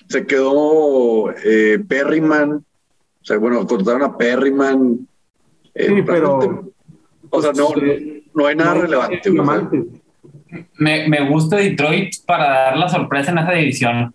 Se 0.09 0.27
quedó 0.27 1.31
eh, 1.45 1.79
Perryman, 1.87 2.53
o 2.53 3.25
sea, 3.25 3.39
bueno, 3.39 3.67
contrataron 3.67 4.03
a 4.03 4.17
Perryman. 4.17 5.07
Eh, 5.75 5.87
sí, 5.89 6.03
pero... 6.03 6.73
O 7.31 7.43
sea, 7.43 7.53
no, 7.53 7.69
no 8.35 8.47
hay 8.47 8.55
nada 8.55 8.75
no, 8.75 8.83
relevante. 8.83 9.85
Me, 10.79 11.09
me, 11.09 11.29
gusta 11.29 11.57
Detroit 11.57 12.15
para 12.25 12.49
dar 12.49 12.77
la 12.77 12.89
sorpresa 12.89 13.33
en 13.33 13.39
esa 13.39 13.53
división. 13.53 14.15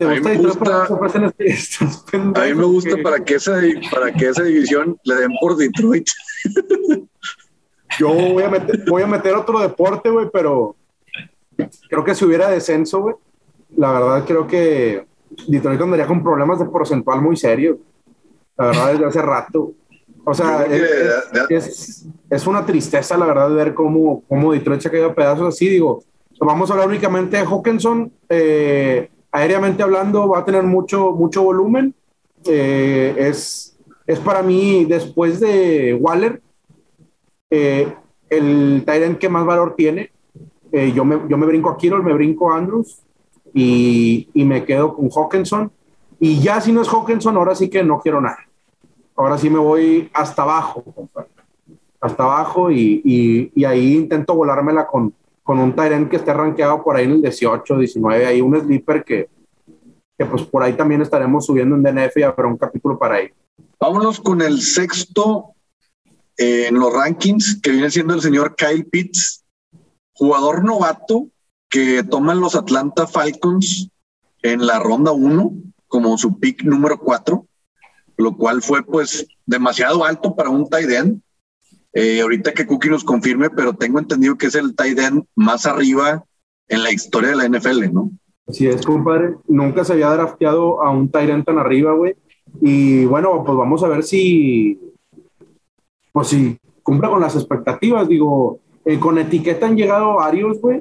A 0.06 0.14
mí 0.14 0.20
me 0.20 0.36
gusta, 0.38 0.86
a 0.86 2.44
mí 2.46 2.54
me 2.54 2.64
gusta 2.64 2.96
que... 2.96 3.02
para, 3.02 3.22
que 3.22 3.34
esa, 3.34 3.60
para 3.90 4.10
que 4.10 4.28
esa 4.28 4.42
división 4.44 4.98
le 5.04 5.14
den 5.14 5.32
por 5.38 5.56
Detroit. 5.56 6.08
Yo 7.98 8.08
voy 8.08 8.42
a 8.42 8.48
meter, 8.48 8.82
voy 8.88 9.02
a 9.02 9.06
meter 9.06 9.34
otro 9.34 9.60
deporte, 9.60 10.08
güey, 10.08 10.30
pero 10.32 10.74
creo 11.90 12.02
que 12.02 12.14
si 12.14 12.24
hubiera 12.24 12.48
descenso, 12.48 13.02
güey, 13.02 13.14
la 13.76 13.92
verdad 13.92 14.24
creo 14.26 14.46
que 14.46 15.06
Detroit 15.46 15.82
andaría 15.82 16.06
con 16.06 16.22
problemas 16.22 16.58
de 16.58 16.64
porcentual 16.64 17.20
muy 17.20 17.36
serios. 17.36 17.76
La 18.56 18.66
verdad, 18.66 18.92
desde 18.92 19.06
hace 19.06 19.22
rato. 19.22 19.72
O 20.24 20.32
sea, 20.32 20.64
es, 20.64 22.06
es, 22.30 22.46
una 22.46 22.64
tristeza, 22.64 23.18
la 23.18 23.26
verdad, 23.26 23.50
ver 23.54 23.74
cómo, 23.74 24.22
cómo 24.28 24.52
Detroit 24.52 24.80
se 24.80 24.88
ha 24.88 24.90
caído 24.90 25.10
a 25.10 25.14
pedazos 25.14 25.48
así. 25.48 25.68
Digo, 25.68 26.02
vamos 26.38 26.70
a 26.70 26.72
hablar 26.72 26.88
únicamente 26.88 27.36
de 27.36 27.44
Hawkinson. 27.44 28.10
Eh, 28.30 29.10
aéreamente 29.32 29.82
hablando, 29.82 30.28
va 30.28 30.40
a 30.40 30.44
tener 30.44 30.62
mucho, 30.62 31.12
mucho 31.12 31.42
volumen. 31.42 31.94
Eh, 32.44 33.14
es, 33.18 33.78
es 34.06 34.18
para 34.18 34.42
mí, 34.42 34.84
después 34.84 35.40
de 35.40 35.94
Waller, 36.00 36.42
eh, 37.50 37.92
el 38.28 38.82
Tyrant 38.86 39.18
que 39.18 39.28
más 39.28 39.44
valor 39.44 39.74
tiene. 39.76 40.10
yo, 40.72 41.04
me, 41.04 41.20
yo 41.28 41.36
me 41.36 41.46
brinco 41.46 41.70
a 41.70 41.76
Kirol, 41.76 42.02
me 42.02 42.12
brinco 42.14 42.52
a 42.52 42.58
Andrews 42.58 43.02
y, 43.52 44.28
y 44.32 44.44
me 44.44 44.64
quedo 44.64 44.94
con 44.94 45.08
Hawkinson. 45.10 45.70
Y 46.18 46.40
ya 46.40 46.60
si 46.60 46.70
no 46.70 46.82
es 46.82 46.88
Hawkinson, 46.88 47.36
ahora 47.36 47.54
sí 47.54 47.68
que 47.68 47.82
no 47.82 48.00
quiero 48.00 48.20
nada 48.20 48.50
ahora 49.20 49.36
sí 49.36 49.50
me 49.50 49.58
voy 49.58 50.10
hasta 50.14 50.42
abajo, 50.42 50.82
hasta 52.00 52.22
abajo 52.22 52.70
y, 52.70 53.50
y, 53.54 53.64
ahí 53.64 53.96
intento 53.96 54.34
volármela 54.34 54.86
con, 54.86 55.12
con 55.50 55.58
un 55.58 55.74
Tyrant 55.74 56.08
que 56.08 56.14
esté 56.14 56.32
rankeado 56.32 56.84
por 56.84 56.94
ahí 56.94 57.06
en 57.06 57.10
el 57.10 57.22
18, 57.22 57.76
19, 57.76 58.24
hay 58.24 58.40
un 58.40 58.56
sleeper 58.60 59.02
que, 59.02 59.28
que 60.16 60.24
pues 60.24 60.44
por 60.44 60.62
ahí 60.62 60.74
también 60.74 61.02
estaremos 61.02 61.44
subiendo 61.44 61.74
en 61.74 61.82
DNF 61.82 62.18
y 62.18 62.22
habrá 62.22 62.46
un 62.46 62.56
capítulo 62.56 62.96
para 62.96 63.16
ahí. 63.16 63.30
Vámonos 63.80 64.20
con 64.20 64.42
el 64.42 64.60
sexto 64.62 65.54
eh, 66.38 66.66
en 66.68 66.78
los 66.78 66.92
rankings, 66.92 67.60
que 67.60 67.72
viene 67.72 67.90
siendo 67.90 68.14
el 68.14 68.20
señor 68.20 68.54
Kyle 68.54 68.84
Pitts, 68.84 69.44
jugador 70.12 70.64
novato 70.64 71.26
que 71.68 72.04
toman 72.04 72.38
los 72.38 72.54
Atlanta 72.54 73.08
Falcons 73.08 73.90
en 74.42 74.64
la 74.64 74.78
ronda 74.78 75.10
1 75.10 75.52
como 75.88 76.16
su 76.16 76.38
pick 76.38 76.62
número 76.62 77.00
4 77.00 77.44
lo 78.18 78.36
cual 78.36 78.62
fue 78.62 78.84
pues 78.84 79.26
demasiado 79.46 80.04
alto 80.04 80.36
para 80.36 80.48
un 80.48 80.68
tight 80.68 80.90
end. 80.90 81.22
Eh, 81.92 82.20
ahorita 82.20 82.52
que 82.52 82.66
Cookie 82.66 82.88
nos 82.88 83.04
confirme, 83.04 83.50
pero 83.50 83.72
tengo 83.72 83.98
entendido 83.98 84.36
que 84.36 84.46
es 84.46 84.54
el 84.54 84.76
tight 84.76 84.98
end 84.98 85.24
más 85.34 85.66
arriba 85.66 86.24
en 86.68 86.82
la 86.82 86.92
historia 86.92 87.30
de 87.30 87.36
la 87.36 87.48
NFL, 87.48 87.92
¿no? 87.92 88.10
Así 88.46 88.66
es, 88.66 88.84
compadre. 88.84 89.36
Nunca 89.48 89.84
se 89.84 89.94
había 89.94 90.10
drafteado 90.10 90.82
a 90.82 90.90
un 90.90 91.10
tight 91.10 91.30
end 91.30 91.44
tan 91.44 91.58
arriba, 91.58 91.92
güey. 91.92 92.14
Y 92.60 93.04
bueno, 93.04 93.42
pues 93.44 93.56
vamos 93.56 93.82
a 93.82 93.88
ver 93.88 94.02
si, 94.02 94.80
pues 96.12 96.28
si 96.28 96.58
cumple 96.82 97.08
con 97.08 97.20
las 97.20 97.34
expectativas. 97.34 98.08
Digo, 98.08 98.60
eh, 98.84 98.98
con 98.98 99.18
etiqueta 99.18 99.66
han 99.66 99.76
llegado 99.76 100.14
varios, 100.16 100.60
güey, 100.60 100.80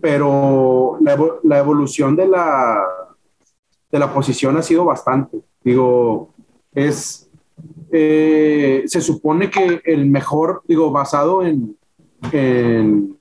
pero 0.00 0.98
la, 1.00 1.18
la 1.42 1.58
evolución 1.58 2.16
de 2.16 2.28
la, 2.28 2.82
de 3.90 3.98
la 3.98 4.12
posición 4.12 4.56
ha 4.56 4.62
sido 4.62 4.84
bastante. 4.84 5.40
Digo, 5.62 6.34
es, 6.72 7.25
eh, 7.90 8.84
se 8.86 9.00
supone 9.00 9.50
que 9.50 9.80
el 9.84 10.06
mejor, 10.06 10.62
digo, 10.66 10.90
basado 10.90 11.44
en, 11.44 11.76
en, 12.32 13.16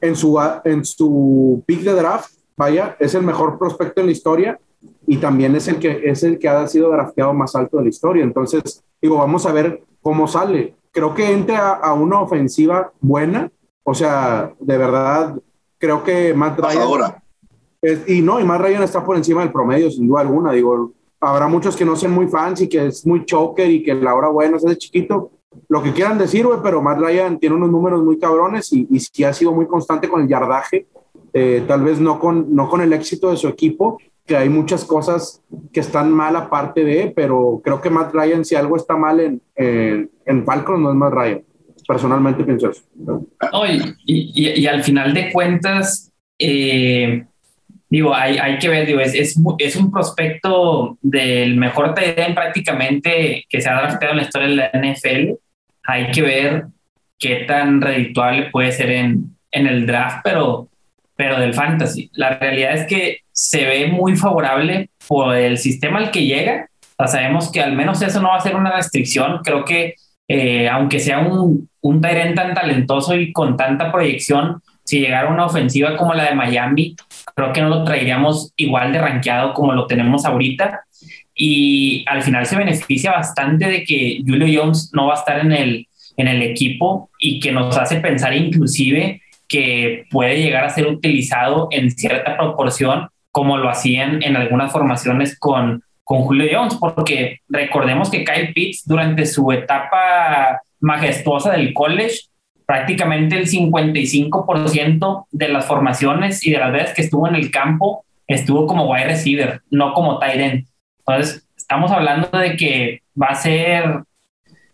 en, 0.00 0.16
su, 0.16 0.38
en 0.64 0.84
su 0.84 1.62
pick 1.66 1.82
de 1.82 1.92
draft, 1.92 2.32
vaya, 2.56 2.96
es 2.98 3.14
el 3.14 3.22
mejor 3.22 3.58
prospecto 3.58 4.00
en 4.00 4.06
la 4.06 4.12
historia 4.12 4.60
y 5.06 5.18
también 5.18 5.54
es 5.54 5.68
el 5.68 5.78
que, 5.78 6.02
es 6.04 6.22
el 6.22 6.38
que 6.38 6.48
ha 6.48 6.66
sido 6.66 6.90
drafteado 6.90 7.32
más 7.32 7.54
alto 7.54 7.78
de 7.78 7.84
la 7.84 7.88
historia. 7.88 8.24
Entonces, 8.24 8.82
digo, 9.00 9.18
vamos 9.18 9.46
a 9.46 9.52
ver 9.52 9.82
cómo 10.00 10.26
sale. 10.26 10.74
Creo 10.90 11.14
que 11.14 11.30
entra 11.30 11.74
a, 11.74 11.92
una 11.94 12.20
ofensiva 12.20 12.92
buena, 13.00 13.50
o 13.84 13.94
sea, 13.94 14.52
de 14.58 14.78
verdad, 14.78 15.36
creo 15.78 16.02
que 16.02 16.34
Matt 16.34 16.58
Ryan... 16.58 16.82
Ahora. 16.82 17.22
y 18.06 18.22
no, 18.22 18.40
y 18.40 18.44
Matt 18.44 18.62
Ryan 18.62 18.82
está 18.82 19.04
por 19.04 19.16
encima 19.16 19.42
del 19.42 19.52
promedio, 19.52 19.90
sin 19.90 20.08
duda 20.08 20.22
alguna. 20.22 20.52
Digo, 20.52 20.92
habrá 21.20 21.48
muchos 21.48 21.76
que 21.76 21.84
no 21.84 21.96
sean 21.96 22.12
muy 22.12 22.28
fans 22.28 22.60
y 22.62 22.68
que 22.68 22.86
es 22.86 23.06
muy 23.06 23.24
choker 23.24 23.70
y 23.70 23.82
que 23.82 23.94
la 23.94 24.14
hora 24.14 24.28
buena 24.28 24.56
es 24.56 24.62
de 24.62 24.76
chiquito. 24.76 25.32
Lo 25.68 25.82
que 25.82 25.92
quieran 25.92 26.18
decir, 26.18 26.46
güey, 26.46 26.58
pero 26.62 26.82
Matt 26.82 26.98
Ryan 26.98 27.38
tiene 27.38 27.56
unos 27.56 27.70
números 27.70 28.02
muy 28.02 28.18
cabrones 28.18 28.72
y, 28.72 28.86
y 28.90 29.00
sí 29.00 29.24
ha 29.24 29.32
sido 29.32 29.52
muy 29.52 29.66
constante 29.66 30.08
con 30.08 30.22
el 30.22 30.28
yardaje. 30.28 30.86
Eh, 31.32 31.64
tal 31.66 31.82
vez 31.82 32.00
no 32.00 32.18
con, 32.18 32.54
no 32.54 32.68
con 32.68 32.80
el 32.80 32.92
éxito 32.92 33.30
de 33.30 33.36
su 33.36 33.48
equipo, 33.48 33.98
que 34.24 34.36
hay 34.36 34.48
muchas 34.48 34.84
cosas 34.84 35.42
que 35.72 35.80
están 35.80 36.10
mal 36.10 36.34
aparte 36.34 36.84
de, 36.84 37.12
pero 37.14 37.60
creo 37.62 37.80
que 37.80 37.90
Matt 37.90 38.14
Ryan, 38.14 38.44
si 38.44 38.54
algo 38.54 38.76
está 38.76 38.96
mal 38.96 39.20
en, 39.20 39.42
en, 39.54 40.10
en 40.24 40.44
Falcons, 40.44 40.80
no 40.80 40.90
es 40.90 40.96
Matt 40.96 41.12
Ryan. 41.12 41.42
Personalmente 41.86 42.42
pienso 42.42 42.70
eso. 42.70 42.82
y, 44.06 44.42
y, 44.44 44.60
y, 44.62 44.66
al 44.66 44.82
final 44.82 45.14
de 45.14 45.30
cuentas, 45.32 46.10
eh, 46.38 47.24
digo, 47.88 48.14
hay, 48.14 48.38
hay 48.38 48.58
que 48.58 48.68
ver, 48.68 48.86
digo, 48.86 49.00
es, 49.00 49.14
es, 49.14 49.36
es, 49.58 49.76
un 49.76 49.90
prospecto 49.90 50.98
del 51.02 51.56
mejor 51.56 51.94
tight 51.94 52.34
prácticamente 52.34 53.44
que 53.48 53.60
se 53.60 53.68
ha 53.68 53.80
drafteado 53.80 54.12
en 54.12 54.18
la 54.18 54.24
historia 54.24 54.48
de 54.48 54.54
la 54.56 54.70
NFL. 54.72 55.34
Hay 55.84 56.10
que 56.10 56.22
ver 56.22 56.66
qué 57.18 57.44
tan 57.46 57.80
redituable 57.80 58.50
puede 58.50 58.72
ser 58.72 58.90
en, 58.90 59.36
en 59.50 59.66
el 59.66 59.86
draft, 59.86 60.18
pero, 60.24 60.68
pero 61.14 61.38
del 61.38 61.54
fantasy. 61.54 62.10
La 62.14 62.38
realidad 62.38 62.74
es 62.74 62.86
que 62.86 63.20
se 63.32 63.64
ve 63.64 63.86
muy 63.88 64.16
favorable 64.16 64.90
por 65.06 65.36
el 65.36 65.58
sistema 65.58 65.98
al 65.98 66.10
que 66.10 66.26
llega. 66.26 66.68
O 66.98 67.06
sabemos 67.06 67.52
que 67.52 67.60
al 67.60 67.74
menos 67.74 68.00
eso 68.02 68.20
no 68.20 68.28
va 68.28 68.36
a 68.36 68.40
ser 68.40 68.56
una 68.56 68.74
restricción. 68.74 69.40
Creo 69.44 69.64
que 69.64 69.94
eh, 70.28 70.68
aunque 70.68 70.98
sea 70.98 71.20
un, 71.20 71.68
un 71.80 72.00
tan 72.00 72.54
talentoso 72.54 73.14
y 73.14 73.32
con 73.32 73.56
tanta 73.56 73.92
proyección, 73.92 74.60
si 74.84 75.00
llegara 75.00 75.28
una 75.28 75.46
ofensiva 75.46 75.96
como 75.96 76.14
la 76.14 76.24
de 76.24 76.34
Miami, 76.34 76.96
creo 77.36 77.52
que 77.52 77.60
no 77.60 77.68
lo 77.68 77.84
traeríamos 77.84 78.52
igual 78.56 78.92
de 78.92 79.00
rankeado 79.00 79.52
como 79.52 79.74
lo 79.74 79.86
tenemos 79.86 80.24
ahorita. 80.24 80.80
Y 81.34 82.02
al 82.08 82.22
final 82.22 82.46
se 82.46 82.56
beneficia 82.56 83.12
bastante 83.12 83.68
de 83.68 83.84
que 83.84 84.22
Julio 84.26 84.48
Jones 84.62 84.90
no 84.94 85.08
va 85.08 85.14
a 85.14 85.18
estar 85.18 85.38
en 85.40 85.52
el, 85.52 85.86
en 86.16 86.28
el 86.28 86.40
equipo 86.40 87.10
y 87.20 87.38
que 87.40 87.52
nos 87.52 87.76
hace 87.76 88.00
pensar 88.00 88.34
inclusive 88.34 89.20
que 89.48 90.06
puede 90.10 90.40
llegar 90.40 90.64
a 90.64 90.70
ser 90.70 90.86
utilizado 90.86 91.68
en 91.70 91.90
cierta 91.90 92.38
proporción 92.38 93.08
como 93.30 93.58
lo 93.58 93.68
hacían 93.68 94.22
en 94.22 94.34
algunas 94.34 94.72
formaciones 94.72 95.38
con, 95.38 95.82
con 96.04 96.22
Julio 96.22 96.48
Jones, 96.50 96.76
porque 96.80 97.40
recordemos 97.50 98.10
que 98.10 98.24
Kyle 98.24 98.54
Pitts 98.54 98.84
durante 98.86 99.26
su 99.26 99.52
etapa 99.52 100.62
majestuosa 100.80 101.52
del 101.52 101.74
college 101.74 102.20
prácticamente 102.66 103.36
el 103.36 103.46
55% 103.46 105.26
de 105.30 105.48
las 105.48 105.66
formaciones 105.66 106.44
y 106.44 106.50
de 106.50 106.58
las 106.58 106.72
veces 106.72 106.94
que 106.94 107.02
estuvo 107.02 107.28
en 107.28 107.36
el 107.36 107.50
campo 107.50 108.04
estuvo 108.26 108.66
como 108.66 108.90
wide 108.90 109.06
receiver, 109.06 109.62
no 109.70 109.94
como 109.94 110.18
tight 110.18 110.40
end. 110.40 110.66
Entonces, 110.98 111.46
estamos 111.56 111.92
hablando 111.92 112.28
de 112.36 112.56
que 112.56 113.02
va 113.20 113.28
a 113.28 113.34
ser 113.36 114.02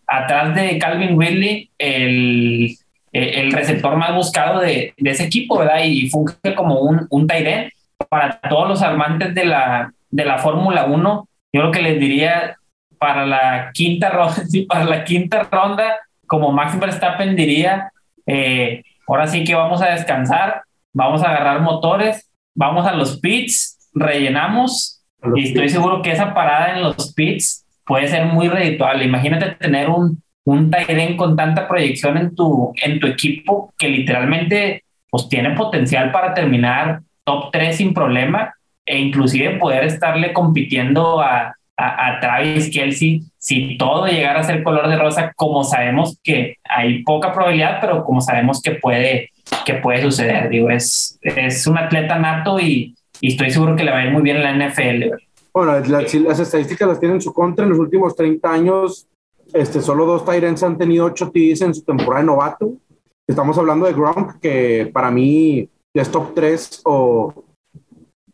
atrás 0.07 0.55
de 0.55 0.77
Calvin 0.79 1.19
Ridley 1.19 1.69
el, 1.77 2.75
el 3.11 3.51
receptor 3.51 3.95
más 3.95 4.15
buscado 4.15 4.59
de, 4.59 4.93
de, 4.97 5.09
ese 5.11 5.25
equipo, 5.25 5.59
¿verdad? 5.59 5.83
Y 5.83 6.09
funge 6.09 6.55
como 6.55 6.79
un, 6.81 7.07
un 7.09 7.27
tight 7.27 7.47
end. 7.47 7.71
Para 8.09 8.39
todos 8.41 8.67
los 8.67 8.81
amantes 8.81 9.33
de 9.33 9.45
la, 9.45 9.93
de 10.09 10.25
la 10.25 10.39
Fórmula 10.39 10.85
1, 10.85 11.29
yo 11.53 11.61
lo 11.61 11.71
que 11.71 11.81
les 11.81 11.99
diría 11.99 12.57
para 12.97 13.25
la 13.25 13.71
quinta 13.73 14.09
ronda, 14.09 14.45
sí, 14.47 14.63
para 14.63 14.85
la 14.85 15.03
quinta 15.03 15.43
ronda, 15.43 15.99
como 16.33 16.51
Max 16.51 16.79
Verstappen 16.79 17.35
diría, 17.35 17.91
eh, 18.25 18.81
ahora 19.07 19.27
sí 19.27 19.43
que 19.43 19.53
vamos 19.53 19.83
a 19.83 19.91
descansar, 19.91 20.63
vamos 20.91 21.21
a 21.21 21.29
agarrar 21.29 21.61
motores, 21.61 22.27
vamos 22.55 22.87
a 22.87 22.93
los 22.93 23.19
pits, 23.19 23.91
rellenamos 23.93 25.03
y 25.35 25.43
estoy 25.43 25.69
seguro 25.69 26.01
que 26.01 26.11
esa 26.11 26.33
parada 26.33 26.75
en 26.75 26.81
los 26.81 27.13
pits 27.13 27.67
puede 27.85 28.07
ser 28.07 28.25
muy 28.25 28.47
redituable. 28.47 29.05
Imagínate 29.05 29.51
tener 29.59 29.91
un, 29.91 30.23
un 30.43 30.71
con 31.17 31.35
tanta 31.35 31.67
proyección 31.67 32.17
en 32.17 32.33
tu, 32.33 32.73
en 32.81 32.99
tu 32.99 33.05
equipo 33.05 33.71
que 33.77 33.89
literalmente 33.89 34.85
pues 35.11 35.29
tiene 35.29 35.51
potencial 35.51 36.11
para 36.11 36.33
terminar 36.33 37.01
top 37.25 37.51
3 37.51 37.77
sin 37.77 37.93
problema 37.93 38.55
e 38.87 38.97
inclusive 38.97 39.59
poder 39.59 39.83
estarle 39.83 40.33
compitiendo 40.33 41.21
a, 41.21 41.55
a, 41.77 42.19
Travis 42.19 42.69
Kelsey 42.71 43.23
si 43.37 43.77
todo 43.77 44.05
llegara 44.05 44.39
a 44.39 44.43
ser 44.43 44.63
color 44.63 44.87
de 44.87 44.97
rosa, 44.97 45.33
como 45.35 45.63
sabemos 45.63 46.19
que 46.23 46.57
hay 46.63 47.03
poca 47.03 47.33
probabilidad, 47.33 47.79
pero 47.81 48.03
como 48.03 48.21
sabemos 48.21 48.61
que 48.61 48.71
puede, 48.71 49.31
que 49.65 49.75
puede 49.75 50.01
suceder. 50.01 50.49
Digo, 50.49 50.69
es, 50.69 51.19
es 51.21 51.67
un 51.67 51.77
atleta 51.77 52.17
nato 52.17 52.59
y, 52.59 52.95
y 53.19 53.29
estoy 53.29 53.51
seguro 53.51 53.75
que 53.75 53.83
le 53.83 53.91
va 53.91 53.97
a 53.97 54.05
ir 54.05 54.11
muy 54.11 54.21
bien 54.21 54.37
en 54.37 54.43
la 54.43 54.69
NFL. 54.69 55.15
Bueno, 55.53 55.79
las, 55.79 56.13
las 56.13 56.39
estadísticas 56.39 56.87
las 56.87 56.99
tienen 56.99 57.17
en 57.17 57.21
su 57.21 57.33
contra. 57.33 57.65
En 57.65 57.71
los 57.71 57.79
últimos 57.79 58.15
30 58.15 58.51
años, 58.51 59.07
este, 59.53 59.81
solo 59.81 60.05
dos 60.05 60.25
Tyrants 60.25 60.63
han 60.63 60.77
tenido 60.77 61.05
8 61.05 61.31
TDs 61.31 61.61
en 61.61 61.73
su 61.73 61.83
temporada 61.83 62.21
de 62.21 62.27
novato. 62.27 62.73
Estamos 63.27 63.57
hablando 63.57 63.85
de 63.85 63.93
Gronk, 63.93 64.39
que 64.39 64.89
para 64.93 65.11
mí 65.11 65.69
es 65.93 66.09
top 66.09 66.33
3 66.33 66.81
o 66.85 67.33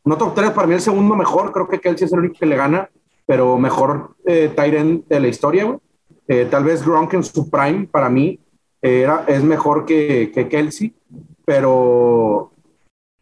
no 0.05 0.17
top 0.17 0.33
3, 0.33 0.51
para 0.51 0.67
mí 0.67 0.75
el 0.75 0.81
segundo 0.81 1.15
mejor. 1.15 1.51
Creo 1.51 1.67
que 1.67 1.79
Kelsey 1.79 2.05
es 2.05 2.13
el 2.13 2.19
único 2.19 2.35
que 2.39 2.45
le 2.45 2.55
gana 2.55 2.89
pero 3.29 3.59
mejor 3.59 4.15
eh, 4.25 4.51
de 5.07 5.19
la 5.19 5.27
historia, 5.27 5.77
eh, 6.27 6.47
tal 6.49 6.63
vez 6.63 6.83
Gronk 6.83 7.13
en 7.13 7.23
su 7.23 7.47
prime, 7.47 7.87
para 7.91 8.09
mí, 8.09 8.39
era, 8.81 9.23
es 9.27 9.43
mejor 9.43 9.85
que, 9.85 10.31
que 10.33 10.47
Kelsey, 10.47 10.95
pero 11.45 12.51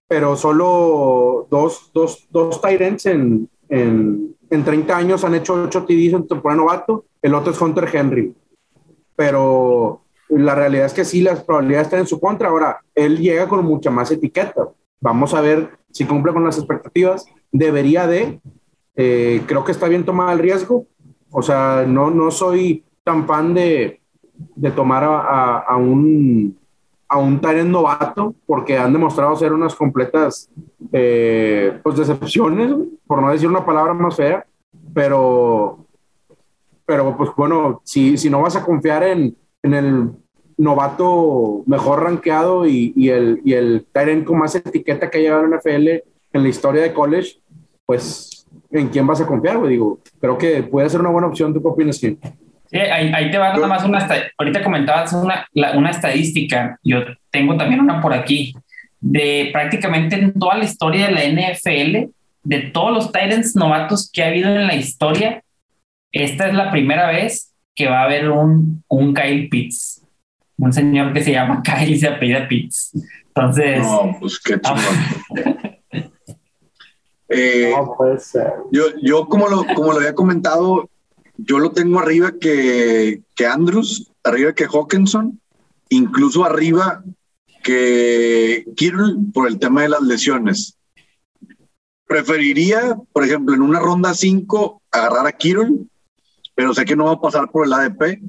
pero 0.07 0.37
solo 0.37 1.45
dos, 1.51 1.91
dos, 1.93 2.25
dos 2.31 2.61
Tyrants 2.61 3.05
en, 3.07 3.49
en, 3.67 4.33
en 4.49 4.63
30 4.63 4.95
años 4.95 5.25
han 5.25 5.35
hecho 5.35 5.61
8 5.65 5.83
TDs 5.83 6.13
en 6.13 6.25
temporada 6.25 6.61
novato, 6.61 7.03
el 7.21 7.35
otro 7.35 7.51
es 7.51 7.59
Hunter 7.59 7.89
Henry. 7.91 8.33
Pero 9.17 10.03
la 10.29 10.55
realidad 10.55 10.85
es 10.85 10.93
que 10.93 11.03
sí, 11.03 11.19
las 11.19 11.43
probabilidades 11.43 11.87
están 11.87 11.99
en 11.99 12.07
su 12.07 12.21
contra. 12.21 12.47
Ahora, 12.47 12.79
él 12.95 13.17
llega 13.17 13.49
con 13.49 13.65
mucha 13.65 13.91
más 13.91 14.09
etiqueta. 14.09 14.69
Vamos 15.01 15.33
a 15.33 15.41
ver 15.41 15.71
si 15.91 16.05
cumple 16.05 16.31
con 16.31 16.45
las 16.45 16.57
expectativas. 16.57 17.25
Debería 17.51 18.07
de. 18.07 18.39
Eh, 18.97 19.43
creo 19.45 19.63
que 19.63 19.71
está 19.71 19.87
bien 19.87 20.03
tomar 20.03 20.33
el 20.33 20.39
riesgo. 20.39 20.85
O 21.31 21.41
sea, 21.41 21.85
no, 21.87 22.09
no 22.09 22.31
soy 22.31 22.83
tan 23.03 23.27
fan 23.27 23.53
de, 23.53 24.01
de 24.55 24.71
tomar 24.71 25.03
a, 25.03 25.59
a, 25.59 25.75
un 25.77 26.57
a 27.07 27.17
un 27.19 27.39
novato 27.71 28.35
porque 28.45 28.77
han 28.77 28.91
demostrado 28.91 29.35
ser 29.35 29.53
unas 29.53 29.75
completas 29.75 30.49
eh, 30.91 31.79
pues 31.83 31.95
decepciones, 31.97 32.75
por 33.05 33.21
no 33.21 33.31
decir 33.31 33.47
una 33.47 33.65
palabra 33.65 33.93
más 33.93 34.15
fea, 34.15 34.45
pero, 34.93 35.85
pero 36.85 37.15
pues 37.15 37.29
bueno, 37.37 37.81
si, 37.83 38.17
si 38.17 38.29
no 38.29 38.41
vas 38.41 38.55
a 38.55 38.65
confiar 38.65 39.03
en, 39.03 39.37
en 39.63 39.73
el 39.73 40.11
novato 40.57 41.63
mejor 41.65 42.03
rankeado 42.03 42.65
y, 42.65 42.93
y 42.95 43.09
el, 43.09 43.41
y 43.45 43.53
el 43.53 43.85
Tyrant 43.93 44.25
con 44.25 44.39
más 44.39 44.55
etiqueta 44.55 45.09
que 45.09 45.19
ha 45.19 45.21
llegado 45.21 45.45
a 45.45 45.47
la 45.47 45.57
NFL 45.57 45.87
en 46.33 46.43
la 46.43 46.49
historia 46.49 46.81
de 46.81 46.93
college, 46.93 47.39
pues 47.85 48.36
¿en 48.71 48.89
quién 48.89 49.07
vas 49.07 49.21
a 49.21 49.25
confiar? 49.25 49.65
Digo, 49.67 49.99
creo 50.19 50.37
que 50.37 50.63
puede 50.63 50.89
ser 50.89 50.99
una 51.01 51.09
buena 51.09 51.27
opción. 51.27 51.53
¿Tú 51.53 51.61
qué 51.61 51.67
opinas, 51.67 51.99
Kim? 51.99 52.17
Sí, 52.69 52.77
ahí, 52.77 53.11
ahí, 53.13 53.31
te 53.31 53.37
va 53.37 53.53
nada 53.53 53.67
más 53.67 53.85
una, 53.85 54.05
ahorita 54.37 54.61
comentabas 54.61 55.13
una, 55.13 55.47
una 55.53 55.89
estadística, 55.89 56.77
yo 56.83 56.99
tengo 57.31 57.55
también 57.55 57.79
una 57.79 58.01
por 58.01 58.13
aquí, 58.13 58.53
de 58.99 59.49
prácticamente 59.53 60.15
en 60.15 60.33
toda 60.33 60.57
la 60.57 60.65
historia 60.65 61.07
de 61.07 61.13
la 61.13 61.23
NFL, 61.23 62.11
de 62.43 62.59
todos 62.73 62.93
los 62.93 63.11
Titans 63.11 63.55
novatos 63.55 64.11
que 64.11 64.23
ha 64.23 64.27
habido 64.27 64.49
en 64.49 64.67
la 64.67 64.75
historia, 64.75 65.43
esta 66.11 66.47
es 66.47 66.53
la 66.53 66.71
primera 66.71 67.07
vez 67.07 67.53
que 67.73 67.87
va 67.87 68.01
a 68.01 68.05
haber 68.05 68.29
un, 68.29 68.83
un 68.89 69.13
Kyle 69.13 69.47
Pitts, 69.49 70.05
un 70.57 70.73
señor 70.73 71.13
que 71.13 71.23
se 71.23 71.31
llama 71.31 71.61
Kyle 71.65 71.91
y 71.91 71.97
se 71.97 72.07
apellida 72.07 72.47
Pitts. 72.47 72.91
Entonces... 73.27 73.79
No, 73.79 74.17
pues 74.19 74.39
qué 74.39 74.59
chingón. 74.59 75.71
eh, 77.29 77.73
no 77.75 77.95
puede 77.97 78.19
ser. 78.19 78.53
Yo, 78.71 78.85
yo 79.01 79.27
como, 79.27 79.47
lo, 79.47 79.65
como 79.75 79.91
lo 79.91 79.97
había 79.97 80.15
comentado, 80.15 80.89
yo 81.37 81.59
lo 81.59 81.71
tengo 81.71 81.99
arriba 81.99 82.33
que, 82.39 83.21
que 83.35 83.45
Andrews, 83.45 84.11
arriba 84.23 84.53
que 84.53 84.65
Hawkinson, 84.65 85.39
incluso 85.89 86.43
arriba 86.45 87.03
que 87.63 88.65
Kittle 88.75 89.15
por 89.33 89.47
el 89.47 89.59
tema 89.59 89.81
de 89.81 89.89
las 89.89 90.01
lesiones. 90.01 90.77
Preferiría, 92.05 92.97
por 93.11 93.25
ejemplo, 93.25 93.53
en 93.53 93.61
una 93.61 93.79
ronda 93.79 94.13
5 94.13 94.81
agarrar 94.91 95.27
a 95.27 95.33
Kittle, 95.33 95.73
pero 96.55 96.73
sé 96.73 96.85
que 96.85 96.95
no 96.95 97.05
va 97.05 97.13
a 97.13 97.21
pasar 97.21 97.51
por 97.51 97.65
el 97.65 97.73
ADP, 97.73 98.21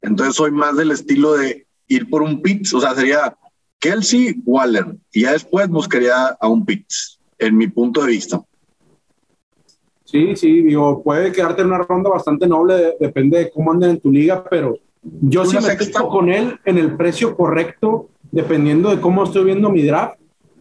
entonces 0.00 0.34
soy 0.34 0.50
más 0.50 0.76
del 0.76 0.92
estilo 0.92 1.34
de 1.34 1.66
ir 1.88 2.08
por 2.08 2.22
un 2.22 2.40
Pitts, 2.40 2.72
o 2.74 2.80
sea, 2.80 2.94
sería 2.94 3.36
Kelsey, 3.78 4.42
Waller, 4.44 4.96
y 5.12 5.22
ya 5.22 5.32
después 5.32 5.68
buscaría 5.68 6.28
a 6.40 6.48
un 6.48 6.64
Pitts, 6.64 7.15
en 7.38 7.56
mi 7.56 7.68
punto 7.68 8.02
de 8.02 8.08
vista. 8.08 8.42
Sí, 10.04 10.36
sí, 10.36 10.62
digo, 10.62 11.02
puede 11.02 11.32
quedarte 11.32 11.62
en 11.62 11.68
una 11.68 11.78
ronda 11.78 12.10
bastante 12.10 12.46
noble, 12.46 12.96
depende 13.00 13.38
de 13.38 13.50
cómo 13.50 13.72
anden 13.72 13.90
en 13.90 14.00
tu 14.00 14.12
liga, 14.12 14.44
pero 14.48 14.78
yo 15.02 15.44
sí 15.44 15.56
me 15.56 15.76
quedo 15.76 16.08
con 16.08 16.28
él 16.28 16.58
en 16.64 16.78
el 16.78 16.96
precio 16.96 17.36
correcto, 17.36 18.08
dependiendo 18.30 18.90
de 18.90 19.00
cómo 19.00 19.24
estoy 19.24 19.44
viendo 19.44 19.70
mi 19.70 19.82
draft. 19.82 20.18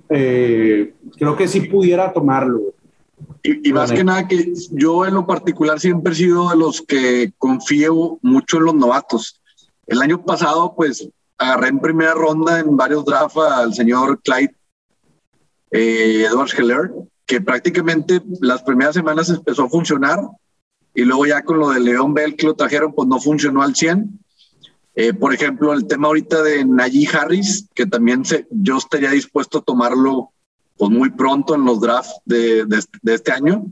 Eh, 0.09 0.93
creo 1.17 1.35
que 1.35 1.47
sí 1.47 1.61
pudiera 1.61 2.11
tomarlo. 2.11 2.61
Y, 3.43 3.69
y 3.69 3.73
más 3.73 3.91
que 3.91 4.03
nada 4.03 4.27
que 4.27 4.53
yo 4.71 5.05
en 5.05 5.13
lo 5.13 5.25
particular 5.25 5.79
siempre 5.79 6.13
he 6.13 6.15
sido 6.15 6.49
de 6.49 6.57
los 6.57 6.81
que 6.81 7.31
confío 7.37 8.17
mucho 8.21 8.57
en 8.57 8.65
los 8.65 8.75
novatos. 8.75 9.41
El 9.87 10.01
año 10.01 10.23
pasado, 10.23 10.73
pues, 10.75 11.07
agarré 11.37 11.69
en 11.69 11.79
primera 11.79 12.13
ronda 12.13 12.59
en 12.59 12.75
varios 12.75 13.05
drafts 13.05 13.37
al 13.37 13.73
señor 13.73 14.21
Clyde 14.23 14.55
eh, 15.75 16.25
Edwards 16.25 16.57
Heller 16.57 16.91
que 17.25 17.41
prácticamente 17.41 18.21
las 18.39 18.61
primeras 18.61 18.95
semanas 18.95 19.29
empezó 19.29 19.63
a 19.63 19.69
funcionar 19.69 20.19
y 20.93 21.03
luego 21.03 21.25
ya 21.25 21.43
con 21.43 21.59
lo 21.59 21.69
de 21.69 21.79
León 21.79 22.13
Bell 22.13 22.35
que 22.35 22.45
lo 22.45 22.55
trajeron, 22.55 22.93
pues 22.93 23.07
no 23.07 23.19
funcionó 23.19 23.61
al 23.61 23.75
100. 23.75 24.19
Eh, 24.95 25.13
por 25.13 25.33
ejemplo, 25.33 25.73
el 25.73 25.87
tema 25.87 26.07
ahorita 26.07 26.41
de 26.41 26.63
Najee 26.63 27.09
Harris, 27.11 27.67
que 27.73 27.85
también 27.85 28.23
yo 28.49 28.77
estaría 28.77 29.09
dispuesto 29.09 29.57
a 29.57 29.61
tomarlo 29.61 30.31
pues 30.77 30.91
muy 30.91 31.09
pronto 31.09 31.55
en 31.55 31.65
los 31.65 31.81
drafts 31.81 32.13
de, 32.23 32.65
este 33.03 33.31
año. 33.31 33.65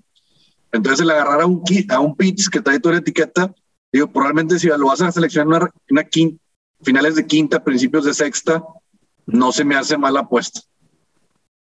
Entonces, 0.74 1.02
el 1.02 1.12
agarrar 1.12 1.42
a 1.42 1.46
un, 1.46 1.64
a 1.90 2.00
un 2.00 2.16
pitch 2.16 2.50
que 2.50 2.60
trae 2.60 2.80
toda 2.80 2.96
la 2.96 3.02
etiqueta, 3.02 3.54
digo, 3.92 4.08
probablemente 4.08 4.60
si 4.60 4.68
lo 4.68 4.88
vas 4.88 5.02
a 5.02 5.12
seleccionar 5.12 5.72
una, 5.90 6.04
quinta, 6.04 6.44
finales 6.82 7.16
de 7.16 7.26
quinta, 7.26 7.64
principios 7.64 8.04
de 8.04 8.14
sexta, 8.14 8.64
no 9.26 9.52
se 9.54 9.64
me 9.64 9.76
hace 9.76 9.98
mala 9.98 10.22
apuesta. 10.22 10.62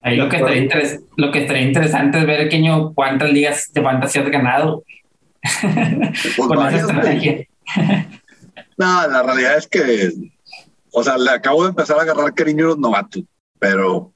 Ahí 0.02 0.18
lo 0.18 0.28
que, 0.30 0.38
estaría 0.38 0.68
lo 1.16 1.32
que 1.32 1.42
estaría 1.42 1.62
interesante 1.62 2.20
es 2.20 2.26
ver, 2.26 2.50
Keño, 2.50 2.94
cuántas 2.94 3.32
ligas 3.32 3.72
de 3.72 3.84
fantasía 3.84 4.24
has 4.24 4.30
ganado 4.30 4.84
pues 5.42 6.38
con 6.48 6.68
esa 6.68 6.78
estrategia. 6.78 7.46
no, 8.78 9.08
la 9.08 9.24
realidad 9.24 9.58
es 9.58 9.68
que, 9.68 10.12
o 10.92 11.04
sea, 11.04 11.18
le 11.18 11.30
acabo 11.30 11.64
de 11.64 11.70
empezar 11.70 12.00
a 12.00 12.02
agarrar 12.02 12.34
cariño 12.34 12.66
a 12.66 12.68
los 12.70 12.80
novatos, 12.80 13.24
pero 13.60 14.12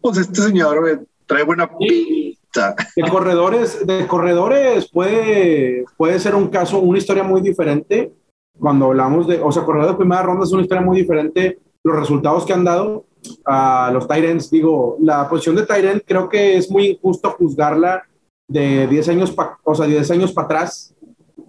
pues 0.00 0.16
este 0.16 0.40
señor 0.40 1.06
trae 1.26 1.44
buena 1.44 1.70
pizza. 1.76 2.74
De 2.96 3.08
corredores, 3.08 3.86
de 3.86 4.06
corredores 4.06 4.90
puede, 4.90 5.84
puede 5.98 6.18
ser 6.18 6.34
un 6.34 6.48
caso, 6.48 6.78
una 6.78 6.98
historia 6.98 7.22
muy 7.22 7.42
diferente. 7.42 8.12
Cuando 8.58 8.86
hablamos 8.86 9.28
de, 9.28 9.38
o 9.40 9.52
sea, 9.52 9.64
corredores 9.64 9.92
de 9.92 9.98
primera 9.98 10.22
ronda 10.22 10.44
es 10.44 10.52
una 10.52 10.62
historia 10.62 10.82
muy 10.82 10.98
diferente. 10.98 11.58
Los 11.84 11.96
resultados 11.96 12.44
que 12.44 12.52
han 12.52 12.64
dado 12.64 13.04
a 13.44 13.90
los 13.92 14.06
Tyrants. 14.06 14.50
Digo, 14.50 14.96
la 15.00 15.28
posición 15.28 15.56
de 15.56 15.66
Tyrant 15.66 16.02
creo 16.06 16.28
que 16.28 16.56
es 16.56 16.70
muy 16.70 16.88
injusto 16.88 17.30
juzgarla 17.30 18.02
de 18.48 18.86
10 18.86 19.08
años, 19.10 19.34
o 19.64 19.74
sea, 19.74 19.86
10 19.86 20.10
años 20.10 20.32
para 20.32 20.46
atrás, 20.46 20.94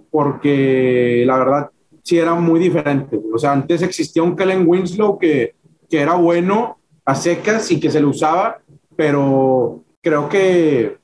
porque 0.10 1.24
la 1.26 1.38
verdad 1.38 1.72
sí 2.04 2.18
era 2.18 2.36
muy 2.36 2.60
diferente. 2.60 3.20
O 3.34 3.38
sea, 3.38 3.54
antes 3.54 3.82
existía 3.82 4.24
un 4.24 4.36
Kellen 4.36 4.68
Winslow 4.68 5.18
que, 5.18 5.56
que 5.90 6.00
era 6.00 6.16
bueno 6.16 6.78
a 7.06 7.16
secas 7.16 7.72
y 7.72 7.80
que 7.80 7.90
se 7.90 8.00
le 8.00 8.06
usaba, 8.06 8.60
pero 8.96 9.84
creo 10.02 10.30
que 10.30 10.98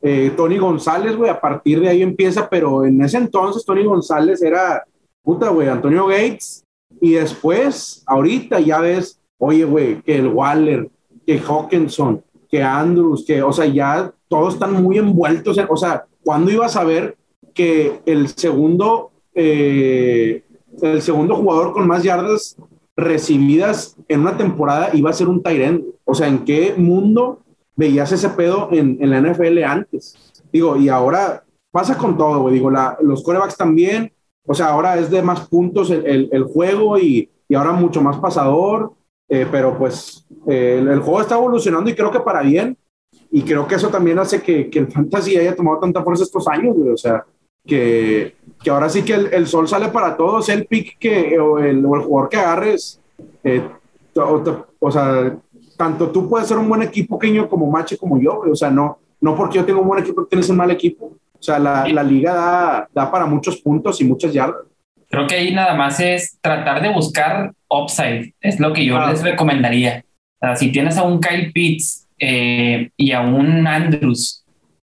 eh, 0.00 0.32
Tony 0.36 0.58
González, 0.58 1.16
güey, 1.16 1.30
a 1.30 1.40
partir 1.40 1.80
de 1.80 1.88
ahí 1.88 2.02
empieza, 2.02 2.48
pero 2.48 2.84
en 2.84 3.00
ese 3.02 3.18
entonces 3.18 3.64
Tony 3.64 3.84
González 3.84 4.42
era, 4.42 4.84
puta, 5.22 5.50
güey, 5.50 5.68
Antonio 5.68 6.06
Gates, 6.06 6.64
y 7.00 7.12
después, 7.12 8.02
ahorita 8.06 8.60
ya 8.60 8.80
ves 8.80 9.20
oye, 9.44 9.64
güey, 9.64 10.00
que 10.02 10.14
el 10.14 10.28
Waller, 10.28 10.88
que 11.26 11.40
Hawkinson, 11.40 12.22
que 12.48 12.62
Andrews, 12.62 13.24
que, 13.26 13.42
o 13.42 13.52
sea, 13.52 13.66
ya 13.66 14.12
todos 14.28 14.54
están 14.54 14.80
muy 14.80 14.98
envueltos. 14.98 15.58
En, 15.58 15.66
o 15.68 15.76
sea, 15.76 16.06
¿cuándo 16.22 16.52
ibas 16.52 16.76
a 16.76 16.84
ver 16.84 17.16
que 17.52 18.00
el 18.06 18.28
segundo, 18.28 19.10
eh, 19.34 20.44
el 20.80 21.02
segundo 21.02 21.34
jugador 21.34 21.72
con 21.72 21.88
más 21.88 22.04
yardas 22.04 22.56
recibidas 22.94 23.96
en 24.06 24.20
una 24.20 24.36
temporada 24.36 24.90
iba 24.92 25.10
a 25.10 25.14
ser 25.14 25.26
un 25.26 25.42
Tyrant? 25.42 25.82
O 26.04 26.14
sea, 26.14 26.28
¿en 26.28 26.44
qué 26.44 26.74
mundo 26.76 27.40
veías 27.74 28.12
ese 28.12 28.28
pedo 28.28 28.68
en, 28.70 28.98
en 29.00 29.10
la 29.10 29.20
NFL 29.20 29.64
antes? 29.64 30.16
Digo, 30.52 30.76
y 30.76 30.88
ahora 30.88 31.42
pasa 31.72 31.98
con 31.98 32.16
todo, 32.16 32.42
güey. 32.42 32.54
Digo, 32.54 32.70
la, 32.70 32.96
los 33.02 33.24
corebacks 33.24 33.56
también. 33.56 34.12
O 34.46 34.54
sea, 34.54 34.68
ahora 34.68 34.96
es 34.98 35.10
de 35.10 35.20
más 35.20 35.48
puntos 35.48 35.90
el, 35.90 36.06
el, 36.06 36.28
el 36.30 36.44
juego 36.44 36.96
y, 36.96 37.28
y 37.48 37.54
ahora 37.56 37.72
mucho 37.72 38.00
más 38.00 38.18
pasador. 38.18 38.92
Eh, 39.34 39.46
pero 39.50 39.78
pues 39.78 40.26
eh, 40.46 40.76
el, 40.78 41.00
juego 41.00 41.22
está 41.22 41.36
evolucionando 41.36 41.88
y 41.88 41.94
creo 41.94 42.10
que 42.10 42.20
para 42.20 42.42
bien. 42.42 42.76
Y 43.30 43.40
creo 43.40 43.66
que 43.66 43.76
eso 43.76 43.88
también 43.88 44.18
hace 44.18 44.42
que, 44.42 44.68
que 44.68 44.80
el 44.80 44.92
fantasy 44.92 45.38
haya 45.38 45.56
tomado 45.56 45.80
tanta 45.80 46.02
fuerza 46.02 46.24
estos 46.24 46.46
años, 46.48 46.76
O 46.92 46.96
sea, 46.98 47.24
que, 47.66 48.34
que 48.62 48.68
ahora 48.68 48.90
sí 48.90 49.02
que 49.02 49.14
el, 49.14 49.32
el, 49.32 49.46
sol 49.46 49.66
sale 49.66 49.88
para 49.88 50.18
todos, 50.18 50.50
el 50.50 50.66
pick 50.66 50.98
que, 50.98 51.38
o 51.38 51.58
el, 51.58 51.82
o 51.86 51.96
el 51.96 52.02
jugador 52.02 52.28
que 52.28 52.36
agarres. 52.36 53.00
Eh, 53.42 53.66
o, 54.16 54.66
o, 54.78 54.92
sea, 54.92 55.34
tanto 55.78 56.10
tú 56.10 56.28
puedes 56.28 56.46
ser 56.46 56.58
un 56.58 56.68
buen 56.68 56.82
equipo, 56.82 57.18
Queño, 57.18 57.48
como 57.48 57.70
Mache, 57.70 57.96
como 57.96 58.20
yo. 58.20 58.40
O 58.40 58.54
sea, 58.54 58.70
no, 58.70 58.98
no 59.18 59.34
porque 59.34 59.56
yo 59.56 59.64
tengo 59.64 59.80
un 59.80 59.88
buen 59.88 60.02
equipo, 60.02 60.26
tienes 60.26 60.50
un 60.50 60.58
mal 60.58 60.70
equipo. 60.70 61.06
O 61.06 61.42
sea, 61.42 61.58
la, 61.58 61.88
la 61.88 62.02
liga 62.02 62.34
da, 62.34 62.88
da 62.92 63.10
para 63.10 63.24
muchos 63.24 63.62
puntos 63.62 63.98
y 64.02 64.04
muchas 64.04 64.30
yardas. 64.34 64.66
Creo 65.12 65.26
que 65.26 65.34
ahí 65.34 65.52
nada 65.52 65.74
más 65.74 66.00
es 66.00 66.38
tratar 66.40 66.80
de 66.80 66.88
buscar 66.88 67.52
upside, 67.68 68.32
es 68.40 68.58
lo 68.58 68.72
que 68.72 68.86
yo 68.86 68.96
ah. 68.96 69.10
les 69.10 69.22
recomendaría. 69.22 70.06
O 70.40 70.46
sea, 70.46 70.56
si 70.56 70.72
tienes 70.72 70.96
a 70.96 71.02
un 71.02 71.20
Kyle 71.20 71.52
Pitts 71.52 72.08
eh, 72.18 72.88
y 72.96 73.12
a 73.12 73.20
un 73.20 73.66
Andrews, 73.66 74.42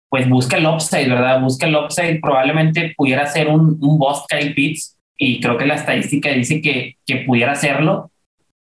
pues 0.08 0.28
busca 0.28 0.56
el 0.56 0.66
upside, 0.66 1.08
¿verdad? 1.08 1.40
Busca 1.40 1.66
el 1.66 1.74
upside, 1.74 2.20
probablemente 2.20 2.94
pudiera 2.96 3.26
ser 3.26 3.48
un, 3.48 3.76
un 3.80 3.98
boss 3.98 4.24
Kyle 4.28 4.54
Pitts 4.54 4.96
y 5.18 5.40
creo 5.40 5.58
que 5.58 5.66
la 5.66 5.74
estadística 5.74 6.30
dice 6.30 6.62
que, 6.62 6.96
que 7.04 7.16
pudiera 7.26 7.56
serlo, 7.56 8.12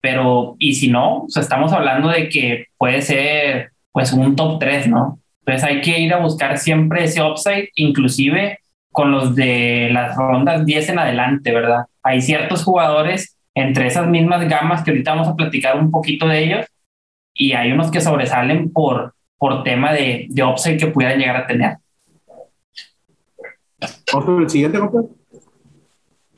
pero 0.01 0.57
y 0.59 0.75
si 0.75 0.89
no, 0.89 1.25
o 1.25 1.29
sea, 1.29 1.43
estamos 1.43 1.71
hablando 1.75 2.09
de 2.09 2.31
que 2.31 2.69
puede 2.79 3.03
ser 3.03 3.73
pues 3.93 4.11
un 4.15 4.37
top 4.37 4.59
3, 4.59 4.89
¿no? 4.89 5.21
Entonces 5.45 5.69
hay 5.69 5.83
que 5.83 6.01
ir 6.01 6.15
a 6.15 6.21
buscar 6.21 6.57
siempre 6.57 7.05
ese 7.05 7.23
upside, 7.23 7.69
inclusive 7.75 8.59
con 8.93 9.11
los 9.11 9.35
de 9.35 9.89
las 9.91 10.17
rondas 10.17 10.65
10 10.65 10.91
en 10.91 10.99
adelante, 10.99 11.53
¿verdad? 11.53 11.87
Hay 12.03 12.21
ciertos 12.23 12.63
jugadores 12.63 13.37
entre 13.55 13.87
esas 13.87 14.07
mismas 14.07 14.49
gamas 14.49 14.83
que 14.83 14.91
ahorita 14.91 15.13
vamos 15.13 15.29
a 15.29 15.37
platicar 15.37 15.79
un 15.79 15.91
poquito 15.91 16.29
de 16.29 16.45
ellos 16.45 16.67
y 17.35 17.53
hay 17.53 17.73
unos 17.73 17.91
que 17.91 18.01
sobresalen 18.01 18.71
por, 18.73 19.15
por 19.39 19.63
tema 19.65 19.93
de, 19.93 20.27
de 20.29 20.45
upside 20.45 20.79
que 20.79 20.87
pudieran 20.87 21.19
llegar 21.19 21.37
a 21.37 21.47
tener. 21.47 21.77
Vamos 24.13 24.43
el 24.43 24.51
siguiente, 24.51 24.79
compa. 24.79 25.03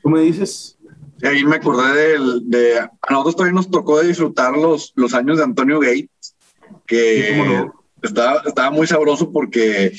¿Tú 0.01 0.09
me 0.09 0.21
dices? 0.21 0.75
ahí 1.23 1.43
me 1.43 1.55
acordé 1.55 2.17
de, 2.43 2.79
a 2.79 2.89
nosotros 3.09 3.37
también 3.37 3.55
nos 3.55 3.69
tocó 3.69 3.99
de 3.99 4.07
disfrutar 4.07 4.53
los, 4.55 4.91
los 4.95 5.13
años 5.13 5.37
de 5.37 5.43
Antonio 5.43 5.79
Gates, 5.79 6.35
que 6.85 7.65
estaba, 8.01 8.43
estaba 8.45 8.71
muy 8.71 8.87
sabroso 8.87 9.31
porque 9.31 9.93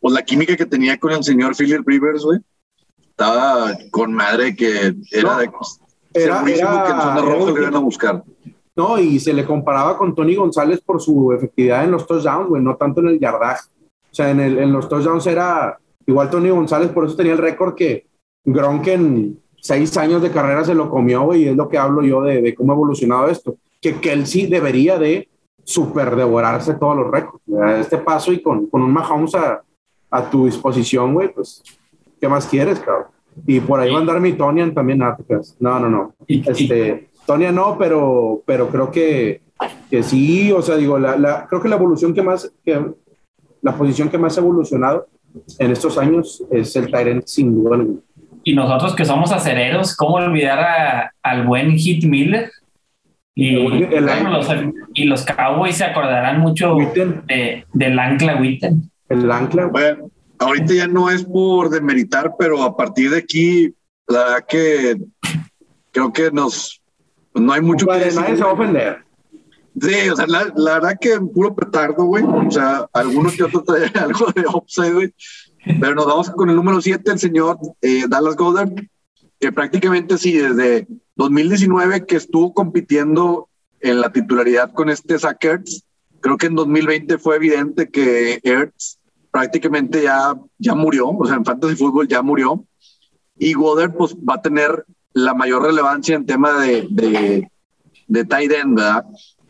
pues 0.00 0.14
la 0.14 0.22
química 0.22 0.56
que 0.56 0.66
tenía 0.66 0.98
con 0.98 1.12
el 1.12 1.22
señor 1.22 1.54
Philip 1.56 1.86
Rivers, 1.86 2.24
güey, 2.24 2.40
estaba 3.00 3.76
con 3.90 4.14
madre 4.14 4.56
que 4.56 4.94
era 5.10 5.36
de 5.36 5.50
era, 6.12 6.42
que 6.42 6.52
en 6.52 6.58
zona 6.58 7.20
roja 7.20 7.50
iban 7.52 7.76
a 7.76 7.78
buscar. 7.78 8.24
No, 8.74 8.98
y 8.98 9.20
se 9.20 9.32
le 9.32 9.44
comparaba 9.44 9.98
con 9.98 10.14
Tony 10.14 10.34
González 10.34 10.80
por 10.80 11.00
su 11.00 11.32
efectividad 11.32 11.84
en 11.84 11.90
los 11.90 12.06
touchdowns, 12.06 12.48
güey, 12.48 12.62
no 12.62 12.76
tanto 12.76 13.00
en 13.00 13.08
el 13.08 13.20
yardaje. 13.20 13.68
O 14.10 14.14
sea, 14.14 14.30
en, 14.30 14.40
el, 14.40 14.58
en 14.58 14.72
los 14.72 14.88
touchdowns 14.88 15.26
era 15.26 15.78
igual 16.06 16.30
Tony 16.30 16.50
González, 16.50 16.90
por 16.90 17.06
eso 17.06 17.14
tenía 17.14 17.32
el 17.32 17.38
récord 17.38 17.74
que 17.74 18.06
Gronk 18.44 18.86
en 18.88 19.38
seis 19.60 19.96
años 19.98 20.22
de 20.22 20.30
carrera 20.30 20.64
se 20.64 20.74
lo 20.74 20.88
comió, 20.88 21.22
güey, 21.22 21.44
y 21.44 21.48
es 21.48 21.56
lo 21.56 21.68
que 21.68 21.78
hablo 21.78 22.02
yo 22.02 22.22
de, 22.22 22.40
de 22.40 22.54
cómo 22.54 22.72
ha 22.72 22.74
evolucionado 22.74 23.28
esto. 23.28 23.56
Que, 23.80 24.26
sí 24.26 24.46
debería 24.46 24.98
de 24.98 25.28
super 25.62 26.16
devorarse 26.16 26.74
todos 26.74 26.96
los 26.96 27.10
récords. 27.10 27.42
A 27.62 27.78
este 27.78 27.98
paso 27.98 28.32
y 28.32 28.42
con, 28.42 28.66
con 28.66 28.82
un 28.82 28.92
Mahomes 28.92 29.34
a, 29.34 29.62
a 30.10 30.28
tu 30.28 30.46
disposición, 30.46 31.14
güey, 31.14 31.32
pues, 31.32 31.62
¿qué 32.20 32.28
más 32.28 32.46
quieres, 32.46 32.80
cabrón? 32.80 33.06
Y 33.46 33.60
por 33.60 33.80
ahí 33.80 33.90
va 33.90 33.98
a 33.98 34.00
andar 34.00 34.20
mi 34.20 34.32
Tonian 34.32 34.74
también, 34.74 35.02
Atlas. 35.02 35.56
No, 35.60 35.78
no, 35.78 35.88
no. 35.88 36.14
Este, 36.26 37.08
Tonia 37.26 37.52
no, 37.52 37.76
pero, 37.78 38.42
pero 38.44 38.68
creo 38.68 38.90
que, 38.90 39.42
que 39.88 40.02
sí, 40.02 40.50
o 40.52 40.60
sea, 40.62 40.76
digo, 40.76 40.98
la, 40.98 41.16
la, 41.16 41.46
creo 41.46 41.62
que 41.62 41.68
la 41.68 41.76
evolución 41.76 42.12
que 42.12 42.22
más, 42.22 42.52
que, 42.64 42.84
la 43.62 43.72
posición 43.76 44.08
que 44.08 44.18
más 44.18 44.36
ha 44.36 44.40
evolucionado 44.40 45.06
en 45.58 45.70
estos 45.70 45.96
años 45.96 46.42
es 46.50 46.74
el 46.76 46.90
Tyrant 46.90 47.26
sin 47.26 47.54
duda 47.54 47.76
alguna. 47.76 48.00
Y 48.42 48.54
nosotros 48.54 48.96
que 48.96 49.04
somos 49.04 49.32
acereros, 49.32 49.94
¿cómo 49.96 50.16
olvidar 50.16 50.58
a, 50.58 51.12
al 51.22 51.46
buen 51.46 51.76
Hit 51.76 52.04
Miller? 52.04 52.50
Y, 53.34 53.52
los, 53.52 54.48
y 54.94 55.04
los 55.04 55.24
Cowboys 55.24 55.76
se 55.76 55.84
acordarán 55.84 56.40
mucho 56.40 56.76
de, 57.28 57.64
del 57.72 57.98
Ancla 57.98 58.40
Witten. 58.40 58.90
El 59.10 59.30
Ancla. 59.30 59.66
Bueno, 59.66 60.10
ahorita 60.38 60.72
ya 60.72 60.86
no 60.86 61.10
es 61.10 61.24
por 61.24 61.68
demeritar, 61.68 62.34
pero 62.38 62.62
a 62.62 62.76
partir 62.76 63.10
de 63.10 63.18
aquí, 63.18 63.74
la 64.06 64.24
verdad 64.24 64.46
que 64.48 65.00
creo 65.90 66.12
que 66.12 66.30
nos. 66.30 66.80
No 67.34 67.52
hay 67.52 67.60
mucho 67.60 67.86
que 67.86 67.92
Nadie 67.92 68.36
se 68.36 68.42
va 68.42 68.50
a 68.50 68.52
ofender. 68.54 69.04
Sí, 69.80 70.08
o 70.10 70.16
sea, 70.16 70.26
la, 70.26 70.52
la, 70.56 70.74
verdad 70.74 70.98
que 71.00 71.20
puro 71.20 71.54
petardo, 71.54 72.04
güey. 72.04 72.24
O 72.24 72.50
sea, 72.50 72.88
algunos 72.92 73.34
que 73.34 73.44
otros 73.44 73.64
traen 73.64 73.90
algo 73.98 74.26
de 74.32 74.44
upside, 74.46 74.92
güey. 74.92 75.14
Pero 75.80 75.94
nos 75.94 76.06
vamos 76.06 76.30
con 76.30 76.48
el 76.48 76.56
número 76.56 76.80
7, 76.80 77.10
el 77.10 77.18
señor 77.18 77.58
eh, 77.82 78.04
Dallas 78.08 78.36
Goddard, 78.36 78.72
que 79.38 79.52
prácticamente 79.52 80.18
sí, 80.18 80.32
desde 80.32 80.86
2019 81.16 82.06
que 82.06 82.16
estuvo 82.16 82.54
compitiendo 82.54 83.48
en 83.80 84.00
la 84.00 84.10
titularidad 84.12 84.72
con 84.72 84.88
este 84.88 85.18
Zach 85.18 85.44
Ertz, 85.44 85.84
creo 86.20 86.36
que 86.36 86.46
en 86.46 86.54
2020 86.54 87.18
fue 87.18 87.36
evidente 87.36 87.90
que 87.90 88.40
Ertz 88.42 88.99
prácticamente 89.30 90.02
ya, 90.02 90.34
ya 90.58 90.74
murió, 90.74 91.08
o 91.08 91.26
sea, 91.26 91.36
en 91.36 91.44
Fantasy 91.44 91.76
Football 91.76 92.08
ya 92.08 92.22
murió, 92.22 92.64
y 93.38 93.52
Goddard 93.54 93.94
pues 93.94 94.14
va 94.16 94.34
a 94.34 94.42
tener 94.42 94.84
la 95.12 95.34
mayor 95.34 95.62
relevancia 95.62 96.16
en 96.16 96.26
tema 96.26 96.60
de, 96.60 96.86
de, 96.90 97.50
de 98.06 98.24
tight 98.24 98.52
end, 98.52 98.76
¿verdad? 98.76 99.04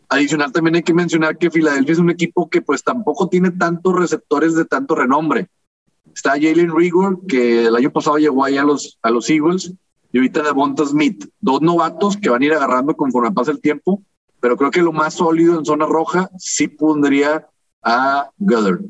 Adicional 0.08 0.52
también 0.52 0.76
hay 0.76 0.82
que 0.82 0.94
mencionar 0.94 1.38
que 1.38 1.50
Filadelfia 1.50 1.92
es 1.92 1.98
un 1.98 2.10
equipo 2.10 2.50
que 2.50 2.62
pues 2.62 2.82
tampoco 2.82 3.28
tiene 3.28 3.52
tantos 3.52 3.94
receptores 3.94 4.54
de 4.54 4.64
tanto 4.64 4.96
renombre. 4.96 5.48
Está 6.12 6.30
Jalen 6.30 6.74
Rigor, 6.76 7.26
que 7.26 7.66
el 7.66 7.76
año 7.76 7.92
pasado 7.92 8.18
llegó 8.18 8.44
ahí 8.44 8.58
a 8.58 8.64
los, 8.64 8.98
a 9.02 9.10
los 9.10 9.30
Eagles, 9.30 9.72
y 10.12 10.18
ahorita 10.18 10.42
Devonta 10.42 10.84
Smith, 10.84 11.26
dos 11.40 11.62
novatos 11.62 12.16
que 12.16 12.28
van 12.28 12.42
a 12.42 12.46
ir 12.46 12.52
agarrando 12.52 12.96
conforme 12.96 13.30
pasa 13.30 13.52
el 13.52 13.60
tiempo, 13.60 14.02
pero 14.40 14.56
creo 14.56 14.70
que 14.70 14.82
lo 14.82 14.92
más 14.92 15.14
sólido 15.14 15.58
en 15.58 15.64
zona 15.64 15.86
roja 15.86 16.30
sí 16.38 16.66
pondría 16.66 17.46
a 17.82 18.30
Goddard. 18.38 18.80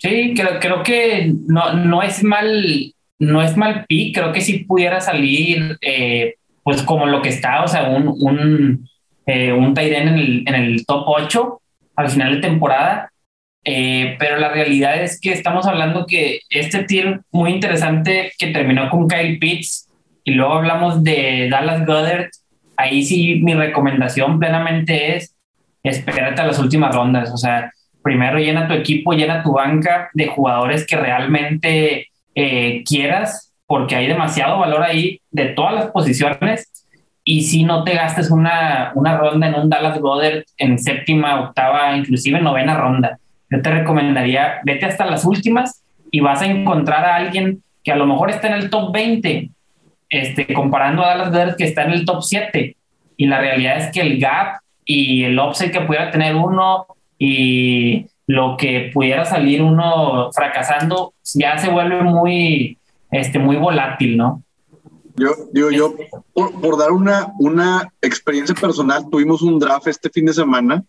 Sí, 0.00 0.32
creo, 0.34 0.58
creo 0.60 0.82
que 0.82 1.30
no, 1.46 1.74
no 1.74 2.02
es 2.02 2.24
mal, 2.24 2.94
no 3.18 3.42
es 3.42 3.54
mal 3.54 3.84
pick, 3.86 4.16
creo 4.16 4.32
que 4.32 4.40
sí 4.40 4.60
pudiera 4.60 4.98
salir 4.98 5.76
eh, 5.82 6.36
pues 6.62 6.82
como 6.82 7.04
lo 7.04 7.20
que 7.20 7.28
está, 7.28 7.62
o 7.62 7.68
sea, 7.68 7.90
un, 7.90 8.08
un, 8.08 8.88
eh, 9.26 9.52
un 9.52 9.78
en 9.78 10.08
el, 10.08 10.44
en 10.46 10.54
el 10.54 10.86
top 10.86 11.04
8 11.06 11.60
al 11.96 12.08
final 12.08 12.36
de 12.36 12.40
temporada. 12.40 13.12
Eh, 13.62 14.16
pero 14.18 14.38
la 14.38 14.48
realidad 14.48 15.02
es 15.02 15.20
que 15.20 15.32
estamos 15.32 15.66
hablando 15.66 16.06
que 16.06 16.40
este 16.48 16.84
tier 16.84 17.20
muy 17.30 17.50
interesante 17.50 18.32
que 18.38 18.46
terminó 18.46 18.88
con 18.88 19.06
Kyle 19.06 19.38
Pitts 19.38 19.86
y 20.24 20.30
luego 20.30 20.54
hablamos 20.54 21.04
de 21.04 21.48
Dallas 21.50 21.84
Goddard, 21.84 22.30
ahí 22.78 23.04
sí 23.04 23.40
mi 23.42 23.52
recomendación 23.52 24.38
plenamente 24.38 25.16
es 25.16 25.36
espérate 25.82 26.40
a 26.40 26.46
las 26.46 26.58
últimas 26.58 26.94
rondas, 26.94 27.30
o 27.32 27.36
sea, 27.36 27.70
primero 28.02 28.38
llena 28.38 28.68
tu 28.68 28.74
equipo, 28.74 29.12
llena 29.12 29.42
tu 29.42 29.52
banca 29.52 30.10
de 30.14 30.26
jugadores 30.26 30.86
que 30.86 30.96
realmente 30.96 32.08
eh, 32.34 32.82
quieras, 32.84 33.52
porque 33.66 33.96
hay 33.96 34.06
demasiado 34.06 34.58
valor 34.58 34.82
ahí 34.82 35.20
de 35.30 35.46
todas 35.46 35.74
las 35.74 35.86
posiciones. 35.86 36.66
Y 37.24 37.42
si 37.42 37.64
no 37.64 37.84
te 37.84 37.94
gastes 37.94 38.30
una, 38.30 38.92
una 38.94 39.16
ronda 39.16 39.48
en 39.48 39.54
un 39.54 39.68
Dallas 39.68 39.98
Goddard 40.00 40.44
en 40.56 40.78
séptima, 40.78 41.40
octava, 41.40 41.96
inclusive 41.96 42.40
novena 42.40 42.76
ronda, 42.76 43.18
yo 43.50 43.60
te 43.60 43.70
recomendaría, 43.70 44.60
vete 44.64 44.86
hasta 44.86 45.04
las 45.04 45.24
últimas 45.24 45.82
y 46.10 46.20
vas 46.20 46.40
a 46.42 46.46
encontrar 46.46 47.04
a 47.04 47.16
alguien 47.16 47.62
que 47.84 47.92
a 47.92 47.96
lo 47.96 48.06
mejor 48.06 48.30
está 48.30 48.48
en 48.48 48.54
el 48.54 48.70
top 48.70 48.92
20, 48.92 49.50
este, 50.08 50.52
comparando 50.54 51.04
a 51.04 51.08
Dallas 51.08 51.30
Goddard 51.30 51.56
que 51.56 51.64
está 51.64 51.84
en 51.84 51.92
el 51.92 52.04
top 52.04 52.22
7. 52.22 52.76
Y 53.16 53.26
la 53.26 53.38
realidad 53.38 53.76
es 53.76 53.92
que 53.92 54.00
el 54.00 54.18
gap 54.18 54.60
y 54.84 55.24
el 55.24 55.38
upside 55.38 55.70
que 55.70 55.82
pudiera 55.82 56.10
tener 56.10 56.34
uno 56.34 56.86
y 57.22 58.06
lo 58.26 58.56
que 58.56 58.90
pudiera 58.94 59.26
salir 59.26 59.62
uno 59.62 60.30
fracasando 60.32 61.12
ya 61.34 61.58
se 61.58 61.70
vuelve 61.70 62.02
muy, 62.02 62.78
este, 63.10 63.38
muy 63.38 63.56
volátil, 63.56 64.16
¿no? 64.16 64.42
Yo, 65.16 65.34
digo, 65.52 65.70
yo, 65.70 65.94
por, 66.32 66.78
dar 66.78 66.92
una, 66.92 67.34
una 67.38 67.92
experiencia 68.00 68.54
personal, 68.54 69.04
tuvimos 69.10 69.42
un 69.42 69.58
draft 69.58 69.86
este 69.88 70.08
fin 70.08 70.24
de 70.24 70.32
semana 70.32 70.82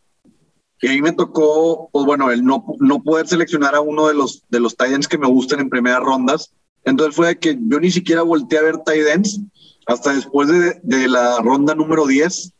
y 0.79 0.87
ahí 0.87 1.01
me 1.01 1.11
tocó, 1.11 1.89
pues 1.91 2.05
bueno, 2.05 2.31
el 2.31 2.45
no, 2.45 2.63
no 2.79 3.03
poder 3.03 3.27
seleccionar 3.27 3.75
a 3.75 3.81
uno 3.81 4.07
de 4.07 4.13
los, 4.13 4.43
de 4.47 4.61
los 4.61 4.77
tight 4.77 4.93
ends 4.93 5.09
que 5.09 5.17
me 5.17 5.27
gustan 5.27 5.59
en 5.59 5.69
primeras 5.69 5.99
rondas. 5.99 6.53
Entonces 6.85 7.13
fue 7.13 7.37
que 7.37 7.57
yo 7.59 7.79
ni 7.81 7.91
siquiera 7.91 8.21
volteé 8.21 8.59
a 8.59 8.63
ver 8.63 8.77
tight 8.77 9.05
ends 9.13 9.41
hasta 9.85 10.13
después 10.13 10.47
de, 10.47 10.79
de 10.81 11.09
la 11.09 11.39
ronda 11.41 11.75
número 11.75 12.07
10. 12.07 12.53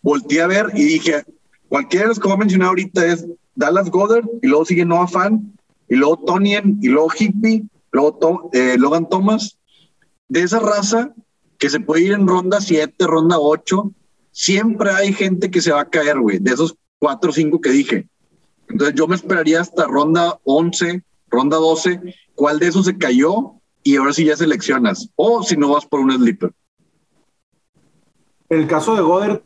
Volteé 0.00 0.40
a 0.40 0.46
ver 0.46 0.66
y 0.74 0.84
dije, 0.84 1.22
Cualquiera 1.70 2.06
de 2.06 2.08
los 2.08 2.18
que 2.18 2.26
voy 2.26 2.34
a 2.34 2.38
mencionar 2.38 2.68
ahorita 2.68 3.06
es 3.06 3.24
Dallas 3.54 3.90
Goddard, 3.90 4.24
y 4.42 4.48
luego 4.48 4.64
sigue 4.64 4.84
Noah 4.84 5.06
Fan, 5.06 5.56
y 5.88 5.94
luego 5.94 6.18
Tonien, 6.18 6.80
y 6.82 6.88
luego 6.88 7.10
Hippie, 7.16 7.62
luego 7.92 8.50
eh, 8.52 8.76
Logan 8.76 9.08
Thomas. 9.08 9.56
De 10.28 10.42
esa 10.42 10.58
raza 10.58 11.14
que 11.58 11.70
se 11.70 11.78
puede 11.78 12.02
ir 12.02 12.12
en 12.12 12.26
ronda 12.26 12.60
7, 12.60 13.06
ronda 13.06 13.38
8, 13.38 13.92
siempre 14.32 14.90
hay 14.90 15.12
gente 15.12 15.48
que 15.48 15.60
se 15.60 15.70
va 15.70 15.82
a 15.82 15.88
caer, 15.88 16.18
güey, 16.18 16.40
de 16.40 16.50
esos 16.50 16.74
4 16.98 17.30
o 17.30 17.32
5 17.32 17.60
que 17.60 17.70
dije. 17.70 18.08
Entonces 18.68 18.96
yo 18.96 19.06
me 19.06 19.14
esperaría 19.14 19.60
hasta 19.60 19.86
ronda 19.86 20.40
11, 20.42 21.04
ronda 21.28 21.56
12, 21.56 22.00
cuál 22.34 22.58
de 22.58 22.66
esos 22.66 22.86
se 22.86 22.98
cayó 22.98 23.52
y 23.84 23.94
ahora 23.94 24.12
sí 24.12 24.24
ya 24.24 24.36
seleccionas. 24.36 25.08
O 25.14 25.44
si 25.44 25.56
no 25.56 25.70
vas 25.70 25.86
por 25.86 26.00
un 26.00 26.10
sleeper. 26.10 26.52
El 28.48 28.66
caso 28.66 28.96
de 28.96 29.02
Goddard 29.02 29.42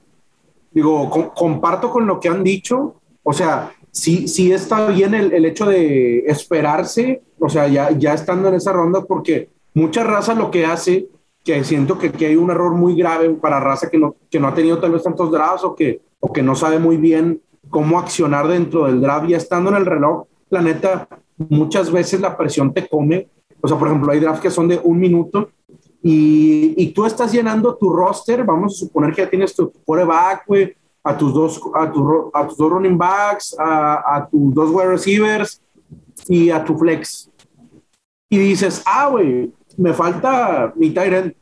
digo, 0.75 1.09
comparto 1.35 1.91
con 1.91 2.07
lo 2.07 2.19
que 2.19 2.29
han 2.29 2.43
dicho, 2.43 2.97
o 3.23 3.33
sea, 3.33 3.73
sí, 3.91 4.27
sí 4.29 4.53
está 4.53 4.89
bien 4.89 5.15
el, 5.15 5.33
el, 5.33 5.45
hecho 5.45 5.67
de 5.67 6.25
esperarse, 6.27 7.23
o 7.39 7.49
sea, 7.49 7.69
ya, 7.69 7.93
ya 7.93 8.13
estando 8.13 8.49
en 8.49 8.55
esa 8.55 8.73
ronda, 8.73 9.03
porque 9.05 9.51
mucha 9.73 10.03
raza 10.03 10.35
lo 10.35 10.51
que 10.51 10.67
hace, 10.67 11.09
que 11.45 11.63
siento 11.63 11.99
que, 11.99 12.11
que 12.11 12.27
hay 12.27 12.37
un 12.37 12.51
error 12.51 12.75
muy 12.75 12.97
grave 12.97 13.31
para 13.31 13.61
raza 13.61 13.89
que 13.89 13.99
no, 13.99 14.17
que 14.31 14.41
no 14.41 14.49
ha 14.49 14.55
tenido 14.55 14.79
tal 14.79 14.93
vez 14.93 15.03
tantos 15.03 15.31
drafts 15.31 15.65
o 15.65 15.75
que, 15.77 16.01
o 16.19 16.33
que 16.33 16.43
no 16.43 16.55
sabe 16.55 16.79
muy 16.79 16.97
bien 16.97 17.41
cómo 17.71 17.99
accionar 17.99 18.49
dentro 18.49 18.87
del 18.87 19.01
draft, 19.01 19.29
ya 19.29 19.37
estando 19.37 19.71
en 19.71 19.77
el 19.77 19.87
reloj, 19.87 20.27
la 20.51 20.61
neta, 20.61 21.09
muchas 21.37 21.91
veces 21.91 22.21
la 22.21 22.37
presión 22.37 22.75
te 22.75 22.89
come, 22.89 23.29
o 23.61 23.69
sea, 23.69 23.79
por 23.79 23.89
ejemplo, 23.89 24.11
hay 24.11 24.21
drafts 24.21 24.41
que 24.41 24.51
son 24.51 24.69
de 24.69 24.81
un 24.83 24.99
minuto 24.99 25.51
y, 26.07 26.75
y, 26.77 26.93
tú 26.93 27.07
estás 27.07 27.33
llenando 27.33 27.75
tu 27.77 27.89
roster, 27.89 28.45
vamos 28.45 28.75
a 28.75 28.79
suponer 28.81 29.15
que 29.15 29.23
ya 29.23 29.31
tienes 29.31 29.57
tu 29.57 29.73
quarterback, 29.73 30.47
güey, 30.47 30.77
a 31.03 31.17
tus 31.17 31.33
dos, 31.33 31.59
a, 31.75 31.85
a 31.85 32.47
tus 32.47 32.59
dos 32.59 32.71
running 32.71 32.99
backs, 32.99 33.57
a, 33.59 34.17
a, 34.17 34.29
tus 34.29 34.53
dos 34.53 34.69
wide 34.71 34.89
receivers 34.89 35.63
y 36.29 36.51
a 36.51 36.63
tu 36.63 36.77
flex. 36.77 37.31
Y 38.29 38.37
dices, 38.37 38.83
ah, 38.85 39.09
güey, 39.09 39.51
me 39.79 39.95
falta 39.95 40.75
mi 40.77 40.91
Tyrant. 40.91 41.35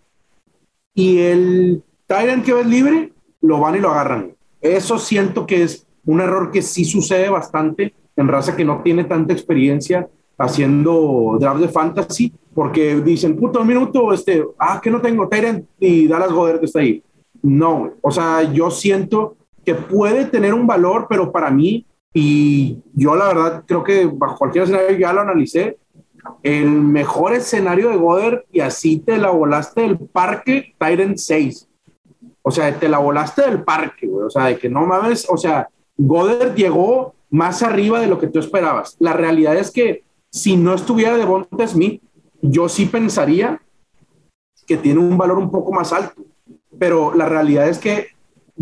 Y 0.94 1.18
el 1.18 1.82
Tyrant 2.06 2.44
que 2.44 2.54
ves 2.54 2.66
libre, 2.66 3.12
lo 3.40 3.58
van 3.58 3.74
y 3.74 3.80
lo 3.80 3.90
agarran. 3.90 4.36
Eso 4.60 4.96
siento 4.96 5.44
que 5.44 5.64
es 5.64 5.88
un 6.04 6.20
error 6.20 6.52
que 6.52 6.62
sí 6.62 6.84
sucede 6.84 7.28
bastante 7.30 7.94
en 8.14 8.28
raza 8.28 8.54
que 8.54 8.64
no 8.64 8.80
tiene 8.82 9.02
tanta 9.02 9.32
experiencia 9.32 10.08
haciendo 10.38 11.36
draft 11.40 11.60
de 11.60 11.68
fantasy, 11.68 12.32
porque 12.54 12.96
dicen, 12.96 13.36
puto, 13.36 13.60
un 13.60 13.66
minuto, 13.66 14.12
este, 14.12 14.44
ah, 14.58 14.80
que 14.82 14.90
no 14.90 15.00
tengo 15.00 15.28
Tyrant 15.28 15.66
y 15.78 16.06
Dallas 16.06 16.32
Goddard 16.32 16.64
está 16.64 16.80
ahí. 16.80 17.02
No, 17.42 17.92
o 18.00 18.10
sea, 18.10 18.42
yo 18.42 18.70
siento 18.70 19.36
que 19.64 19.74
puede 19.74 20.26
tener 20.26 20.54
un 20.54 20.66
valor, 20.66 21.06
pero 21.08 21.32
para 21.32 21.50
mí, 21.50 21.86
y 22.12 22.78
yo 22.94 23.14
la 23.16 23.28
verdad 23.28 23.64
creo 23.66 23.82
que 23.82 24.06
bajo 24.06 24.36
cualquier 24.36 24.64
escenario 24.64 24.98
ya 24.98 25.12
lo 25.12 25.22
analicé, 25.22 25.78
el 26.42 26.70
mejor 26.70 27.32
escenario 27.32 27.88
de 27.88 27.96
Goddard 27.96 28.44
y 28.52 28.60
así 28.60 28.98
te 28.98 29.18
la 29.18 29.30
volaste 29.30 29.80
del 29.82 29.98
parque, 29.98 30.74
Tyrant 30.78 31.16
6. 31.16 31.68
O 32.42 32.50
sea, 32.50 32.78
te 32.78 32.88
la 32.88 32.98
volaste 32.98 33.42
del 33.42 33.62
parque, 33.62 34.06
güey. 34.06 34.26
O 34.26 34.30
sea, 34.30 34.46
de 34.46 34.58
que 34.58 34.68
no 34.68 34.86
mames, 34.86 35.26
o 35.28 35.36
sea, 35.36 35.68
Goddard 35.96 36.54
llegó 36.54 37.14
más 37.30 37.62
arriba 37.62 38.00
de 38.00 38.08
lo 38.08 38.18
que 38.18 38.26
tú 38.26 38.38
esperabas. 38.38 38.96
La 38.98 39.14
realidad 39.14 39.56
es 39.56 39.70
que 39.70 40.04
si 40.30 40.56
no 40.56 40.74
estuviera 40.74 41.16
de 41.16 41.68
Smith, 41.68 42.02
yo 42.42 42.68
sí 42.68 42.86
pensaría 42.86 43.62
que 44.66 44.76
tiene 44.76 45.00
un 45.00 45.16
valor 45.16 45.38
un 45.38 45.50
poco 45.50 45.72
más 45.72 45.92
alto. 45.92 46.22
Pero 46.78 47.14
la 47.14 47.28
realidad 47.28 47.68
es 47.68 47.78
que 47.78 48.08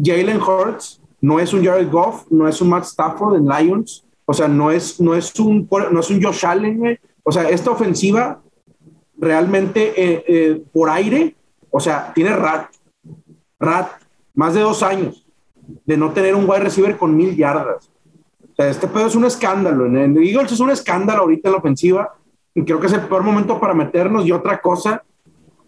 Jalen 0.01 0.41
Hurts 0.41 1.01
no 1.21 1.41
es 1.41 1.53
un 1.53 1.65
Jared 1.65 1.91
Goff, 1.91 2.27
no 2.31 2.47
es 2.47 2.61
un 2.61 2.69
Matt 2.69 2.85
Stafford 2.85 3.37
en 3.37 3.47
Lions, 3.47 4.05
o 4.25 4.33
sea, 4.33 4.49
no 4.49 4.71
es, 4.71 5.01
no 5.01 5.15
es, 5.15 5.39
un, 5.41 5.69
no 5.91 6.01
es 6.01 6.11
un 6.11 6.23
Josh 6.23 6.47
Allen, 6.47 6.99
o 7.23 7.33
sea, 7.33 7.49
esta 7.49 7.71
ofensiva 7.71 8.41
realmente 9.19 9.93
eh, 9.97 10.25
eh, 10.27 10.63
por 10.73 10.89
aire, 10.89 11.35
o 11.71 11.81
sea, 11.81 12.13
tiene 12.15 12.35
rat, 12.35 12.71
rat, 13.59 13.89
más 14.35 14.55
de 14.55 14.61
dos 14.61 14.83
años 14.83 15.27
de 15.85 15.97
no 15.97 16.13
tener 16.13 16.35
un 16.35 16.49
wide 16.49 16.61
receiver 16.61 16.97
con 16.97 17.17
mil 17.17 17.37
yardas. 17.37 17.91
O 18.43 18.55
sea, 18.57 18.69
este 18.69 18.87
pedo 18.89 19.07
es 19.07 19.15
un 19.15 19.25
escándalo. 19.25 19.87
En 19.87 19.97
el 19.97 20.17
Eagles 20.19 20.53
es 20.53 20.61
un 20.61 20.71
escándalo 20.71 21.23
ahorita 21.23 21.49
en 21.49 21.53
la 21.53 21.59
ofensiva 21.59 22.15
y 22.55 22.65
creo 22.65 22.81
que 22.81 22.87
es 22.87 22.93
el 22.93 23.03
peor 23.03 23.23
momento 23.23 23.61
para 23.61 23.75
meternos. 23.75 24.27
Y 24.27 24.33
otra 24.33 24.61
cosa, 24.61 25.03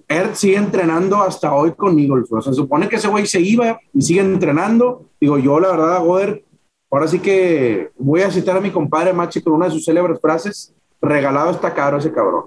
Erd 0.09 0.35
sigue 0.35 0.57
entrenando 0.57 1.23
hasta 1.23 1.55
hoy 1.55 1.73
con 1.73 1.99
Eagles. 1.99 2.31
O 2.31 2.41
sea, 2.41 2.53
se 2.53 2.57
supone 2.57 2.89
que 2.89 2.97
ese 2.97 3.09
güey 3.09 3.27
se 3.27 3.41
iba 3.41 3.79
y 3.95 4.03
sigue 4.03 4.21
entrenando. 4.21 5.07
Digo, 5.21 5.39
yo 5.39 5.61
la 5.61 5.71
verdad, 5.71 6.01
Goder, 6.01 6.45
ahora 6.91 7.09
sí 7.09 7.21
que 7.21 7.91
voy 7.97 8.23
a 8.23 8.31
citar 8.31 8.57
a 8.57 8.61
mi 8.61 8.71
compadre 8.71 9.13
Machi 9.13 9.41
con 9.41 9.55
una 9.55 9.67
de 9.67 9.73
sus 9.73 9.85
célebres 9.85 10.21
frases. 10.21 10.75
Regalado 11.01 11.51
está 11.51 11.73
caro 11.73 11.99
ese 11.99 12.13
cabrón. 12.13 12.45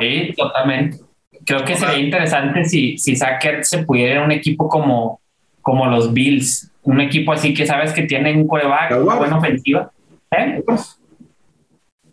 sí, 0.00 0.34
totalmente. 0.36 0.98
Creo 1.44 1.64
que 1.64 1.76
sería 1.76 1.98
interesante 1.98 2.64
si, 2.64 2.98
si 2.98 3.14
Sacker 3.14 3.64
se 3.64 3.84
pudiera 3.84 4.16
en 4.16 4.24
un 4.24 4.32
equipo 4.32 4.68
como, 4.68 5.20
como 5.62 5.86
los 5.86 6.12
Bills. 6.12 6.72
Un 6.82 7.00
equipo 7.00 7.32
así 7.32 7.54
que 7.54 7.66
sabes 7.66 7.92
que 7.92 8.02
tiene 8.02 8.34
un 8.34 8.46
coreback, 8.46 8.92
una 9.02 9.14
buena 9.14 9.38
ofensiva. 9.38 9.90
¿Eh? 10.30 10.62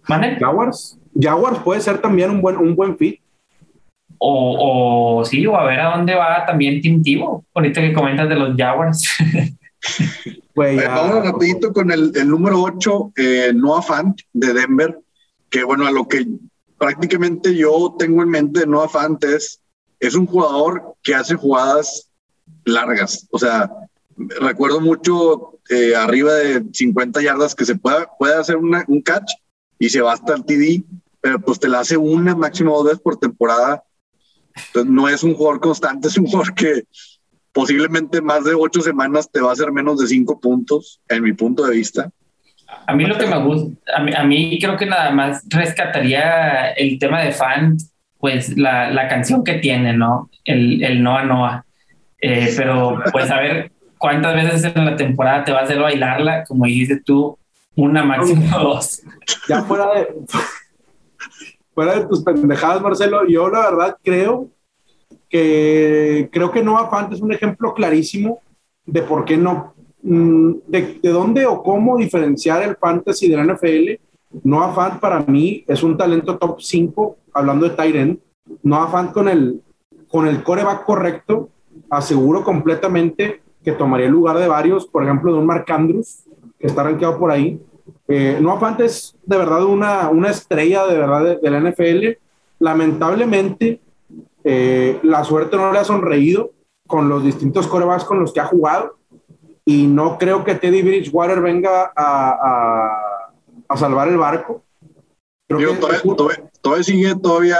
Jaguars. 0.05 0.97
Jaguars 1.19 1.59
puede 1.59 1.81
ser 1.81 1.99
también 1.99 2.31
un 2.31 2.41
buen, 2.41 2.57
un 2.57 2.75
buen 2.75 2.97
fit. 2.97 3.19
O, 4.17 5.17
o, 5.19 5.25
sí, 5.25 5.45
o 5.45 5.55
a 5.57 5.65
ver 5.65 5.79
a 5.81 5.97
dónde 5.97 6.15
va 6.15 6.45
también 6.45 6.81
Tim 6.81 7.03
Tebow, 7.03 7.43
ahorita 7.53 7.81
que 7.81 7.93
comentas 7.93 8.29
de 8.29 8.35
los 8.35 8.55
Jaguars. 8.55 9.05
Vamos 10.55 11.25
rapidito 11.25 11.73
con 11.73 11.91
el, 11.91 12.11
el 12.15 12.29
número 12.29 12.61
8, 12.61 13.13
eh, 13.17 13.51
Noah 13.53 13.81
Fant 13.81 14.19
de 14.31 14.53
Denver, 14.53 14.97
que 15.49 15.63
bueno, 15.63 15.85
a 15.85 15.91
lo 15.91 16.07
que 16.07 16.25
prácticamente 16.77 17.55
yo 17.55 17.95
tengo 17.97 18.23
en 18.23 18.29
mente 18.29 18.61
de 18.61 18.67
Noah 18.67 18.87
Fant 18.87 19.21
es, 19.23 19.61
es 19.99 20.15
un 20.15 20.25
jugador 20.25 20.95
que 21.01 21.15
hace 21.15 21.35
jugadas 21.35 22.09
largas, 22.65 23.27
o 23.31 23.39
sea, 23.39 23.69
recuerdo 24.39 24.79
mucho 24.79 25.59
eh, 25.69 25.95
arriba 25.95 26.33
de 26.33 26.63
50 26.71 27.21
yardas 27.21 27.55
que 27.55 27.65
se 27.65 27.75
pueda, 27.75 28.07
puede 28.17 28.35
hacer 28.35 28.57
una, 28.57 28.85
un 28.87 29.01
catch 29.01 29.31
y 29.85 29.89
se 29.89 30.01
va 30.01 30.13
hasta 30.13 30.35
el 30.35 30.45
TD, 30.45 30.83
pero 31.21 31.39
pues 31.39 31.59
te 31.59 31.67
la 31.67 31.79
hace 31.79 31.97
una, 31.97 32.35
máximo 32.35 32.75
dos 32.75 32.85
veces 32.85 33.01
por 33.01 33.17
temporada 33.17 33.83
entonces, 34.55 34.91
no 34.91 35.09
es 35.09 35.23
un 35.23 35.33
jugador 35.33 35.59
constante, 35.59 36.07
es 36.09 36.17
un 36.17 36.25
jugador 36.25 36.53
que 36.53 36.83
posiblemente 37.51 38.21
más 38.21 38.43
de 38.43 38.55
ocho 38.55 38.81
semanas 38.81 39.29
te 39.31 39.41
va 39.41 39.49
a 39.49 39.53
hacer 39.53 39.71
menos 39.71 39.99
de 39.99 40.07
cinco 40.07 40.39
puntos, 40.39 41.01
en 41.09 41.23
mi 41.23 41.33
punto 41.33 41.65
de 41.65 41.75
vista. 41.75 42.09
A 42.87 42.95
mí 42.95 43.05
lo 43.05 43.17
que 43.17 43.27
me 43.27 43.37
gusta, 43.37 43.77
a 43.95 44.23
mí, 44.23 44.57
creo 44.59 44.75
que 44.77 44.87
nada 44.87 45.11
más 45.11 45.43
rescataría 45.49 46.71
el 46.71 46.97
tema 46.97 47.21
de 47.21 47.31
fan, 47.31 47.77
pues 48.19 48.57
la, 48.57 48.89
la 48.89 49.07
canción 49.07 49.43
que 49.43 49.55
tiene, 49.55 49.93
¿no? 49.93 50.29
El, 50.43 50.83
el 50.83 51.03
Noa 51.03 51.23
Noa. 51.23 51.65
Eh, 52.19 52.51
pero 52.57 52.99
pues 53.11 53.29
a 53.29 53.39
ver 53.39 53.71
cuántas 53.97 54.33
veces 54.33 54.73
en 54.75 54.85
la 54.85 54.95
temporada 54.95 55.43
te 55.43 55.51
va 55.51 55.59
a 55.59 55.63
hacer 55.63 55.77
bailarla, 55.77 56.45
como 56.45 56.65
dices 56.65 57.03
tú, 57.03 57.37
una 57.75 58.03
máximo 58.03 58.45
dos. 58.59 59.01
Ya 59.47 59.63
fuera 59.63 59.93
de, 59.93 60.15
fuera 61.73 61.99
de 61.99 62.05
tus 62.05 62.23
pendejadas, 62.23 62.81
Marcelo, 62.81 63.25
yo 63.27 63.49
la 63.49 63.71
verdad 63.71 63.97
creo 64.03 64.49
que 65.29 66.29
creo 66.31 66.51
que 66.51 66.63
Noah 66.63 66.89
Fant 66.89 67.11
es 67.11 67.21
un 67.21 67.33
ejemplo 67.33 67.73
clarísimo 67.73 68.41
de 68.85 69.01
por 69.01 69.25
qué 69.25 69.37
no, 69.37 69.73
mm, 70.03 70.51
de, 70.67 70.99
de 71.01 71.09
dónde 71.09 71.45
o 71.45 71.63
cómo 71.63 71.97
diferenciar 71.97 72.61
el 72.63 72.75
fantasy 72.75 73.27
de 73.27 73.37
la 73.37 73.53
NFL. 73.53 74.01
Noah 74.43 74.73
Fant 74.73 74.99
para 74.99 75.21
mí 75.21 75.63
es 75.67 75.83
un 75.83 75.97
talento 75.97 76.37
top 76.37 76.61
5, 76.61 77.17
hablando 77.33 77.69
de 77.69 77.75
Tyren. 77.75 78.21
Noah 78.61 78.89
Fant 78.89 79.11
con 79.11 79.27
el, 79.27 79.61
con 80.07 80.27
el 80.27 80.43
coreback 80.43 80.85
correcto, 80.85 81.49
aseguro 81.89 82.43
completamente 82.43 83.41
que 83.63 83.71
tomaría 83.71 84.07
el 84.07 84.11
lugar 84.11 84.37
de 84.37 84.47
varios, 84.47 84.85
por 84.85 85.03
ejemplo, 85.03 85.33
de 85.33 85.39
un 85.39 85.45
Mark 85.45 85.65
Andrews, 85.69 86.25
que 86.63 86.67
está 86.67 86.81
rankeado 86.81 87.19
por 87.19 87.29
ahí, 87.29 87.59
eh, 88.07 88.37
Noah 88.39 88.57
Fant 88.57 88.79
es 88.79 89.17
de 89.25 89.37
verdad 89.37 89.65
una, 89.65 90.07
una 90.07 90.29
estrella 90.29 90.87
de 90.87 90.97
verdad 90.97 91.37
de, 91.41 91.51
la 91.51 91.59
NFL. 91.59 92.17
Lamentablemente, 92.59 93.81
eh, 94.45 94.97
la 95.03 95.25
suerte 95.25 95.57
no 95.57 95.73
le 95.73 95.79
ha 95.79 95.83
sonreído 95.83 96.51
con 96.87 97.09
los 97.09 97.21
distintos 97.21 97.67
corebacks 97.67 98.05
con 98.05 98.21
los 98.21 98.31
que 98.31 98.39
ha 98.39 98.45
jugado 98.45 98.95
y 99.65 99.87
no 99.87 100.17
creo 100.17 100.45
que 100.45 100.55
Teddy 100.55 100.83
Bridgewater 100.83 101.41
venga 101.41 101.91
a, 101.93 102.97
a, 103.67 103.75
salvar 103.77 104.07
el 104.07 104.17
barco. 104.17 104.63
todavía, 105.49 106.83
sigue 106.83 107.13
todavía 107.15 107.57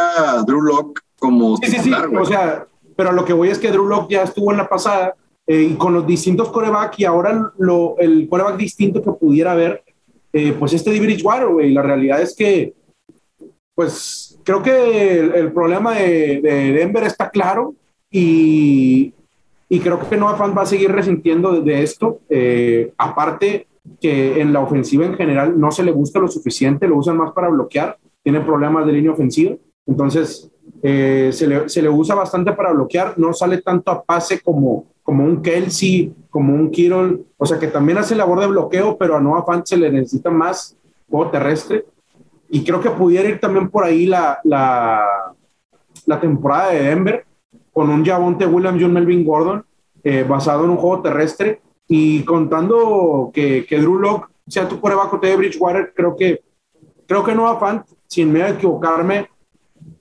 Drew 0.47 0.61
Locke 0.61 1.01
como 1.19 1.57
sí, 1.57 1.67
sí, 1.67 1.79
sí, 1.79 1.93
o 1.93 2.25
sea, 2.25 2.67
pero 2.95 3.11
lo 3.11 3.25
que 3.25 3.33
voy 3.33 3.49
es 3.49 3.59
que 3.59 3.69
Drew 3.69 3.85
Locke 3.85 4.13
ya 4.13 4.23
estuvo 4.23 4.51
en 4.51 4.57
la 4.59 4.69
pasada 4.69 5.15
eh, 5.45 5.69
y 5.71 5.73
con 5.75 5.93
los 5.93 6.07
distintos 6.07 6.49
corebacks 6.49 6.99
y 6.99 7.05
ahora 7.05 7.51
lo, 7.57 7.97
el 7.99 8.27
coreback 8.29 8.57
distinto 8.57 9.01
que 9.01 9.11
pudiera 9.11 9.51
haber 9.51 9.83
eh, 10.31 10.55
pues 10.57 10.73
este 10.73 10.91
de 10.91 10.99
Bridgewater, 10.99 11.47
güey. 11.47 11.71
La 11.71 11.83
realidad 11.83 12.21
es 12.21 12.35
que, 12.35 12.73
pues 13.75 14.39
creo 14.43 14.63
que 14.63 15.19
el, 15.19 15.51
problema 15.51 15.95
de, 15.95 16.41
Denver 16.41 17.03
está 17.03 17.29
claro 17.29 17.75
y, 18.09 19.13
y 19.69 19.79
creo 19.79 19.99
que 20.07 20.17
Noah 20.17 20.35
Fant 20.35 20.57
va 20.57 20.63
a 20.63 20.67
seguir 20.67 20.91
resintiendo 20.91 21.61
de, 21.61 21.83
esto. 21.83 22.21
Eh, 22.29 22.93
aparte 22.97 23.67
que 24.01 24.39
en 24.39 24.53
la 24.53 24.61
ofensiva 24.61 25.05
en 25.05 25.15
general 25.15 25.59
no 25.59 25.71
se 25.71 25.83
le 25.83 25.91
gusta 25.91 26.19
lo 26.19 26.27
suficiente, 26.27 26.87
lo 26.87 26.97
usan 26.97 27.17
más 27.17 27.31
para 27.33 27.49
bloquear, 27.49 27.97
tiene 28.23 28.39
problemas 28.39 28.85
de 28.85 28.93
línea 28.93 29.11
ofensiva. 29.11 29.55
Entonces, 29.85 30.49
eh, 30.81 31.29
se, 31.31 31.47
le, 31.47 31.69
se, 31.69 31.81
le, 31.81 31.89
usa 31.89 32.15
bastante 32.15 32.51
para 32.53 32.71
bloquear, 32.71 33.17
no 33.17 33.33
sale 33.33 33.61
tanto 33.61 33.91
a 33.91 34.03
pase 34.03 34.41
como, 34.41 34.85
como 35.01 35.23
un 35.23 35.41
Kelsey, 35.41 36.13
como 36.29 36.53
un 36.53 36.71
Kittle, 36.71 37.19
o 37.37 37.45
sea 37.45 37.59
que 37.59 37.67
también 37.67 37.97
hace 37.97 38.15
labor 38.15 38.39
de 38.39 38.47
bloqueo, 38.47 38.97
pero 38.97 39.15
a 39.15 39.21
Noah 39.21 39.45
Fant 39.45 39.65
se 39.65 39.77
le 39.77 39.91
necesita 39.91 40.29
más 40.29 40.77
juego 41.09 41.31
terrestre. 41.31 41.85
Y 42.49 42.63
creo 42.63 42.79
que 42.81 42.89
pudiera 42.89 43.29
ir 43.29 43.39
también 43.39 43.69
por 43.69 43.83
ahí 43.83 44.05
la, 44.05 44.39
la, 44.43 45.03
la 46.05 46.19
temporada 46.19 46.71
de 46.71 46.83
Denver 46.83 47.25
con 47.71 47.89
un 47.89 48.05
Javonte 48.05 48.45
Williams 48.45 48.81
y 48.81 48.83
un 48.83 48.93
Melvin 48.93 49.25
Gordon 49.25 49.65
eh, 50.03 50.23
basado 50.27 50.65
en 50.65 50.71
un 50.71 50.77
juego 50.77 51.01
terrestre 51.01 51.61
y 51.87 52.23
contando 52.23 53.31
que, 53.33 53.65
que 53.65 53.79
Drew 53.79 53.99
Locke 53.99 54.27
sea 54.47 54.67
tu 54.67 54.79
coreback 54.79 55.21
de 55.21 55.35
Bridgewater, 55.35 55.93
creo 55.95 56.15
que, 56.15 56.43
creo 57.07 57.23
que 57.23 57.33
Noah 57.33 57.57
Fant, 57.59 57.85
sin 58.07 58.31
miedo 58.31 58.47
a 58.47 58.49
equivocarme, 58.49 59.29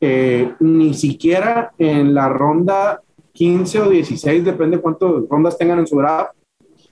eh, 0.00 0.54
ni 0.60 0.94
siquiera 0.94 1.72
en 1.78 2.14
la 2.14 2.28
ronda 2.28 3.00
15 3.32 3.80
o 3.80 3.88
16, 3.90 4.44
depende 4.44 4.80
cuántas 4.80 5.10
rondas 5.28 5.56
tengan 5.56 5.78
en 5.78 5.86
su 5.86 5.98
draft, 5.98 6.32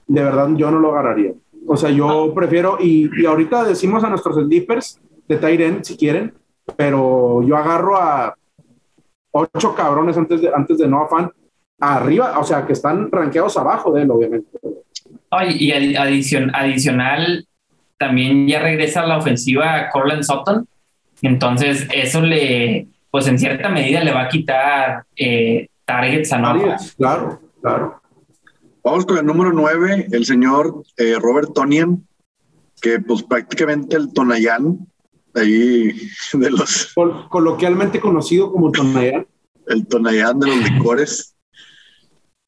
de 0.06 0.22
verdad 0.22 0.48
yo 0.56 0.70
no 0.70 0.78
lo 0.78 0.92
agarraría. 0.92 1.32
O 1.66 1.76
sea, 1.76 1.90
yo 1.90 2.32
prefiero, 2.34 2.78
y, 2.80 3.10
y 3.20 3.26
ahorita 3.26 3.64
decimos 3.64 4.02
a 4.02 4.08
nuestros 4.08 4.36
sleepers 4.36 5.00
de 5.28 5.36
Tyren 5.36 5.84
si 5.84 5.96
quieren, 5.96 6.32
pero 6.76 7.42
yo 7.42 7.56
agarro 7.56 7.96
a 7.96 8.34
ocho 9.32 9.74
cabrones 9.74 10.16
antes 10.16 10.40
de, 10.40 10.50
antes 10.54 10.78
de 10.78 10.88
Noah 10.88 11.08
Fan, 11.08 11.30
arriba, 11.78 12.38
o 12.38 12.44
sea, 12.44 12.66
que 12.66 12.72
están 12.72 13.10
rankeados 13.10 13.56
abajo 13.56 13.92
de 13.92 14.02
él, 14.02 14.10
obviamente. 14.10 14.58
y 15.48 15.72
adicional, 15.72 17.46
también 17.98 18.48
ya 18.48 18.60
regresa 18.60 19.02
a 19.02 19.06
la 19.06 19.18
ofensiva 19.18 19.88
Corland 19.92 20.22
Sutton. 20.22 20.66
Entonces, 21.22 21.86
eso 21.92 22.20
le, 22.20 22.88
pues 23.10 23.26
en 23.26 23.38
cierta 23.38 23.68
medida 23.68 24.02
le 24.02 24.12
va 24.12 24.22
a 24.22 24.28
quitar 24.28 25.04
eh, 25.16 25.68
targets 25.84 26.32
a 26.32 26.38
Nova. 26.38 26.76
Claro, 26.96 27.40
claro. 27.60 28.00
Vamos 28.82 29.04
con 29.04 29.18
el 29.18 29.26
número 29.26 29.52
9, 29.52 30.08
el 30.10 30.24
señor 30.24 30.82
eh, 30.96 31.16
Robert 31.20 31.52
Tonian, 31.54 32.06
que 32.80 32.98
pues 33.00 33.22
prácticamente 33.22 33.96
el 33.96 34.12
Tonayán, 34.12 34.86
ahí 35.34 35.92
de 36.32 36.50
los... 36.50 36.94
coloquialmente 37.28 38.00
conocido 38.00 38.50
como 38.50 38.72
Tonayán. 38.72 39.26
El 39.66 39.86
Tonayán 39.86 40.40
de 40.40 40.46
los 40.46 40.70
licores. 40.70 41.36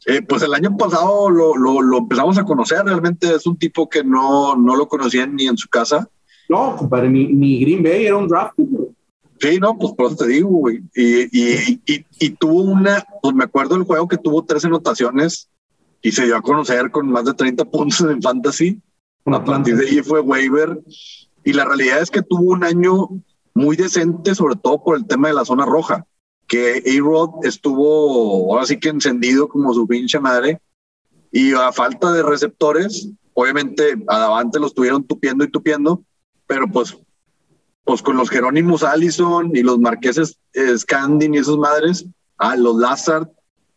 Eh, 0.07 0.23
pues 0.23 0.43
el 0.43 0.55
año 0.55 0.77
pasado 0.77 1.31
lo, 1.31 1.55
lo, 1.57 1.99
empezamos 1.99 2.37
a 2.37 2.45
conocer, 2.45 2.85
realmente 2.85 3.35
es 3.35 3.47
un 3.47 3.57
tipo 3.57 3.89
que 3.89 4.03
no, 4.03 4.57
no 4.57 4.75
lo 4.75 4.89
conocían 4.89 5.37
ni 5.37 5.47
en 5.47 5.57
su 5.57 5.69
casa. 5.69 6.09
No, 6.49 6.77
compadre, 6.77 7.09
mi, 7.09 7.61
Green 7.61 7.83
Bay 7.83 8.07
era 8.07 8.17
un 8.17 8.29
draft. 8.29 8.55
Sí, 9.41 9.59
no, 9.59 9.77
pues 9.77 9.93
por 9.95 10.07
eso 10.07 10.17
te 10.17 10.29
digo, 10.29 10.49
güey. 10.51 10.83
Y, 10.95 11.23
y, 11.37 11.81
y, 11.87 12.07
y, 12.21 12.31
tuvo 12.31 12.63
una, 12.63 13.05
pues 13.21 13.35
me 13.35 13.45
acuerdo 13.45 13.75
del 13.75 13.85
juego 13.85 14.07
que 14.07 14.19
tuvo 14.19 14.45
tres 14.45 14.65
anotaciones 14.65 15.49
y 16.03 16.13
se 16.13 16.25
dio 16.25 16.37
a 16.37 16.43
conocer 16.43 16.91
con 16.91 17.09
más 17.09 17.25
de 17.25 17.35
30 17.35 17.65
puntos 17.67 18.01
en 18.01 18.21
fantasy. 18.21 18.81
A 19.25 19.45
partir 19.45 19.77
de 19.77 19.89
ahí 19.89 20.03
fue 20.03 20.21
waiver. 20.21 20.81
Y 21.45 21.53
la 21.53 21.65
realidad 21.65 22.01
es 22.01 22.11
que 22.11 22.23
tuvo 22.23 22.53
un 22.53 22.65
año 22.65 23.09
muy 23.55 23.77
decente, 23.77 24.35
sobre 24.35 24.57
todo 24.57 24.83
por 24.83 24.97
el 24.97 25.07
tema 25.07 25.29
de 25.29 25.35
la 25.35 25.45
zona 25.45 25.65
roja, 25.65 26.07
que 26.47 26.83
A-Rod 26.87 27.45
estuvo 27.45 28.53
ahora 28.53 28.67
sí 28.67 28.79
que 28.79 28.89
encendido 28.89 29.49
como 29.49 29.73
su 29.75 29.87
pinche 29.87 30.19
madre. 30.19 30.61
Y 31.31 31.53
a 31.53 31.73
falta 31.73 32.13
de 32.13 32.23
receptores, 32.23 33.09
obviamente 33.33 33.95
adelante 34.07 34.59
los 34.59 34.71
estuvieron 34.71 35.05
tupiendo 35.05 35.45
y 35.45 35.51
tupiendo, 35.51 36.05
pero 36.53 36.69
pues, 36.69 36.99
pues 37.83 38.03
con 38.03 38.19
los 38.19 38.29
Jerónimos 38.29 38.83
Allison 38.83 39.57
y 39.57 39.63
los 39.63 39.79
Marqueses 39.79 40.39
eh, 40.53 40.77
Scandin 40.77 41.35
y 41.35 41.39
esas 41.39 41.57
madres, 41.57 42.05
a 42.37 42.57
los 42.57 42.77
Lazard, 42.77 43.27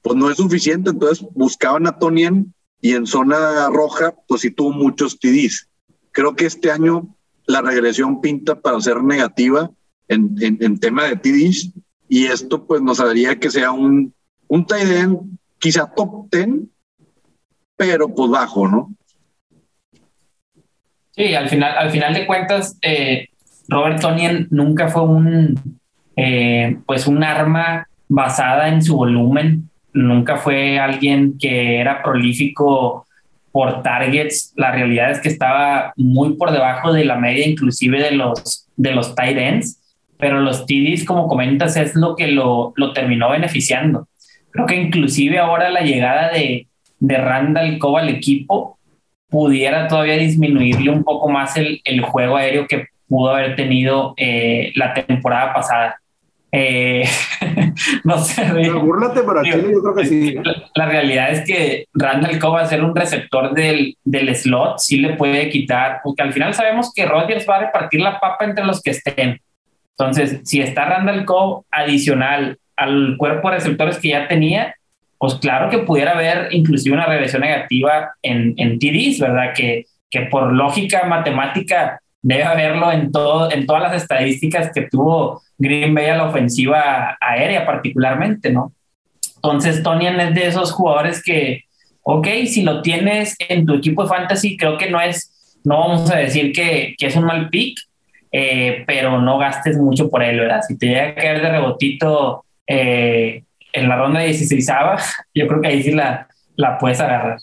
pues 0.02 0.18
no 0.18 0.30
es 0.30 0.36
suficiente. 0.36 0.90
Entonces 0.90 1.26
buscaban 1.36 1.88
a 1.88 1.98
Tonian 1.98 2.54
y 2.82 2.92
en 2.92 3.08
zona 3.08 3.70
roja, 3.70 4.14
pues 4.28 4.42
sí 4.42 4.52
tuvo 4.52 4.74
muchos 4.74 5.18
TDs. 5.18 5.70
Creo 6.12 6.36
que 6.36 6.48
este 6.48 6.70
año 6.70 7.16
la 7.46 7.62
regresión 7.62 8.20
pinta 8.20 8.60
para 8.60 8.82
ser 8.82 9.02
negativa 9.02 9.72
en, 10.10 10.36
en, 10.42 10.78
tema 10.78 11.06
de 11.06 11.16
TDs 11.16 11.72
y 12.10 12.26
esto 12.26 12.68
pues 12.68 12.82
nos 12.82 13.00
haría 13.00 13.40
que 13.40 13.50
sea 13.50 13.72
un, 13.72 14.14
un 14.50 14.68
tight 14.68 14.90
end 14.90 15.40
quizá 15.60 15.90
top 15.96 16.30
10, 16.30 16.68
pero 17.78 18.14
pues 18.14 18.30
bajo, 18.30 18.68
¿no? 18.68 18.94
Sí, 21.16 21.34
al 21.34 21.50
final, 21.50 21.78
al 21.78 21.92
final 21.92 22.14
de 22.14 22.26
cuentas, 22.26 22.78
eh, 22.82 23.30
Robert 23.68 24.02
Tonian 24.02 24.48
nunca 24.52 24.90
fue 24.90 25.04
un, 25.04 25.80
eh, 26.16 26.78
pues 26.86 27.08
un 27.08 27.24
arma 27.24 27.88
basada 28.08 28.68
en 28.68 28.84
su 28.84 28.96
volumen 28.96 29.70
nunca 29.96 30.38
fue 30.38 30.78
alguien 30.78 31.38
que 31.40 31.80
era 31.80 32.04
prolífico 32.04 33.08
por 33.52 33.82
targets. 33.82 34.54
La 34.56 34.72
realidad 34.72 35.10
es 35.12 35.20
que 35.20 35.30
estaba 35.30 35.94
muy 35.96 36.34
por 36.34 36.52
debajo 36.52 36.94
de 36.94 37.06
la 37.06 37.16
media, 37.16 37.48
inclusive 37.48 38.02
de 38.02 38.12
los, 38.12 38.68
de 38.76 38.92
los 38.92 39.16
tight 39.16 39.38
ends, 39.38 39.80
pero 40.18 40.42
los 40.42 40.66
TDs, 40.66 41.06
como 41.06 41.28
comentas, 41.28 41.78
es 41.78 41.96
lo 41.96 42.16
que 42.16 42.28
lo, 42.28 42.74
lo 42.76 42.94
terminó 42.94 43.32
beneficiando. 43.32 44.08
Creo 44.52 44.66
que 44.66 44.76
inclusive 44.76 45.40
ahora 45.40 45.70
la 45.70 45.82
llegada 45.82 46.30
de, 46.32 46.68
de 47.00 47.18
Randall 47.18 47.78
Cobb 47.80 47.98
al 47.98 48.10
equipo 48.10 48.78
pudiera 49.30 49.88
todavía 49.88 50.18
disminuirle 50.18 50.90
un 50.92 51.04
poco 51.04 51.30
más 51.30 51.58
el, 51.58 51.82
el 51.84 52.02
juego 52.02 52.38
aéreo 52.38 52.68
que 52.68 52.88
pudo 53.08 53.32
haber 53.32 53.56
tenido 53.56 54.14
eh, 54.18 54.72
la 54.76 54.94
temporada 54.94 55.54
pasada. 55.54 56.00
Eh, 56.52 57.04
no 58.04 58.18
sé. 58.20 58.44
Pero 58.54 58.80
burlate, 58.80 59.22
pero 59.22 59.44
Chile 59.44 59.72
yo 59.74 59.82
creo 59.82 59.96
que 59.96 60.06
sí. 60.06 60.36
La, 60.74 60.86
realidad 60.86 61.32
es 61.32 61.46
que 61.46 61.88
Randall 61.94 62.40
Cobb 62.40 62.56
va 62.56 62.62
a 62.62 62.68
ser 62.68 62.84
un 62.84 62.96
receptor 62.96 63.54
del, 63.54 63.98
del 64.04 64.34
slot, 64.36 64.80
sí 64.80 64.98
le 64.98 65.16
puede 65.16 65.50
quitar, 65.50 66.00
porque 66.04 66.24
al 66.24 66.32
final 66.32 66.54
sabemos 66.54 66.94
que 66.94 67.06
Rodgers 67.06 67.46
va 67.50 67.58
a 67.58 67.66
repartir 67.66 68.00
la 68.00 68.20
papa 68.20 68.46
entre 68.46 68.66
los 68.66 68.82
que 68.82 68.92
estén. 68.92 69.42
Entonces, 69.98 70.42
si 70.44 70.62
está 70.62 70.86
Randall 70.86 71.26
Cobb 71.26 71.66
adicional 71.72 72.58
al 72.78 73.16
cuerpo 73.18 73.50
de 73.50 73.56
receptores 73.56 73.98
que 73.98 74.10
ya 74.10 74.28
tenía, 74.28 74.76
pues 75.26 75.40
claro 75.40 75.72
que 75.72 75.80
pudiera 75.80 76.12
haber 76.12 76.54
inclusive 76.54 76.96
una 76.96 77.08
regresión 77.08 77.42
negativa 77.42 78.14
en, 78.22 78.54
en 78.58 78.78
TDs, 78.78 79.20
¿verdad? 79.20 79.54
Que, 79.56 79.88
que 80.08 80.22
por 80.22 80.54
lógica 80.54 81.06
matemática 81.06 82.00
debe 82.22 82.44
haberlo 82.44 82.92
en, 82.92 83.12
todo, 83.12 83.52
en 83.52 83.66
todas 83.66 83.82
las 83.82 84.04
estadísticas 84.04 84.70
que 84.72 84.84
tuvo 84.84 85.42
Green 85.58 85.96
Bay 85.96 86.06
a 86.08 86.18
la 86.18 86.26
ofensiva 86.26 87.18
aérea 87.20 87.66
particularmente, 87.66 88.52
¿no? 88.52 88.72
Entonces, 89.38 89.82
Tonian 89.82 90.20
es 90.20 90.36
de 90.36 90.46
esos 90.46 90.72
jugadores 90.72 91.24
que, 91.24 91.64
ok, 92.04 92.28
si 92.46 92.62
lo 92.62 92.84
tienes 92.84 93.36
en 93.50 93.66
tu 93.66 93.74
equipo 93.74 94.04
de 94.04 94.10
fantasy, 94.10 94.58
creo 94.58 94.78
que 94.78 94.92
no 94.92 95.02
es, 95.02 95.60
no 95.64 95.80
vamos 95.80 96.12
a 96.12 96.18
decir 96.18 96.52
que, 96.52 96.94
que 97.00 97.08
es 97.08 97.16
un 97.16 97.26
mal 97.26 97.50
pick, 97.50 97.80
eh, 98.32 98.84
pero 98.86 99.20
no 99.20 99.40
gastes 99.40 99.76
mucho 99.78 100.08
por 100.08 100.22
él, 100.22 100.40
¿verdad? 100.40 100.62
Si 100.68 100.78
te 100.78 100.86
llega 100.86 101.10
a 101.10 101.16
caer 101.16 101.42
de 101.42 101.50
rebotito 101.50 102.46
eh, 102.68 103.42
en 103.76 103.90
la 103.90 103.98
ronda 103.98 104.22
16 104.22 104.68
yo 105.34 105.48
creo 105.48 105.62
que 105.62 105.68
ahí 105.68 105.84
sí 105.84 105.92
la, 105.92 106.28
la 106.56 106.78
puedes 106.78 107.00
agarrar. 107.00 107.40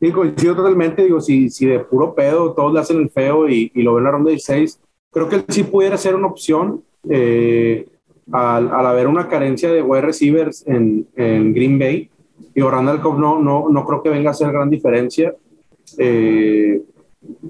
Sí, 0.00 0.12
coincido 0.12 0.54
totalmente. 0.54 1.04
Digo, 1.04 1.20
si, 1.20 1.48
si 1.50 1.66
de 1.66 1.80
puro 1.80 2.14
pedo 2.14 2.52
todos 2.52 2.72
le 2.72 2.80
hacen 2.80 2.98
el 2.98 3.10
feo 3.10 3.48
y, 3.48 3.72
y 3.74 3.82
lo 3.82 3.94
ven 3.94 4.00
en 4.00 4.04
la 4.04 4.10
ronda 4.10 4.30
16, 4.30 4.80
creo 5.10 5.28
que 5.28 5.36
él 5.36 5.44
sí 5.48 5.62
pudiera 5.64 5.96
ser 5.96 6.14
una 6.14 6.26
opción 6.26 6.82
eh, 7.08 7.86
al, 8.30 8.70
al, 8.72 8.86
haber 8.86 9.06
una 9.06 9.28
carencia 9.28 9.70
de 9.72 9.82
wide 9.82 10.02
receivers 10.02 10.66
en, 10.66 11.06
en 11.16 11.54
Green 11.54 11.78
Bay. 11.78 12.10
Y 12.54 12.60
Randall 12.60 13.00
Cobb 13.00 13.18
no, 13.18 13.40
no, 13.40 13.68
no 13.70 13.84
creo 13.84 14.02
que 14.02 14.10
venga 14.10 14.30
a 14.30 14.32
hacer 14.32 14.52
gran 14.52 14.70
diferencia. 14.70 15.34
Eh, 15.98 16.82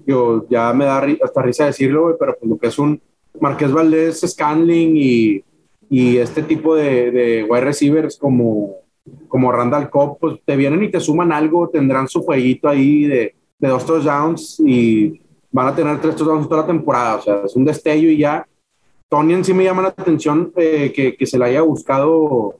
yo, 0.07 0.47
ya 0.49 0.73
me 0.73 0.85
da 0.85 1.05
hasta 1.23 1.43
risa 1.43 1.67
decirlo, 1.67 2.17
pero 2.19 2.37
pues 2.39 2.49
lo 2.49 2.59
que 2.59 2.69
es 2.69 2.79
un 2.79 3.01
Marqués 3.41 3.73
Valdés, 3.73 4.21
Scanling 4.21 4.97
y, 4.97 5.45
y 5.89 6.17
este 6.19 6.43
tipo 6.43 6.75
de, 6.75 7.11
de 7.11 7.45
wide 7.45 7.65
receivers 7.65 8.19
como 8.19 8.87
como 9.29 9.53
Randall 9.53 9.91
Cobb, 9.91 10.19
pues 10.19 10.41
te 10.45 10.57
vienen 10.57 10.83
y 10.83 10.91
te 10.91 11.01
suman 11.01 11.33
algo, 11.33 11.69
tendrán 11.69 12.09
su 12.09 12.23
jueguito 12.23 12.69
ahí 12.69 13.05
de, 13.05 13.35
de 13.59 13.69
dos 13.69 13.87
touchdowns 13.87 14.61
y 14.61 15.21
van 15.51 15.69
a 15.69 15.75
tener 15.75 16.01
tres 16.01 16.17
touchdowns 16.17 16.49
toda 16.49 16.63
la 16.63 16.67
temporada. 16.67 17.17
O 17.17 17.23
sea, 17.23 17.43
es 17.45 17.57
un 17.57 17.65
destello 17.65 18.11
y 18.11 18.19
ya. 18.19 18.47
Tony 19.09 19.35
en 19.35 19.45
sí 19.45 19.55
me 19.55 19.65
llama 19.65 19.83
la 19.83 19.89
atención 19.89 20.53
eh, 20.57 20.93
que, 20.95 21.17
que, 21.17 21.27
se 21.27 21.39
la 21.39 21.47
haya 21.47 21.63
buscado 21.63 22.57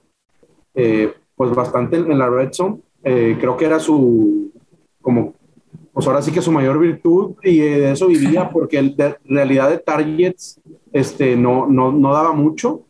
eh, 0.75 1.13
pues 1.35 1.51
bastante 1.55 1.97
en, 1.97 2.19
la 2.19 2.31
red 2.31 2.53
zone. 2.53 2.79
Eh, 3.03 3.37
creo 3.41 3.57
que 3.57 3.65
era 3.65 3.81
su, 3.81 4.53
como, 5.03 5.35
pues 5.93 6.07
ahora 6.07 6.23
sí 6.23 6.31
que 6.31 6.43
su 6.43 6.53
mayor 6.53 6.79
virtud 6.79 7.35
y 7.43 7.59
de 7.59 7.93
eso 7.93 8.07
vivía 8.07 8.51
porque 8.51 8.79
el 8.79 8.97
de 8.97 9.17
realidad 9.25 9.71
de 9.71 9.79
targets 9.79 10.61
este, 10.93 11.37
no, 11.37 11.67
no, 11.67 11.91
no 11.91 12.13
daba 12.13 12.33
mucho. 12.33 12.86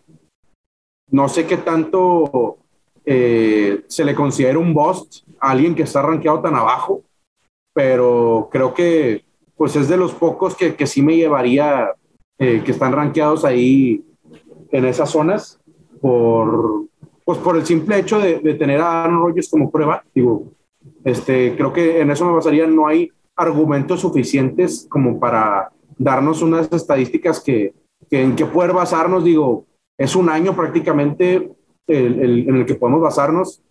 No 1.17 1.31
sé 1.31 1.47
qué 1.47 1.57
tanto 1.57 2.59
eh, 3.07 3.85
se 3.87 4.05
le 4.05 4.15
considera 4.15 4.59
un 4.59 4.75
bust 4.75 5.23
a 5.41 5.53
alguien 5.53 5.75
que 5.75 5.85
está 5.85 6.03
rankeado 6.03 6.41
tan 6.41 6.55
abajo, 6.55 7.05
pero 7.73 8.51
creo 8.53 8.75
que 8.75 9.25
pues 9.57 9.77
es 9.77 9.89
de 9.89 9.97
los 9.97 10.13
pocos 10.13 10.55
que, 10.55 10.75
que 10.75 10.87
sí 10.87 11.01
me 11.01 11.17
llevaría, 11.17 11.91
eh, 12.39 12.61
que 12.63 12.71
están 12.71 12.93
rankeados 12.93 13.47
ahí 13.47 14.05
en 14.71 14.85
esas 14.85 15.09
zonas, 15.09 15.59
por, 16.03 16.85
pues 17.25 17.39
por 17.39 17.57
el 17.57 17.65
simple 17.65 17.99
hecho 17.99 18.19
de, 18.19 18.41
de 18.41 18.53
tener 18.53 18.83
a 18.83 19.05
Aaron 19.05 19.21
Rodgers 19.21 19.49
como 19.49 19.71
prueba. 19.71 20.05
Digo, 20.15 20.53
este, 21.03 21.57
creo 21.57 21.73
que 21.73 22.03
en 22.03 22.11
eso 22.11 22.27
me 22.27 22.35
basaría, 22.35 22.67
no 22.67 22.87
hay 22.87 23.11
argumentos 23.37 24.01
suficientes 24.01 24.87
como 24.91 25.19
para 25.19 25.71
darnos 25.97 26.43
unas 26.43 26.71
estadísticas 26.71 27.41
que, 27.41 27.73
que 28.11 28.21
en 28.21 28.37
que 28.37 28.45
poder 28.45 28.75
basarnos, 28.75 29.25
digo, 29.25 29.65
es 29.99 30.17
un 30.17 30.29
año 30.29 30.55
prácticamente 30.55 31.51
el, 31.87 32.49
en 32.49 32.57
el 32.57 32.67
que 32.67 32.75
podemos 32.75 33.01
basarnos 33.01 33.63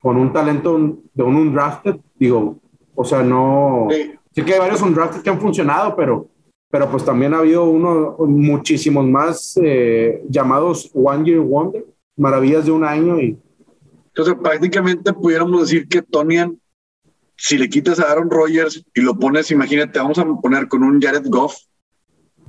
con 0.00 0.16
un 0.16 0.32
talento 0.32 0.98
de 1.14 1.22
un 1.22 1.36
undrafted, 1.36 1.96
digo, 2.16 2.58
o 2.94 3.04
sea, 3.04 3.22
no... 3.22 3.88
Sí. 3.90 4.42
que 4.42 4.52
hay 4.52 4.58
varios 4.58 4.82
undrafted 4.82 5.22
que 5.22 5.30
han 5.30 5.40
funcionado, 5.40 5.96
pero, 5.96 6.28
pero 6.70 6.90
pues 6.90 7.04
también 7.04 7.32
ha 7.34 7.38
habido 7.38 7.64
uno, 7.64 8.16
muchísimos 8.18 9.06
más 9.06 9.58
eh, 9.62 10.22
llamados 10.28 10.90
One 10.92 11.24
Year 11.24 11.40
Wonder, 11.40 11.86
maravillas 12.16 12.66
de 12.66 12.72
un 12.72 12.84
año 12.84 13.20
y... 13.20 13.38
Entonces, 14.08 14.36
prácticamente 14.40 15.12
pudiéramos 15.12 15.62
decir 15.62 15.88
que 15.88 16.00
Tonian, 16.00 16.60
si 17.36 17.58
le 17.58 17.68
quitas 17.68 17.98
a 17.98 18.12
Aaron 18.12 18.30
Rodgers 18.30 18.84
y 18.94 19.00
lo 19.00 19.18
pones, 19.18 19.50
imagínate, 19.50 19.98
vamos 19.98 20.18
a 20.18 20.24
poner 20.24 20.68
con 20.68 20.84
un 20.84 21.00
Jared 21.00 21.26
Goff, 21.26 21.56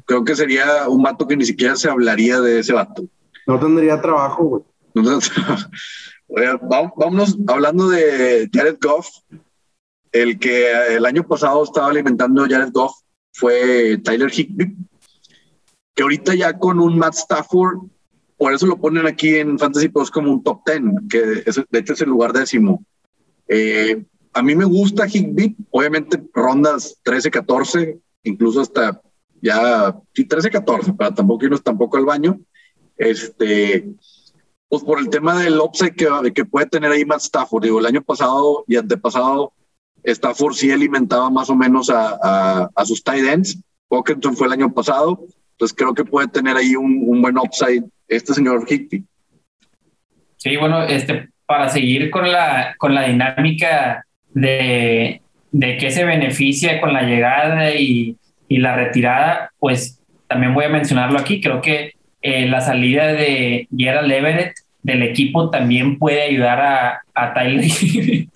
creo 0.06 0.24
que 0.24 0.36
sería 0.36 0.88
un 0.88 1.02
vato 1.02 1.28
que 1.28 1.36
ni 1.36 1.46
siquiera 1.46 1.76
se 1.76 1.90
hablaría 1.90 2.40
de 2.40 2.60
ese 2.60 2.74
vato. 2.74 3.06
No 3.48 3.60
tendría 3.60 4.02
trabajo, 4.02 4.44
güey. 4.44 4.64
vámonos 6.96 7.38
hablando 7.48 7.90
de 7.90 8.50
Jared 8.52 8.78
Goff. 8.82 9.08
El 10.12 10.40
que 10.40 10.72
el 10.96 11.06
año 11.06 11.28
pasado 11.28 11.64
estaba 11.64 11.88
alimentando 11.88 12.46
Jared 12.50 12.72
Goff 12.72 12.94
fue 13.34 13.98
Tyler 13.98 14.32
Higby, 14.34 14.78
que 15.94 16.04
ahorita 16.04 16.36
ya 16.36 16.58
con 16.58 16.80
un 16.80 16.98
Matt 16.98 17.16
Stafford, 17.16 17.80
por 18.38 18.54
eso 18.54 18.66
lo 18.66 18.78
ponen 18.78 19.08
aquí 19.08 19.36
en 19.36 19.60
Fantasy 19.60 19.90
Pros 19.90 20.10
como 20.10 20.32
un 20.32 20.42
top 20.42 20.62
10, 20.66 20.82
que 21.10 21.22
de 21.22 21.80
hecho 21.80 21.94
es 21.94 22.02
el 22.02 22.10
lugar 22.10 22.32
décimo. 22.32 22.86
Eh, 23.50 24.06
a 24.34 24.42
mí 24.42 24.56
me 24.56 24.66
gusta 24.66 25.08
Higby, 25.08 25.56
obviamente 25.72 26.22
rondas 26.34 26.98
13, 27.04 27.32
14, 27.32 28.00
incluso 28.24 28.62
hasta 28.62 29.02
ya 29.42 29.98
13, 30.14 30.50
14, 30.50 30.94
para 30.94 31.14
tampoco 31.14 31.46
irnos 31.46 31.62
tampoco 31.64 31.98
al 31.98 32.06
baño. 32.06 32.40
Este, 32.98 33.86
pues 34.70 34.84
por 34.84 35.00
el 35.00 35.10
tema 35.10 35.42
del 35.42 35.60
upside 35.60 35.96
que, 35.96 36.34
que 36.34 36.46
puede 36.46 36.68
tener 36.68 36.92
ahí 36.92 37.06
Matt 37.06 37.22
Stafford. 37.22 37.64
Digo, 37.64 37.80
el 37.80 37.86
año 37.86 38.02
pasado 38.02 38.64
y 38.68 38.76
antepasado, 38.76 39.54
Stafford 40.04 40.54
sí 40.54 40.72
alimentaba 40.72 41.30
más 41.30 41.50
o 41.50 41.56
menos 41.56 41.90
a, 41.90 42.70
a, 42.74 42.86
sus 42.86 43.04
tight 43.04 43.26
ends. 43.26 43.58
Pocketon 43.88 44.36
fue 44.36 44.48
el 44.48 44.54
año 44.54 44.74
pasado. 44.74 45.26
Entonces 45.52 45.76
creo 45.76 45.94
que 45.94 46.04
puede 46.04 46.28
tener 46.28 46.58
ahí 46.58 46.76
un, 46.76 47.04
un 47.06 47.22
buen 47.22 47.38
upside 47.38 47.84
este 48.08 48.34
señor 48.34 48.66
Higby. 48.70 49.04
Sí, 50.38 50.58
bueno, 50.58 50.84
este, 50.84 51.30
para 51.46 51.70
seguir 51.70 52.12
con 52.12 52.32
la, 52.32 52.76
con 52.78 52.94
la 52.94 53.08
dinámica 53.08 54.06
de, 54.34 55.22
de 55.52 55.78
qué 55.78 55.92
se 55.92 56.04
beneficia 56.04 56.82
con 56.82 56.94
la 56.94 57.04
llegada 57.04 57.74
y, 57.74 58.18
y 58.48 58.58
la 58.58 58.76
retirada, 58.76 59.52
pues 59.58 60.02
también 60.28 60.54
voy 60.54 60.66
a 60.66 60.70
mencionarlo 60.70 61.18
aquí. 61.18 61.42
Creo 61.42 61.62
que 61.62 61.94
eh, 62.28 62.48
la 62.48 62.60
salida 62.60 63.14
de 63.14 63.68
Gerald 63.78 64.12
Everett 64.12 64.56
del 64.82 65.04
equipo 65.04 65.52
también 65.52 66.00
puede 66.00 66.24
ayudar 66.24 66.60
a, 66.60 67.02
a 67.14 67.34
Tyler. 67.36 67.64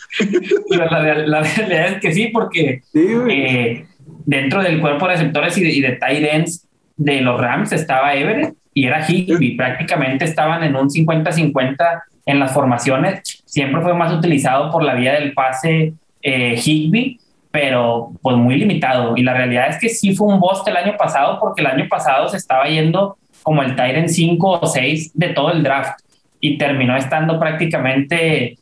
la, 0.70 1.42
realidad 1.42 1.88
es 1.88 2.00
que 2.00 2.14
sí, 2.14 2.28
porque 2.28 2.84
eh, 2.94 3.86
dentro 4.28 4.62
del 4.62 4.80
cuerpo 4.80 5.08
de 5.08 5.14
receptores 5.14 5.58
y 5.58 5.64
de, 5.64 5.70
y 5.72 5.82
de 5.82 5.94
tight 5.94 6.24
ends 6.24 6.68
de 6.98 7.22
los 7.22 7.42
Rams 7.42 7.72
estaba 7.72 8.14
Everett 8.14 8.54
y 8.76 8.86
era 8.86 9.04
Higby. 9.10 9.56
Prácticamente 9.56 10.26
estaban 10.26 10.64
en 10.64 10.76
un 10.76 10.88
50-50 10.88 12.04
en 12.28 12.40
las 12.40 12.54
formaciones. 12.54 13.42
Siempre 13.46 13.82
fue 13.82 13.96
más 13.96 14.14
utilizado 14.14 14.72
por 14.72 14.84
la 14.84 14.94
vía 14.94 15.14
del 15.14 15.34
pase 15.34 15.94
eh, 16.22 16.62
Higby 16.64 17.20
pero 17.52 18.12
pues 18.22 18.38
muy 18.38 18.56
limitado. 18.56 19.18
Y 19.18 19.24
la 19.24 19.34
realidad 19.34 19.70
es 19.70 19.80
que 19.80 19.90
sí 19.90 20.16
fue 20.16 20.28
un 20.28 20.40
bust 20.40 20.68
el 20.68 20.78
año 20.78 20.96
pasado, 20.98 21.40
porque 21.40 21.62
el 21.62 21.68
año 21.68 21.88
pasado 21.90 22.30
se 22.30 22.38
estaba 22.38 22.66
yendo 22.66 23.18
como 23.44 23.64
el 23.64 23.76
Tyrant 23.76 24.10
5 24.10 24.60
o 24.62 24.66
6 24.66 25.12
de 25.14 25.30
todo 25.30 25.52
el 25.52 25.64
draft 25.64 26.00
y 26.42 26.58
terminó 26.58 26.96
estando 26.96 27.40
prácticamente 27.40 28.58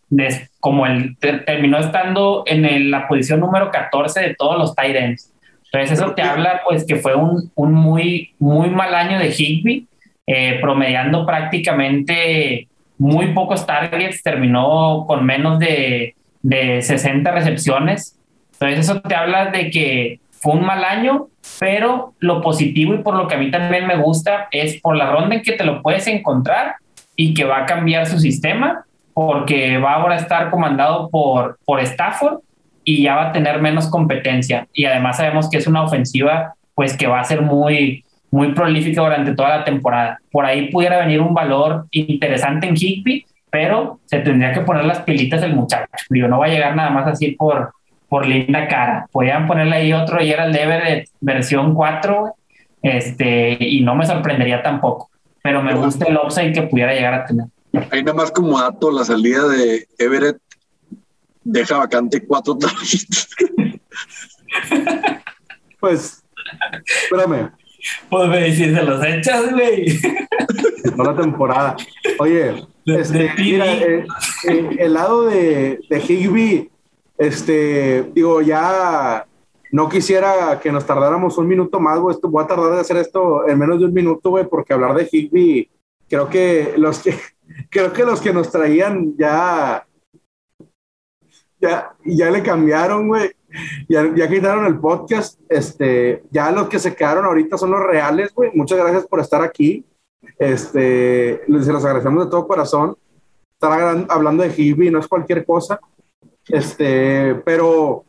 como 0.59 0.85
el 0.87 1.15
terminó 1.17 1.77
estando 1.77 2.43
en 2.47 2.89
la 2.89 3.07
posición 3.07 3.39
número 3.39 3.71
14 3.71 4.19
de 4.21 4.35
todos 4.35 4.57
los 4.57 4.75
Tyrants. 4.75 5.31
Entonces 5.65 5.99
eso 5.99 6.13
te 6.13 6.21
habla 6.21 6.61
pues 6.65 6.85
que 6.85 6.95
fue 6.95 7.15
un, 7.15 7.51
un 7.55 7.73
muy, 7.73 8.33
muy 8.39 8.69
mal 8.69 8.95
año 8.95 9.19
de 9.19 9.33
Higby, 9.37 9.87
eh, 10.25 10.59
promediando 10.61 11.25
prácticamente 11.25 12.67
muy 12.97 13.33
pocos 13.33 13.65
targets, 13.65 14.23
terminó 14.23 15.05
con 15.07 15.25
menos 15.25 15.59
de, 15.59 16.15
de 16.41 16.81
60 16.81 17.29
recepciones. 17.31 18.17
Entonces 18.53 18.79
eso 18.79 19.01
te 19.01 19.13
habla 19.13 19.51
de 19.51 19.69
que 19.69 20.19
fue 20.39 20.53
un 20.53 20.65
mal 20.65 20.83
año, 20.83 21.27
pero 21.59 22.13
lo 22.19 22.41
positivo 22.41 22.93
y 22.93 22.99
por 22.99 23.15
lo 23.15 23.27
que 23.27 23.35
a 23.35 23.37
mí 23.37 23.51
también 23.51 23.87
me 23.87 23.97
gusta 23.97 24.47
es 24.51 24.79
por 24.81 24.95
la 24.95 25.09
ronda 25.09 25.35
en 25.35 25.41
que 25.41 25.53
te 25.53 25.63
lo 25.63 25.81
puedes 25.81 26.07
encontrar 26.07 26.75
y 27.15 27.33
que 27.33 27.43
va 27.43 27.59
a 27.59 27.65
cambiar 27.65 28.05
su 28.05 28.19
sistema 28.19 28.85
porque 29.13 29.79
va 29.79 29.93
ahora 29.93 30.15
a 30.15 30.19
estar 30.19 30.49
comandado 30.49 31.09
por, 31.09 31.57
por 31.65 31.79
Stafford 31.79 32.39
y 32.83 33.03
ya 33.03 33.15
va 33.15 33.29
a 33.29 33.31
tener 33.31 33.59
menos 33.61 33.89
competencia. 33.89 34.67
Y 34.73 34.85
además 34.85 35.17
sabemos 35.17 35.49
que 35.49 35.57
es 35.57 35.67
una 35.67 35.83
ofensiva 35.83 36.53
pues 36.75 36.95
que 36.95 37.07
va 37.07 37.19
a 37.19 37.23
ser 37.23 37.41
muy, 37.41 38.05
muy 38.29 38.53
prolífica 38.53 39.01
durante 39.01 39.33
toda 39.33 39.57
la 39.57 39.63
temporada. 39.63 40.19
Por 40.31 40.45
ahí 40.45 40.69
pudiera 40.69 40.99
venir 40.99 41.19
un 41.19 41.33
valor 41.33 41.87
interesante 41.89 42.67
en 42.67 42.75
Higby, 42.77 43.25
pero 43.49 43.99
se 44.05 44.19
tendría 44.19 44.53
que 44.53 44.61
poner 44.61 44.85
las 44.85 44.99
pilitas 44.99 45.41
del 45.41 45.55
muchacho. 45.55 45.87
Digo, 46.09 46.27
no 46.27 46.37
va 46.37 46.45
a 46.45 46.49
llegar 46.49 46.75
nada 46.75 46.91
más 46.91 47.07
así 47.07 47.31
por, 47.31 47.73
por 48.09 48.25
linda 48.25 48.67
cara. 48.67 49.07
Podían 49.11 49.47
ponerle 49.47 49.75
ahí 49.75 49.93
otro 49.93 50.21
y 50.21 50.31
era 50.31 50.45
el 50.45 50.53
de 50.53 51.09
versión 51.19 51.73
4, 51.73 52.35
este, 52.81 53.57
y 53.59 53.81
no 53.81 53.95
me 53.95 54.05
sorprendería 54.05 54.61
tampoco, 54.61 55.09
pero 55.41 55.61
me 55.61 55.73
gusta 55.75 56.05
el 56.05 56.17
upside 56.17 56.53
que 56.53 56.63
pudiera 56.63 56.93
llegar 56.93 57.13
a 57.13 57.25
tener. 57.25 57.47
Ahí 57.91 58.03
nada 58.03 58.17
más 58.17 58.31
como 58.31 58.59
dato, 58.59 58.91
la 58.91 59.03
salida 59.03 59.47
de 59.47 59.87
Everett 59.97 60.37
deja 61.43 61.77
vacante 61.77 62.25
cuatro 62.25 62.57
tarjetas. 62.57 63.29
pues, 65.79 66.23
espérame. 67.03 67.51
Pues 68.09 68.29
me 68.29 68.51
si 68.51 68.73
se 68.73 68.83
los 68.83 69.03
echas, 69.05 69.51
güey. 69.51 69.99
la 70.97 71.15
temporada. 71.15 71.75
Oye, 72.19 72.65
este, 72.85 73.31
mira, 73.37 73.73
eh, 73.73 74.05
eh, 74.49 74.69
el 74.79 74.93
lado 74.93 75.27
de, 75.27 75.79
de 75.89 75.99
Higby 75.99 76.69
este, 77.17 78.11
digo, 78.13 78.41
ya 78.41 79.25
no 79.71 79.89
quisiera 79.89 80.59
que 80.59 80.71
nos 80.71 80.85
tardáramos 80.85 81.37
un 81.37 81.47
minuto 81.47 81.79
más, 81.79 81.99
güey. 81.99 82.15
Voy 82.21 82.43
a 82.43 82.47
tardar 82.47 82.73
de 82.73 82.81
hacer 82.81 82.97
esto 82.97 83.47
en 83.47 83.57
menos 83.57 83.79
de 83.79 83.85
un 83.85 83.93
minuto, 83.93 84.29
güey, 84.29 84.47
porque 84.47 84.73
hablar 84.73 84.95
de 84.95 85.07
Higby, 85.11 85.69
creo 86.07 86.29
que 86.29 86.75
los 86.77 86.99
que, 86.99 87.17
creo 87.69 87.91
que 87.91 88.05
los 88.05 88.21
que 88.21 88.33
nos 88.33 88.51
traían 88.51 89.15
ya, 89.17 89.85
ya, 91.59 91.95
ya 92.05 92.31
le 92.31 92.43
cambiaron, 92.43 93.07
güey. 93.07 93.31
Ya, 93.89 94.13
ya 94.13 94.27
quitaron 94.27 94.65
el 94.65 94.79
podcast. 94.79 95.39
Este, 95.49 96.23
ya 96.31 96.51
los 96.51 96.69
que 96.69 96.79
se 96.79 96.95
quedaron 96.95 97.25
ahorita 97.25 97.57
son 97.57 97.71
los 97.71 97.81
reales, 97.81 98.33
güey. 98.33 98.51
Muchas 98.53 98.77
gracias 98.77 99.07
por 99.07 99.19
estar 99.19 99.41
aquí. 99.41 99.85
Este, 100.37 101.41
les 101.47 101.67
los 101.67 101.83
agradecemos 101.83 102.25
de 102.25 102.31
todo 102.31 102.47
corazón. 102.47 102.95
Estar 103.53 104.05
hablando 104.09 104.43
de 104.43 104.53
Higby 104.55 104.91
no 104.91 104.99
es 104.99 105.07
cualquier 105.07 105.45
cosa. 105.45 105.79
Este, 106.49 107.35
pero 107.45 108.03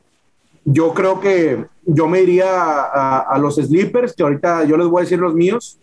yo 0.65 0.93
creo 0.95 1.21
que 1.21 1.67
yo 1.85 2.07
me 2.07 2.23
iría 2.23 2.83
a, 2.83 3.39
los 3.39 3.57
sleepers, 3.57 4.15
que 4.15 4.23
ahorita 4.23 4.65
yo 4.65 4.77
les 4.77 4.87
voy 4.87 5.01
a 5.01 5.05
decir 5.05 5.19
los 5.19 5.35
míos, 5.35 5.79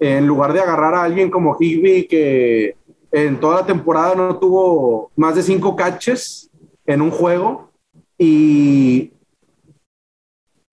en 0.00 0.26
lugar 0.26 0.52
de 0.52 0.60
agarrar 0.60 0.94
a 0.94 1.04
alguien 1.04 1.30
como 1.30 1.56
Higby, 1.58 2.06
que 2.06 2.76
en 3.12 3.38
toda 3.40 3.60
la 3.60 3.66
temporada 3.66 4.14
no 4.14 4.38
tuvo 4.38 5.10
más 5.16 5.34
de 5.36 5.42
cinco 5.42 5.76
catches 5.76 6.50
en 6.84 7.00
un 7.00 7.10
juego 7.10 7.70
y, 8.18 9.12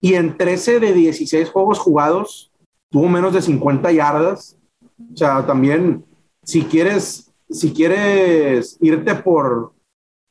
y 0.00 0.14
en 0.14 0.36
13 0.36 0.80
de 0.80 0.92
16 0.92 1.48
juegos 1.48 1.78
jugados 1.78 2.50
tuvo 2.90 3.08
menos 3.08 3.32
de 3.32 3.42
50 3.42 3.92
yardas. 3.92 4.58
O 5.12 5.16
sea, 5.16 5.46
también 5.46 6.04
si 6.42 6.62
quieres, 6.62 7.32
si 7.48 7.72
quieres 7.72 8.76
irte 8.80 9.14
por, 9.14 9.72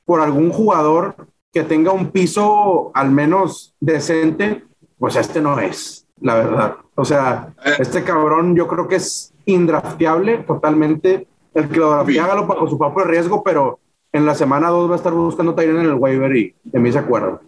por 0.05 0.21
algún 0.21 0.51
jugador 0.51 1.15
que 1.51 1.63
tenga 1.63 1.91
un 1.91 2.11
piso 2.11 2.91
al 2.93 3.11
menos 3.11 3.73
decente, 3.79 4.63
pues 4.99 5.15
este 5.15 5.41
no 5.41 5.59
es, 5.59 6.07
la 6.21 6.35
verdad. 6.35 6.75
O 6.95 7.05
sea, 7.05 7.53
eh. 7.65 7.73
este 7.79 8.03
cabrón 8.03 8.55
yo 8.55 8.67
creo 8.67 8.87
que 8.87 8.95
es 8.95 9.33
indrafteable 9.45 10.39
totalmente. 10.39 11.27
El 11.53 11.69
que 11.69 11.77
lo 11.77 11.91
draftea, 11.91 12.25
hágalo 12.25 12.47
bajo 12.47 12.67
su 12.67 12.77
propio 12.77 13.05
riesgo, 13.05 13.41
pero 13.43 13.79
en 14.11 14.25
la 14.25 14.35
semana 14.35 14.69
2 14.69 14.89
va 14.89 14.93
a 14.93 14.97
estar 14.97 15.13
buscando 15.13 15.55
Tyrion 15.55 15.79
en 15.79 15.85
el 15.87 15.93
waiver 15.93 16.35
y 16.35 16.53
de 16.63 16.79
mí 16.79 16.91
se 16.91 16.99
acuerdan. 16.99 17.39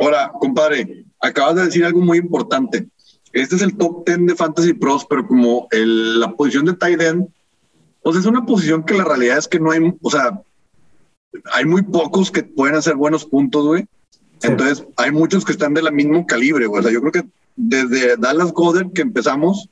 Ahora, 0.00 0.32
compadre, 0.40 1.04
acabas 1.20 1.56
de 1.56 1.64
decir 1.64 1.84
algo 1.84 2.00
muy 2.00 2.18
importante. 2.18 2.88
Este 3.32 3.56
es 3.56 3.62
el 3.62 3.76
top 3.76 4.06
10 4.06 4.26
de 4.26 4.34
Fantasy 4.34 4.74
Pros, 4.74 5.06
pero 5.08 5.26
como 5.26 5.66
el, 5.70 6.20
la 6.20 6.32
posición 6.32 6.66
de 6.66 6.74
tight 6.74 7.00
end, 7.00 7.28
pues 8.02 8.16
es 8.16 8.26
una 8.26 8.44
posición 8.44 8.84
que 8.84 8.94
la 8.94 9.04
realidad 9.04 9.38
es 9.38 9.48
que 9.48 9.58
no 9.58 9.70
hay, 9.70 9.92
o 10.00 10.10
sea, 10.10 10.40
hay 11.52 11.64
muy 11.64 11.82
pocos 11.82 12.30
que 12.30 12.42
pueden 12.42 12.76
hacer 12.76 12.96
buenos 12.96 13.24
puntos, 13.24 13.66
güey. 13.66 13.86
Entonces, 14.42 14.86
hay 14.96 15.10
muchos 15.10 15.44
que 15.44 15.52
están 15.52 15.74
de 15.74 15.82
la 15.82 15.90
mismo 15.90 16.26
calibre, 16.26 16.66
güey. 16.66 16.80
O 16.80 16.82
sea, 16.82 16.92
yo 16.92 17.00
creo 17.00 17.12
que 17.12 17.24
desde 17.56 18.16
Dallas 18.16 18.52
Goddard 18.52 18.92
que 18.92 19.02
empezamos, 19.02 19.68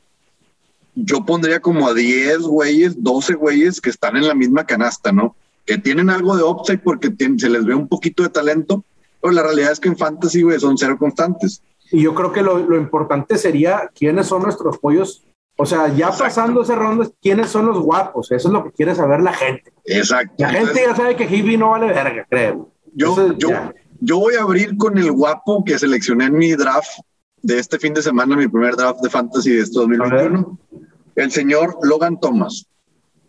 yo 0.94 1.24
pondría 1.24 1.60
como 1.60 1.88
a 1.88 1.94
10 1.94 2.38
güeyes, 2.42 3.02
12 3.02 3.34
güeyes 3.34 3.80
que 3.80 3.90
están 3.90 4.16
en 4.16 4.28
la 4.28 4.34
misma 4.34 4.64
canasta, 4.64 5.12
¿no? 5.12 5.36
Que 5.66 5.78
tienen 5.78 6.10
algo 6.10 6.36
de 6.36 6.42
upside 6.42 6.80
porque 6.80 7.12
se 7.38 7.48
les 7.48 7.64
ve 7.64 7.74
un 7.74 7.88
poquito 7.88 8.22
de 8.22 8.30
talento, 8.30 8.84
pero 9.20 9.32
la 9.32 9.42
realidad 9.42 9.72
es 9.72 9.80
que 9.80 9.88
en 9.88 9.96
fantasy, 9.96 10.42
güey, 10.42 10.58
son 10.58 10.76
cero 10.76 10.96
constantes. 10.98 11.62
Y 11.90 12.02
yo 12.02 12.14
creo 12.14 12.32
que 12.32 12.42
lo, 12.42 12.58
lo 12.58 12.76
importante 12.76 13.36
sería 13.36 13.90
quiénes 13.94 14.26
son 14.26 14.42
nuestros 14.42 14.78
pollos 14.78 15.22
o 15.62 15.66
sea, 15.66 15.94
ya 15.94 16.10
pasando 16.10 16.62
ese 16.62 16.74
ronda, 16.74 17.08
¿quiénes 17.22 17.48
son 17.48 17.66
los 17.66 17.78
guapos? 17.78 18.32
Eso 18.32 18.48
es 18.48 18.52
lo 18.52 18.64
que 18.64 18.72
quiere 18.72 18.96
saber 18.96 19.22
la 19.22 19.32
gente. 19.32 19.72
Exacto. 19.84 20.34
La 20.38 20.48
gente 20.48 20.74
ya 20.74 20.96
sabe 20.96 21.14
que 21.14 21.24
Hibby 21.24 21.56
no 21.56 21.70
vale 21.70 21.86
verga, 21.86 22.26
creo. 22.28 22.72
Yo, 22.94 23.32
yo, 23.34 23.50
yo 24.00 24.18
voy 24.18 24.34
a 24.34 24.42
abrir 24.42 24.76
con 24.76 24.98
el 24.98 25.12
guapo 25.12 25.62
que 25.64 25.78
seleccioné 25.78 26.24
en 26.24 26.36
mi 26.36 26.52
draft 26.54 26.90
de 27.42 27.60
este 27.60 27.78
fin 27.78 27.94
de 27.94 28.02
semana, 28.02 28.36
mi 28.36 28.48
primer 28.48 28.74
draft 28.74 29.02
de 29.02 29.10
fantasy 29.10 29.52
de 29.52 29.62
este 29.62 29.78
2021. 29.78 30.58
El 31.14 31.30
señor 31.30 31.78
Logan 31.84 32.18
Thomas. 32.18 32.66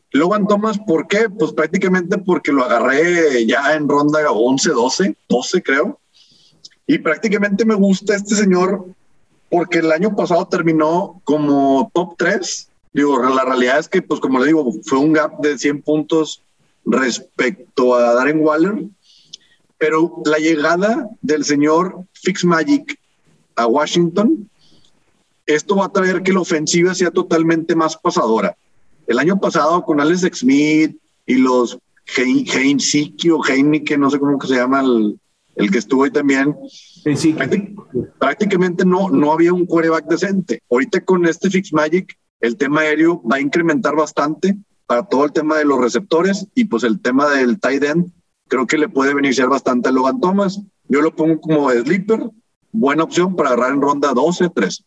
Logan 0.09 0.47
Thomas, 0.47 0.79
¿por 0.79 1.07
qué? 1.07 1.27
Pues 1.29 1.53
prácticamente 1.53 2.17
porque 2.17 2.51
lo 2.51 2.63
agarré 2.63 3.45
ya 3.45 3.75
en 3.75 3.87
ronda 3.87 4.19
11, 4.27 4.71
12, 4.71 5.17
12 5.29 5.61
creo. 5.61 5.99
Y 6.87 6.97
prácticamente 6.97 7.63
me 7.63 7.75
gusta 7.75 8.15
este 8.15 8.33
señor 8.33 8.87
porque 9.53 9.77
el 9.77 9.91
año 9.91 10.15
pasado 10.15 10.47
terminó 10.47 11.21
como 11.25 11.91
top 11.93 12.15
3. 12.17 12.69
Digo, 12.91 13.21
la 13.21 13.45
realidad 13.45 13.77
es 13.77 13.87
que, 13.87 14.01
pues 14.01 14.19
como 14.19 14.39
le 14.39 14.47
digo, 14.47 14.73
fue 14.83 14.97
un 14.97 15.13
gap 15.13 15.39
de 15.41 15.59
100 15.59 15.83
puntos 15.83 16.41
respecto 16.83 17.93
a 17.93 18.15
Darren 18.15 18.39
Waller. 18.39 18.85
Pero 19.77 20.23
la 20.25 20.39
llegada 20.39 21.07
del 21.21 21.45
señor 21.45 22.03
Fitzmagic 22.13 22.99
a 23.55 23.67
Washington, 23.67 24.49
esto 25.45 25.75
va 25.75 25.85
a 25.85 25.91
traer 25.91 26.23
que 26.23 26.33
la 26.33 26.41
ofensiva 26.41 26.95
sea 26.95 27.11
totalmente 27.11 27.75
más 27.75 27.95
pasadora. 27.95 28.57
El 29.05 29.19
año 29.19 29.39
pasado 29.39 29.83
con 29.83 30.01
Alex 30.01 30.39
Smith 30.39 30.97
y 31.27 31.35
los 31.35 31.77
Heinziki 32.07 33.29
o 33.29 33.39
que 33.39 33.97
no 33.99 34.09
sé 34.09 34.17
cómo 34.17 34.39
que 34.39 34.47
se 34.47 34.55
llama 34.55 34.81
el, 34.81 35.19
el 35.55 35.71
que 35.71 35.77
estuvo 35.77 36.03
ahí 36.03 36.11
también, 36.11 36.55
prácticamente 38.19 38.85
no, 38.85 39.09
no 39.09 39.31
había 39.31 39.53
un 39.53 39.65
quarterback 39.65 40.05
decente. 40.05 40.61
Ahorita 40.69 41.01
con 41.01 41.25
este 41.25 41.49
Fix 41.49 41.73
Magic, 41.73 42.17
el 42.39 42.57
tema 42.57 42.81
aéreo 42.81 43.21
va 43.23 43.37
a 43.37 43.41
incrementar 43.41 43.95
bastante 43.95 44.57
para 44.85 45.03
todo 45.03 45.25
el 45.25 45.31
tema 45.31 45.57
de 45.57 45.65
los 45.65 45.79
receptores 45.79 46.47
y 46.55 46.65
pues 46.65 46.83
el 46.83 47.01
tema 47.01 47.29
del 47.29 47.59
tight 47.59 47.83
end, 47.83 48.11
creo 48.47 48.67
que 48.67 48.77
le 48.77 48.89
puede 48.89 49.13
beneficiar 49.13 49.49
bastante 49.49 49.89
a 49.89 49.91
Logan 49.91 50.19
Thomas. 50.19 50.61
Yo 50.87 51.01
lo 51.01 51.15
pongo 51.15 51.39
como 51.39 51.71
sleeper, 51.71 52.29
buena 52.71 53.03
opción 53.03 53.35
para 53.35 53.49
agarrar 53.49 53.73
en 53.73 53.81
ronda 53.81 54.13
12, 54.13 54.49
13 54.49 54.83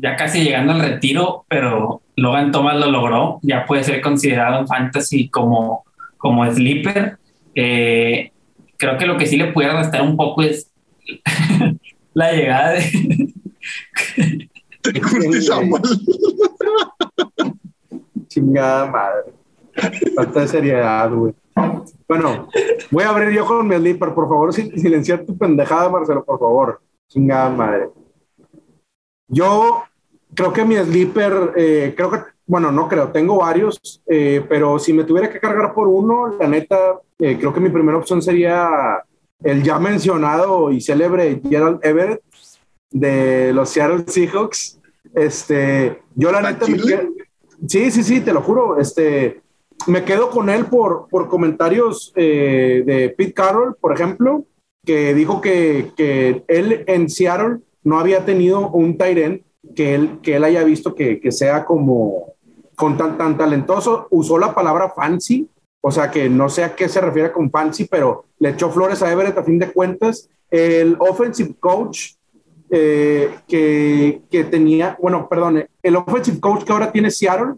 ya 0.00 0.16
casi 0.16 0.42
llegando 0.42 0.72
al 0.72 0.80
retiro, 0.80 1.44
pero 1.48 2.02
Logan 2.16 2.52
Thomas 2.52 2.76
lo 2.76 2.90
logró, 2.90 3.38
ya 3.42 3.66
puede 3.66 3.84
ser 3.84 4.00
considerado 4.00 4.60
en 4.60 4.66
fantasy 4.66 5.28
como, 5.28 5.84
como 6.16 6.50
sleeper. 6.50 7.18
Eh, 7.54 8.32
creo 8.80 8.98
que 8.98 9.06
lo 9.06 9.16
que 9.18 9.26
sí 9.26 9.36
le 9.36 9.52
puede 9.52 9.72
restar 9.72 10.02
un 10.02 10.16
poco 10.16 10.42
es 10.42 10.72
la 12.14 12.32
llegada 12.32 12.72
de... 12.72 12.82
Chingada 18.28 18.86
madre. 18.86 19.34
Falta 20.16 20.40
de 20.40 20.48
seriedad, 20.48 21.12
güey. 21.12 21.34
Bueno, 22.08 22.48
voy 22.90 23.04
a 23.04 23.10
abrir 23.10 23.34
yo 23.34 23.44
con 23.44 23.68
mi 23.68 23.76
sleeper. 23.76 24.14
Por 24.14 24.26
favor, 24.28 24.54
silenciar 24.54 25.24
tu 25.24 25.36
pendejada, 25.36 25.90
Marcelo, 25.90 26.24
por 26.24 26.38
favor. 26.38 26.80
Chingada 27.08 27.50
madre. 27.50 27.90
Yo 29.28 29.82
creo 30.34 30.52
que 30.52 30.64
mi 30.64 30.76
sleeper, 30.76 31.52
eh, 31.56 31.94
creo 31.96 32.10
que, 32.10 32.18
bueno, 32.50 32.72
no 32.72 32.88
creo, 32.88 33.12
tengo 33.12 33.36
varios, 33.36 34.02
eh, 34.08 34.44
pero 34.48 34.76
si 34.80 34.92
me 34.92 35.04
tuviera 35.04 35.30
que 35.30 35.38
cargar 35.38 35.72
por 35.72 35.86
uno, 35.86 36.36
la 36.36 36.48
neta, 36.48 36.98
eh, 37.20 37.36
creo 37.38 37.54
que 37.54 37.60
mi 37.60 37.68
primera 37.68 37.96
opción 37.96 38.20
sería 38.20 38.68
el 39.44 39.62
ya 39.62 39.78
mencionado 39.78 40.72
y 40.72 40.80
célebre 40.80 41.40
Gerald 41.48 41.78
Everett 41.84 42.20
de 42.90 43.52
los 43.52 43.68
Seattle 43.68 44.02
Seahawks. 44.04 44.80
Este, 45.14 46.02
yo 46.16 46.32
la 46.32 46.42
neta 46.42 46.66
me 46.66 46.76
sí, 47.68 47.88
sí, 47.92 48.02
sí, 48.02 48.20
te 48.20 48.32
lo 48.32 48.42
juro, 48.42 48.80
este, 48.80 49.42
me 49.86 50.02
quedo 50.02 50.28
con 50.30 50.50
él 50.50 50.64
por, 50.64 51.06
por 51.08 51.28
comentarios 51.28 52.12
de 52.16 53.14
Pete 53.16 53.32
Carroll, 53.32 53.76
por 53.80 53.92
ejemplo, 53.92 54.44
que 54.84 55.14
dijo 55.14 55.40
que, 55.40 55.92
que 55.96 56.42
él 56.48 56.82
en 56.88 57.08
Seattle 57.08 57.58
no 57.84 58.00
había 58.00 58.24
tenido 58.24 58.70
un 58.70 58.98
tight 58.98 59.18
end 59.18 59.40
que 59.76 59.94
él, 59.94 60.18
que 60.20 60.34
él 60.34 60.42
haya 60.42 60.64
visto 60.64 60.96
que, 60.96 61.20
que 61.20 61.30
sea 61.30 61.64
como 61.64 62.34
con 62.80 62.96
tan, 62.96 63.18
tan 63.18 63.36
talentoso. 63.36 64.08
Usó 64.10 64.38
la 64.38 64.54
palabra 64.54 64.88
fancy, 64.88 65.46
o 65.82 65.90
sea 65.90 66.10
que 66.10 66.30
no 66.30 66.48
sé 66.48 66.64
a 66.64 66.74
qué 66.74 66.88
se 66.88 67.02
refiere 67.02 67.30
con 67.30 67.50
fancy, 67.50 67.84
pero 67.84 68.24
le 68.38 68.48
echó 68.50 68.70
flores 68.70 69.02
a 69.02 69.12
Everett 69.12 69.36
a 69.36 69.44
fin 69.44 69.58
de 69.58 69.70
cuentas. 69.70 70.30
El 70.50 70.96
offensive 70.98 71.54
coach 71.60 72.14
eh, 72.70 73.34
que, 73.46 74.22
que, 74.30 74.44
tenía, 74.44 74.96
bueno, 74.98 75.28
perdón, 75.28 75.68
el 75.82 75.96
offensive 75.96 76.40
coach 76.40 76.64
que 76.64 76.72
ahora 76.72 76.90
tiene 76.90 77.10
Seattle, 77.10 77.56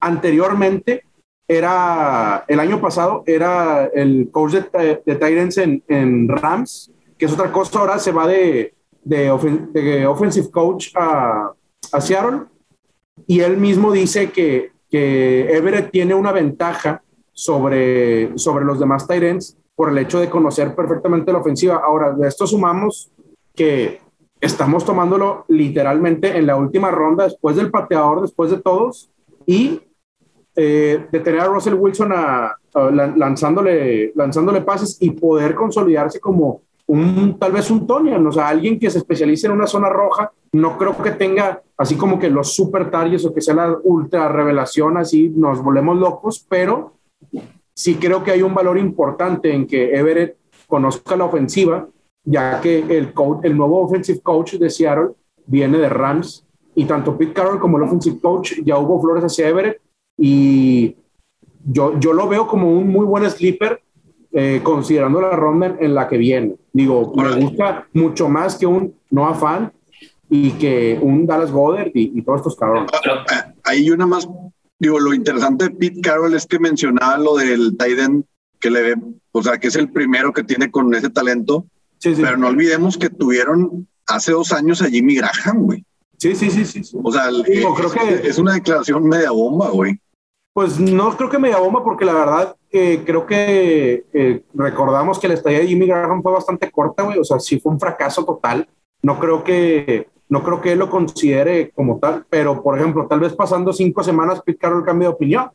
anteriormente 0.00 1.04
era, 1.48 2.44
el 2.46 2.60
año 2.60 2.78
pasado 2.78 3.24
era 3.26 3.86
el 3.86 4.28
coach 4.30 4.52
de, 4.52 5.02
de 5.06 5.62
en, 5.62 5.82
en 5.88 6.28
Rams, 6.28 6.92
que 7.16 7.24
es 7.24 7.32
otra 7.32 7.50
cosa, 7.50 7.78
ahora 7.78 7.98
se 7.98 8.12
va 8.12 8.26
de, 8.26 8.74
de, 9.02 9.30
offensive 9.30 10.50
coach 10.50 10.88
a, 10.94 11.52
a, 11.92 12.00
Seattle 12.00 12.42
y 13.26 13.40
él 13.40 13.56
mismo 13.56 13.92
dice 13.92 14.30
que, 14.30 14.72
que 14.90 15.52
Everett 15.54 15.90
tiene 15.90 16.14
una 16.14 16.32
ventaja 16.32 17.02
sobre, 17.32 18.36
sobre 18.36 18.64
los 18.64 18.78
demás 18.78 19.06
Tyrants 19.06 19.56
por 19.74 19.90
el 19.90 19.98
hecho 19.98 20.20
de 20.20 20.28
conocer 20.28 20.74
perfectamente 20.74 21.32
la 21.32 21.38
ofensiva. 21.38 21.80
Ahora, 21.82 22.12
de 22.12 22.28
esto 22.28 22.46
sumamos 22.46 23.10
que 23.54 24.00
estamos 24.40 24.84
tomándolo 24.84 25.44
literalmente 25.48 26.36
en 26.36 26.46
la 26.46 26.56
última 26.56 26.90
ronda, 26.90 27.24
después 27.24 27.56
del 27.56 27.70
pateador, 27.70 28.22
después 28.22 28.50
de 28.50 28.60
todos, 28.60 29.10
y 29.46 29.80
eh, 30.56 31.06
de 31.10 31.20
tener 31.20 31.40
a 31.40 31.46
Russell 31.46 31.74
Wilson 31.74 32.12
lanzándole, 33.16 34.12
lanzándole 34.14 34.60
pases 34.60 34.98
y 35.00 35.10
poder 35.12 35.54
consolidarse 35.54 36.20
como 36.20 36.62
un, 36.90 37.38
tal 37.38 37.52
vez 37.52 37.70
un 37.70 37.86
Tonian, 37.86 38.26
o 38.26 38.32
sea, 38.32 38.48
alguien 38.48 38.76
que 38.76 38.90
se 38.90 38.98
especialice 38.98 39.46
en 39.46 39.52
una 39.52 39.68
zona 39.68 39.88
roja, 39.88 40.32
no 40.50 40.76
creo 40.76 41.00
que 41.00 41.12
tenga 41.12 41.62
así 41.76 41.94
como 41.94 42.18
que 42.18 42.28
los 42.28 42.52
super 42.52 42.90
targets 42.90 43.24
o 43.24 43.32
que 43.32 43.40
sea 43.40 43.54
la 43.54 43.78
ultra 43.84 44.28
revelación, 44.28 44.96
así 44.96 45.28
nos 45.28 45.62
volvemos 45.62 45.96
locos, 45.96 46.44
pero 46.48 46.94
sí 47.72 47.94
creo 47.94 48.24
que 48.24 48.32
hay 48.32 48.42
un 48.42 48.54
valor 48.54 48.76
importante 48.76 49.54
en 49.54 49.68
que 49.68 49.94
Everett 49.94 50.36
conozca 50.66 51.16
la 51.16 51.26
ofensiva, 51.26 51.86
ya 52.24 52.60
que 52.60 52.80
el, 52.80 53.12
coach, 53.12 53.44
el 53.44 53.56
nuevo 53.56 53.82
offensive 53.82 54.20
coach 54.20 54.54
de 54.54 54.68
Seattle 54.68 55.10
viene 55.46 55.78
de 55.78 55.88
Rams 55.88 56.44
y 56.74 56.86
tanto 56.86 57.16
Pete 57.16 57.34
Carroll 57.34 57.60
como 57.60 57.76
el 57.76 57.84
offensive 57.84 58.18
coach 58.20 58.54
ya 58.64 58.76
hubo 58.78 59.00
flores 59.00 59.22
hacia 59.22 59.48
Everett 59.48 59.80
y 60.18 60.96
yo, 61.64 62.00
yo 62.00 62.12
lo 62.12 62.26
veo 62.28 62.48
como 62.48 62.72
un 62.72 62.88
muy 62.88 63.06
buen 63.06 63.30
sleeper 63.30 63.80
eh, 64.32 64.60
considerando 64.62 65.20
la 65.20 65.32
ronda 65.32 65.76
en 65.80 65.94
la 65.94 66.08
que 66.08 66.16
viene. 66.16 66.56
Digo, 66.72 67.12
me 67.16 67.32
gusta 67.32 67.88
mucho 67.92 68.28
más 68.28 68.56
que 68.56 68.66
un 68.66 68.94
Noah 69.10 69.34
Fan 69.34 69.72
y 70.28 70.52
que 70.52 70.98
un 71.02 71.26
Dallas 71.26 71.50
Goddard 71.50 71.90
y, 71.94 72.22
todos 72.22 72.40
estos 72.40 72.56
cabrones. 72.56 72.90
Ah, 73.28 73.52
hay 73.64 73.90
una 73.90 74.06
más, 74.06 74.28
digo, 74.78 75.00
lo 75.00 75.12
interesante 75.12 75.64
de 75.64 75.70
Pete 75.70 76.00
Carroll 76.00 76.34
es 76.34 76.46
que 76.46 76.60
mencionaba 76.60 77.18
lo 77.18 77.36
del 77.36 77.76
Tiden 77.76 78.24
que 78.60 78.70
le 78.70 78.82
ve, 78.82 78.94
o 79.32 79.42
sea, 79.42 79.58
que 79.58 79.68
es 79.68 79.74
el 79.74 79.90
primero 79.90 80.32
que 80.32 80.44
tiene 80.44 80.70
con 80.70 80.94
ese 80.94 81.10
talento. 81.10 81.66
Sí, 81.98 82.14
sí. 82.14 82.22
Pero 82.22 82.36
no 82.36 82.48
olvidemos 82.48 82.96
que 82.96 83.10
tuvieron 83.10 83.88
hace 84.06 84.32
dos 84.32 84.52
años 84.52 84.80
a 84.82 84.88
Jimmy 84.88 85.16
Graham, 85.16 85.64
güey. 85.64 85.84
Sí, 86.18 86.34
sí, 86.36 86.50
sí, 86.50 86.64
sí. 86.64 86.82
O 87.02 87.10
sea, 87.10 87.30
creo 87.44 87.90
que 87.90 88.28
es 88.28 88.38
una 88.38 88.54
declaración 88.54 89.08
media 89.08 89.30
bomba, 89.30 89.70
güey. 89.70 89.98
Pues 90.52 90.80
no 90.80 91.16
creo 91.16 91.30
que 91.30 91.38
media 91.38 91.58
bomba, 91.58 91.84
porque 91.84 92.04
la 92.04 92.12
verdad 92.12 92.56
eh, 92.72 93.02
creo 93.06 93.26
que 93.26 94.04
eh, 94.12 94.42
recordamos 94.54 95.18
que 95.18 95.28
la 95.28 95.34
estadía 95.34 95.60
de 95.60 95.66
Jimmy 95.66 95.86
Graham 95.86 96.22
fue 96.22 96.32
bastante 96.32 96.70
corta, 96.70 97.04
güey. 97.04 97.18
O 97.18 97.24
sea, 97.24 97.38
sí 97.38 97.60
fue 97.60 97.72
un 97.72 97.80
fracaso 97.80 98.24
total. 98.24 98.68
No 99.02 99.18
creo 99.18 99.44
que 99.44 100.08
no 100.28 100.44
creo 100.44 100.60
que 100.60 100.72
él 100.72 100.78
lo 100.78 100.88
considere 100.88 101.70
como 101.70 101.98
tal, 101.98 102.24
pero 102.30 102.62
por 102.62 102.78
ejemplo, 102.78 103.06
tal 103.08 103.20
vez 103.20 103.34
pasando 103.34 103.72
cinco 103.72 104.02
semanas 104.04 104.42
Pete 104.42 104.58
Carroll 104.58 104.84
cambio 104.84 105.08
de 105.08 105.14
opinión. 105.14 105.50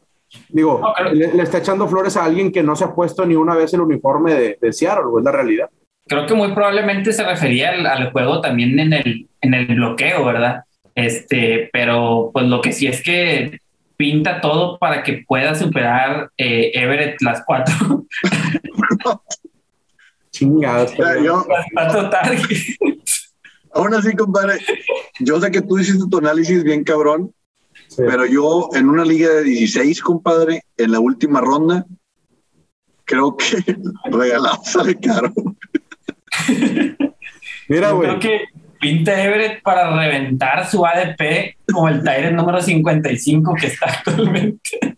Digo, 0.49 0.81
le, 1.13 1.41
está 1.41 1.59
echando 1.59 1.87
flores 1.87 2.17
a 2.17 2.25
alguien 2.25 2.51
que 2.51 2.61
no 2.61 2.75
se 2.75 2.83
ha 2.83 2.93
puesto 2.93 3.25
ni 3.25 3.35
una 3.35 3.55
vez 3.55 3.73
el 3.73 3.81
uniforme 3.81 4.33
de, 4.33 4.57
de 4.59 4.73
Seattle, 4.73 5.05
es 5.17 5.23
la 5.23 5.31
realidad. 5.31 5.69
Creo 6.07 6.25
que 6.25 6.33
muy 6.33 6.53
probablemente 6.53 7.13
se 7.13 7.23
refería 7.23 7.71
al, 7.71 7.85
al, 7.85 8.11
juego 8.11 8.41
también 8.41 8.77
en 8.77 8.93
el, 8.93 9.29
en 9.39 9.53
el 9.53 9.67
bloqueo, 9.67 10.25
¿verdad? 10.25 10.63
Este, 10.93 11.69
pero 11.71 12.31
pues 12.33 12.45
lo 12.45 12.59
que 12.59 12.73
sí 12.73 12.87
es 12.87 13.01
que 13.01 13.59
pinta 13.97 14.41
todo 14.41 14.77
para 14.77 15.03
que 15.03 15.23
pueda 15.27 15.55
superar 15.55 16.31
eh, 16.37 16.71
Everett 16.73 17.21
las 17.21 17.43
cuatro. 17.45 18.05
Chingados. 20.31 20.93
Aún 23.73 23.93
así, 23.93 24.15
compadre, 24.15 24.59
yo 25.19 25.39
sé 25.39 25.51
que 25.51 25.61
tú 25.61 25.79
hiciste 25.79 26.03
tu 26.09 26.17
análisis 26.17 26.63
bien 26.63 26.83
cabrón, 26.83 27.33
pero 27.97 28.25
yo 28.25 28.69
en 28.73 28.89
una 28.89 29.03
liga 29.05 29.29
de 29.29 29.43
16, 29.43 30.01
compadre, 30.01 30.63
en 30.77 30.91
la 30.91 30.99
última 30.99 31.41
ronda, 31.41 31.85
creo 33.05 33.37
que 33.37 33.63
regalado 34.11 34.61
sale 34.63 34.95
caro. 34.95 35.33
Mira, 37.67 37.91
güey. 37.91 38.09
Creo 38.09 38.19
que 38.19 38.45
pinta 38.85 39.19
Everett 39.19 39.63
para 39.63 39.97
reventar 39.97 40.67
su 40.67 40.85
ADP 40.85 41.55
como 41.73 41.89
el 41.89 42.03
Tyrant 42.03 42.35
número 42.35 42.61
55 42.61 43.55
que 43.59 43.67
está 43.67 43.87
actualmente. 43.87 44.97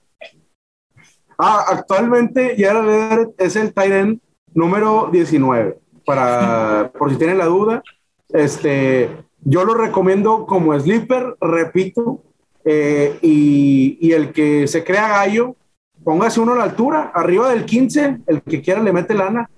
Ah, 1.37 1.63
actualmente 1.69 2.55
Gerald 2.57 2.89
Everett 2.89 3.29
es 3.37 3.55
el 3.55 3.73
Tyrant 3.73 4.21
número 4.53 5.09
19. 5.09 5.77
Para, 6.05 6.91
por 6.97 7.11
si 7.11 7.17
tienen 7.17 7.37
la 7.37 7.45
duda, 7.45 7.81
este, 8.29 9.09
yo 9.45 9.63
lo 9.63 9.73
recomiendo 9.73 10.45
como 10.45 10.77
sleeper, 10.77 11.35
repito, 11.39 12.23
Eh, 12.69 13.17
y, 13.21 13.97
y, 14.01 14.11
el 14.11 14.33
que 14.33 14.67
se 14.67 14.83
crea 14.83 15.07
gallo, 15.07 15.55
póngase 16.03 16.41
uno 16.41 16.51
a 16.51 16.57
la 16.57 16.65
altura, 16.65 17.13
arriba 17.15 17.49
del 17.49 17.63
15, 17.63 18.17
el 18.27 18.41
que 18.41 18.61
quiera 18.61 18.83
le 18.83 18.91
mete 18.91 19.13
lana. 19.13 19.49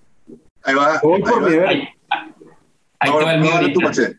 Ahí 0.61 0.75
va. 0.75 0.99
Voy 1.01 1.19
por 1.23 1.41
mi 1.41 1.57
Ahí, 1.57 1.87
ahí 2.99 3.11
el 3.33 3.39
mío 3.41 3.51
ahorita. 3.53 4.13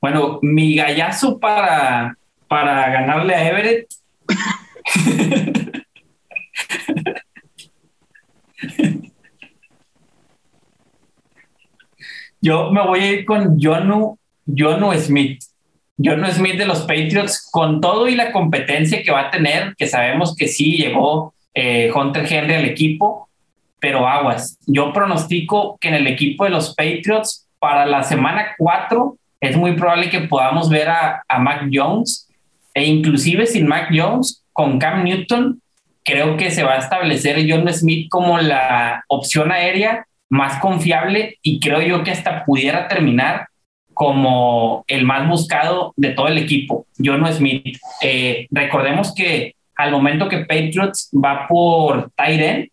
Bueno, 0.00 0.38
mi 0.42 0.74
gallazo 0.74 1.38
para, 1.38 2.16
para 2.48 2.90
ganarle 2.90 3.34
a 3.34 3.48
Everett. 3.48 3.86
Yo 12.42 12.70
me 12.70 12.86
voy 12.86 13.00
a 13.00 13.12
ir 13.12 13.24
con 13.26 13.60
Jonu, 13.60 14.16
Jonu 14.46 14.92
Smith. 14.94 15.42
Jonu 16.02 16.26
Smith 16.32 16.56
de 16.56 16.64
los 16.64 16.80
Patriots, 16.80 17.46
con 17.50 17.82
todo 17.82 18.08
y 18.08 18.14
la 18.14 18.32
competencia 18.32 19.02
que 19.02 19.12
va 19.12 19.26
a 19.26 19.30
tener, 19.30 19.74
que 19.76 19.86
sabemos 19.86 20.34
que 20.34 20.48
sí 20.48 20.78
llegó 20.78 21.34
eh, 21.52 21.92
Hunter 21.94 22.24
Henry 22.32 22.54
al 22.54 22.64
equipo, 22.64 23.28
pero 23.78 24.08
aguas. 24.08 24.58
Yo 24.66 24.94
pronostico 24.94 25.76
que 25.78 25.88
en 25.88 25.94
el 25.94 26.06
equipo 26.06 26.44
de 26.44 26.50
los 26.50 26.74
Patriots, 26.74 27.46
para 27.60 27.86
la 27.86 28.02
semana 28.02 28.54
4, 28.58 29.16
es 29.40 29.56
muy 29.56 29.72
probable 29.74 30.10
que 30.10 30.22
podamos 30.22 30.68
ver 30.68 30.88
a, 30.88 31.22
a 31.28 31.38
Mac 31.38 31.68
Jones, 31.72 32.28
e 32.74 32.84
inclusive 32.84 33.46
sin 33.46 33.68
Mac 33.68 33.90
Jones, 33.94 34.44
con 34.52 34.78
Cam 34.78 35.04
Newton, 35.04 35.60
creo 36.04 36.36
que 36.36 36.50
se 36.50 36.62
va 36.62 36.74
a 36.74 36.78
establecer 36.78 37.46
John 37.48 37.72
Smith 37.72 38.08
como 38.08 38.38
la 38.38 39.04
opción 39.08 39.52
aérea 39.52 40.06
más 40.28 40.60
confiable 40.60 41.38
y 41.42 41.60
creo 41.60 41.82
yo 41.82 42.04
que 42.04 42.12
hasta 42.12 42.44
pudiera 42.44 42.88
terminar 42.88 43.48
como 43.92 44.84
el 44.86 45.04
más 45.04 45.28
buscado 45.28 45.92
de 45.96 46.10
todo 46.10 46.28
el 46.28 46.38
equipo, 46.38 46.86
John 46.98 47.26
Smith. 47.32 47.76
Eh, 48.00 48.46
recordemos 48.50 49.14
que 49.14 49.54
al 49.76 49.90
momento 49.90 50.28
que 50.28 50.38
Patriots 50.38 51.10
va 51.12 51.46
por 51.46 52.10
Tyren, 52.16 52.70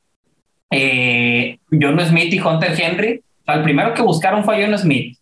eh, 0.71 1.57
John 1.69 1.99
Smith 1.99 2.33
y 2.33 2.39
Hunter 2.39 2.73
Henry, 2.79 3.21
al 3.47 3.63
primero 3.63 3.93
que 3.93 4.01
buscaron 4.01 4.43
fue 4.43 4.63
John 4.63 4.77
Smith. 4.77 5.17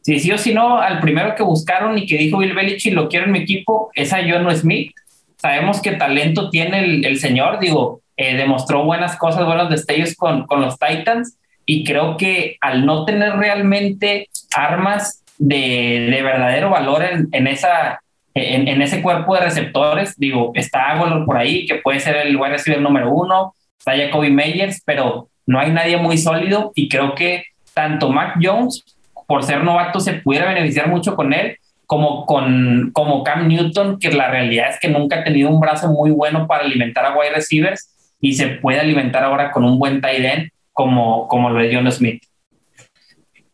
Si 0.00 0.18
sí 0.20 0.32
o 0.32 0.38
si 0.38 0.54
no, 0.54 0.78
al 0.78 1.00
primero 1.00 1.34
que 1.34 1.42
buscaron 1.42 1.98
y 1.98 2.06
que 2.06 2.18
dijo 2.18 2.38
Bill 2.38 2.54
Belichick 2.54 2.94
lo 2.94 3.08
quiero 3.08 3.26
en 3.26 3.32
mi 3.32 3.40
equipo 3.40 3.90
es 3.94 4.12
a 4.12 4.20
John 4.26 4.50
Smith. 4.56 4.92
Sabemos 5.36 5.82
que 5.82 5.92
talento 5.92 6.50
tiene 6.50 6.78
el, 7.06 7.18
señor, 7.18 7.58
digo, 7.58 8.00
eh, 8.16 8.36
demostró 8.36 8.84
buenas 8.84 9.16
cosas, 9.16 9.44
buenos 9.44 9.68
destellos 9.68 10.14
con, 10.14 10.46
con 10.46 10.60
los 10.60 10.78
Titans 10.78 11.36
y 11.66 11.84
creo 11.84 12.16
que 12.16 12.56
al 12.60 12.86
no 12.86 13.04
tener 13.04 13.36
realmente 13.36 14.28
armas 14.54 15.22
de, 15.38 16.08
de 16.10 16.22
verdadero 16.22 16.70
valor 16.70 17.02
en, 17.02 17.28
en 17.32 17.46
esa, 17.46 18.00
en, 18.34 18.82
ese 18.82 19.00
cuerpo 19.00 19.34
de 19.34 19.42
receptores, 19.42 20.18
digo, 20.18 20.52
está 20.54 20.90
Agolor 20.90 21.24
por 21.24 21.36
ahí, 21.36 21.66
que 21.66 21.76
puede 21.76 22.00
ser 22.00 22.16
el 22.16 22.36
wide 22.36 22.50
receiver 22.50 22.80
número 22.80 23.10
uno, 23.10 23.54
está 23.78 23.96
Jacoby 23.96 24.30
Meyers, 24.30 24.82
pero 24.84 25.28
no 25.46 25.60
hay 25.60 25.70
nadie 25.70 25.96
muy 25.96 26.18
sólido 26.18 26.72
y 26.74 26.88
creo 26.88 27.14
que 27.14 27.44
tanto 27.74 28.10
Mac 28.10 28.38
Jones, 28.42 28.84
por 29.26 29.42
ser 29.42 29.64
novato, 29.64 30.00
se 30.00 30.14
pudiera 30.14 30.48
beneficiar 30.48 30.88
mucho 30.88 31.14
con 31.16 31.32
él, 31.32 31.58
como 31.86 32.24
con 32.26 32.90
como 32.92 33.24
Cam 33.24 33.48
Newton, 33.48 33.98
que 33.98 34.10
la 34.10 34.30
realidad 34.30 34.70
es 34.70 34.80
que 34.80 34.88
nunca 34.88 35.20
ha 35.20 35.24
tenido 35.24 35.50
un 35.50 35.60
brazo 35.60 35.90
muy 35.90 36.10
bueno 36.10 36.46
para 36.46 36.64
alimentar 36.64 37.04
a 37.04 37.16
wide 37.16 37.34
receivers 37.34 38.16
y 38.20 38.34
se 38.34 38.48
puede 38.48 38.80
alimentar 38.80 39.22
ahora 39.24 39.50
con 39.50 39.64
un 39.64 39.78
buen 39.78 40.00
tight 40.00 40.24
end 40.24 40.50
como, 40.72 41.28
como 41.28 41.50
lo 41.50 41.58
de 41.60 41.74
John 41.74 41.90
Smith. 41.92 42.22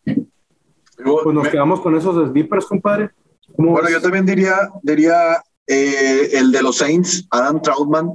Pues 0.05 1.35
nos 1.35 1.49
quedamos 1.49 1.81
con 1.81 1.97
esos 1.97 2.31
sleepers, 2.31 2.67
compadre. 2.67 3.11
Bueno, 3.57 3.89
yo 3.91 4.01
también 4.01 4.27
diría, 4.27 4.71
diría 4.83 5.43
eh, 5.67 6.31
el 6.33 6.53
de 6.53 6.63
los 6.63 6.79
Saints, 6.79 7.27
Adam 7.31 7.61
Troutman, 7.61 8.15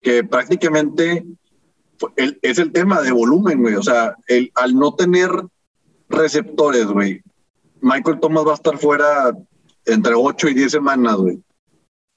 que 0.00 0.24
prácticamente 0.24 1.24
es 2.42 2.58
el 2.58 2.72
tema 2.72 3.00
de 3.00 3.12
volumen, 3.12 3.62
güey. 3.62 3.74
O 3.74 3.82
sea, 3.82 4.16
el, 4.26 4.50
al 4.54 4.74
no 4.74 4.94
tener 4.94 5.30
receptores, 6.08 6.86
güey, 6.86 7.22
Michael 7.80 8.20
Thomas 8.20 8.46
va 8.46 8.52
a 8.52 8.56
estar 8.56 8.78
fuera 8.78 9.36
entre 9.84 10.14
8 10.14 10.48
y 10.48 10.54
10 10.54 10.72
semanas, 10.72 11.16
güey. 11.16 11.40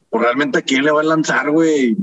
Pues 0.10 0.23
realmente 0.23 0.60
a 0.60 0.61
quién 0.61 0.84
le 0.84 0.91
va 0.91 1.01
a 1.01 1.06
lanzar, 1.06 1.51
güey. 1.51 1.95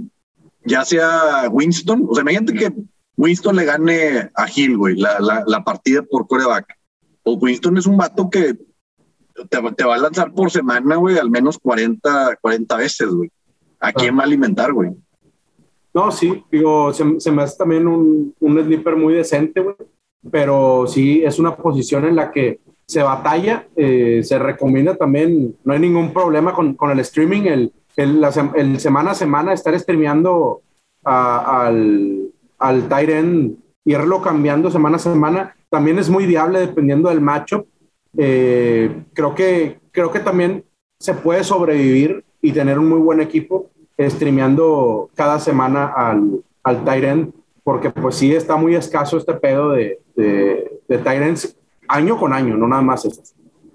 Ya 0.64 0.84
sea 0.84 1.48
Winston, 1.50 2.06
o 2.08 2.14
sea, 2.14 2.22
imagínate 2.22 2.54
que 2.54 2.72
Winston 3.16 3.56
le 3.56 3.64
gane 3.64 4.30
a 4.34 4.46
Hill, 4.54 4.76
güey, 4.76 4.96
la, 4.96 5.18
la, 5.20 5.44
la 5.46 5.64
partida 5.64 6.02
por 6.02 6.26
coreback. 6.26 6.66
O 7.22 7.34
Winston 7.34 7.78
es 7.78 7.86
un 7.86 7.96
vato 7.96 8.30
que 8.30 8.54
te, 8.54 9.72
te, 9.76 9.84
va 9.84 9.94
a 9.94 9.98
lanzar 9.98 10.32
por 10.32 10.50
semana, 10.50 10.96
güey, 10.96 11.18
al 11.18 11.30
menos 11.30 11.58
40, 11.58 12.36
40 12.40 12.76
veces, 12.76 13.08
güey. 13.08 13.30
¿A 13.80 13.92
quién 13.92 14.14
ah. 14.14 14.18
va 14.18 14.22
a 14.22 14.26
alimentar, 14.26 14.72
güey? 14.72 14.92
No, 15.96 16.12
sí, 16.12 16.44
digo, 16.52 16.92
se, 16.92 17.30
me 17.32 17.42
hace 17.42 17.56
también 17.56 17.88
un, 17.88 18.34
un 18.38 18.62
sleeper 18.62 18.96
muy 18.96 19.14
decente. 19.14 19.64
Pero 20.30 20.84
sí, 20.86 21.22
es 21.24 21.38
una 21.38 21.56
posición 21.56 22.04
en 22.04 22.16
la 22.16 22.30
que 22.30 22.60
se 22.86 23.02
batalla, 23.02 23.66
eh, 23.74 24.20
se 24.22 24.38
recomienda 24.38 24.94
también, 24.94 25.56
no 25.64 25.72
hay 25.72 25.80
ningún 25.80 26.12
problema 26.12 26.52
con, 26.52 26.74
con 26.74 26.90
el 26.90 26.98
streaming, 26.98 27.42
el, 27.44 27.72
el, 27.96 28.20
la, 28.20 28.30
semana 28.30 29.12
a 29.12 29.14
semana 29.14 29.54
estar 29.54 29.78
streameando 29.78 30.60
al, 31.02 32.30
al 32.58 32.88
Tyren, 32.90 33.56
irlo 33.86 34.20
cambiando 34.20 34.70
semana 34.70 34.96
a 34.96 35.00
semana, 35.00 35.56
también 35.70 35.98
es 35.98 36.10
muy 36.10 36.26
viable 36.26 36.58
dependiendo 36.58 37.08
del 37.08 37.22
matchup. 37.22 37.66
Eh, 38.18 39.02
creo, 39.14 39.34
que, 39.34 39.80
creo 39.92 40.12
que 40.12 40.20
también 40.20 40.62
se 41.00 41.14
puede 41.14 41.42
sobrevivir 41.42 42.22
y 42.42 42.52
tener 42.52 42.78
un 42.78 42.90
muy 42.90 43.00
buen 43.00 43.22
equipo 43.22 43.70
streameando 43.98 45.10
cada 45.14 45.38
semana 45.38 45.86
al, 45.86 46.40
al 46.62 46.84
Tyrant, 46.84 47.34
porque 47.64 47.90
pues 47.90 48.16
sí 48.16 48.34
está 48.34 48.56
muy 48.56 48.74
escaso 48.74 49.16
este 49.16 49.34
pedo 49.34 49.70
de, 49.70 49.98
de, 50.14 50.80
de 50.88 50.98
Tyrants 50.98 51.56
año 51.88 52.16
con 52.16 52.32
año, 52.32 52.56
no 52.56 52.68
nada 52.68 52.82
más 52.82 53.04
eso. 53.04 53.22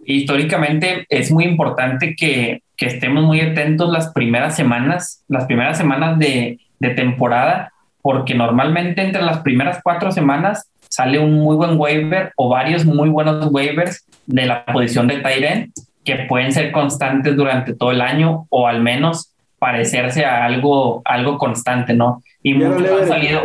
Históricamente 0.05 1.05
es 1.09 1.31
muy 1.31 1.45
importante 1.45 2.15
que, 2.15 2.63
que, 2.75 2.85
estemos 2.87 3.23
muy 3.23 3.39
atentos 3.39 3.91
las 3.91 4.11
primeras 4.11 4.55
semanas, 4.55 5.23
las 5.27 5.45
primeras 5.45 5.77
semanas 5.77 6.17
de, 6.17 6.59
de 6.79 6.89
temporada, 6.89 7.71
porque 8.01 8.33
normalmente 8.33 9.01
entre 9.01 9.21
las 9.21 9.39
primeras 9.39 9.79
cuatro 9.83 10.11
semanas 10.11 10.69
sale 10.89 11.19
un 11.19 11.33
muy 11.33 11.55
buen 11.55 11.79
waiver 11.79 12.33
o 12.35 12.49
varios 12.49 12.85
muy 12.85 13.09
buenos 13.09 13.47
waivers 13.51 14.05
de 14.25 14.45
la 14.45 14.65
posición 14.65 15.07
de 15.07 15.19
Tyren 15.19 15.71
que 16.03 16.25
pueden 16.27 16.51
ser 16.51 16.71
constantes 16.71 17.35
durante 17.35 17.73
todo 17.73 17.91
el 17.91 18.01
año 18.01 18.47
o 18.49 18.67
al 18.67 18.81
menos 18.81 19.30
parecerse 19.61 20.25
a 20.25 20.43
algo, 20.43 21.03
algo 21.05 21.37
constante, 21.37 21.93
¿no? 21.93 22.23
Y 22.41 22.55
muchos 22.55 22.81
han 22.81 23.07
salido. 23.07 23.43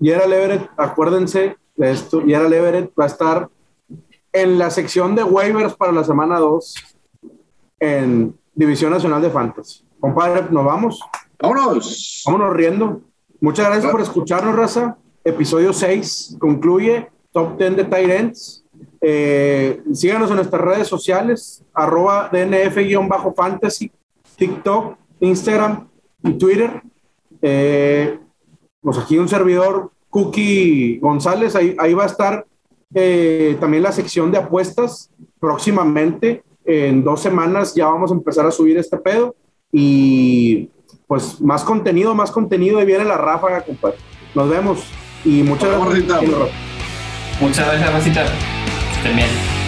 Y 0.00 0.08
era 0.08 0.24
Everett, 0.24 0.70
acuérdense 0.78 1.58
de 1.76 1.90
esto, 1.90 2.22
y 2.26 2.32
era 2.32 2.46
Everett 2.46 2.90
va 2.98 3.04
a 3.04 3.08
estar 3.08 3.48
en 4.32 4.58
la 4.58 4.70
sección 4.70 5.14
de 5.14 5.22
waivers 5.22 5.74
para 5.74 5.92
la 5.92 6.02
semana 6.02 6.38
2 6.38 6.74
en 7.80 8.34
División 8.54 8.92
Nacional 8.92 9.20
de 9.20 9.28
Fantasy. 9.28 9.84
Compadre, 10.00 10.46
¿nos 10.50 10.64
vamos? 10.64 11.00
Vámonos. 11.38 12.22
Vámonos 12.24 12.56
riendo. 12.56 13.02
Muchas 13.38 13.66
gracias 13.66 13.92
por 13.92 14.00
escucharnos, 14.00 14.56
Raza. 14.56 14.96
Episodio 15.22 15.74
6 15.74 16.38
concluye 16.40 17.10
Top 17.32 17.58
10 17.58 17.76
de 17.76 17.84
Tyrants. 17.84 18.64
Eh, 19.02 19.82
síganos 19.92 20.30
en 20.30 20.36
nuestras 20.36 20.62
redes 20.62 20.88
sociales, 20.88 21.62
arroba 21.74 22.30
DNF-fantasy, 22.32 23.92
TikTok, 24.40 24.96
Instagram 25.20 25.86
y 26.24 26.32
Twitter. 26.32 26.82
Eh, 27.42 28.18
pues 28.80 28.96
aquí 28.96 29.18
un 29.18 29.28
servidor, 29.28 29.92
Cookie 30.08 30.98
González, 30.98 31.54
ahí, 31.54 31.76
ahí 31.78 31.92
va 31.92 32.04
a 32.04 32.06
estar 32.06 32.46
eh, 32.94 33.56
también 33.60 33.82
la 33.82 33.92
sección 33.92 34.32
de 34.32 34.38
apuestas 34.38 35.10
próximamente. 35.38 36.42
En 36.64 37.04
dos 37.04 37.20
semanas 37.20 37.74
ya 37.74 37.86
vamos 37.86 38.10
a 38.10 38.14
empezar 38.14 38.46
a 38.46 38.50
subir 38.50 38.78
este 38.78 38.96
pedo 38.96 39.36
y 39.72 40.70
pues 41.06 41.40
más 41.40 41.62
contenido, 41.62 42.14
más 42.14 42.30
contenido 42.30 42.80
y 42.80 42.86
viene 42.86 43.04
la 43.04 43.18
ráfaga, 43.18 43.62
compadre. 43.62 43.98
Nos 44.34 44.48
vemos 44.48 44.84
y 45.24 45.42
muchas 45.42 45.68
gracias. 45.70 46.22
Muchas 47.40 47.66
gracias, 47.66 47.92
Rosita. 47.92 48.24
Estén 48.96 49.16
bien. 49.16 49.59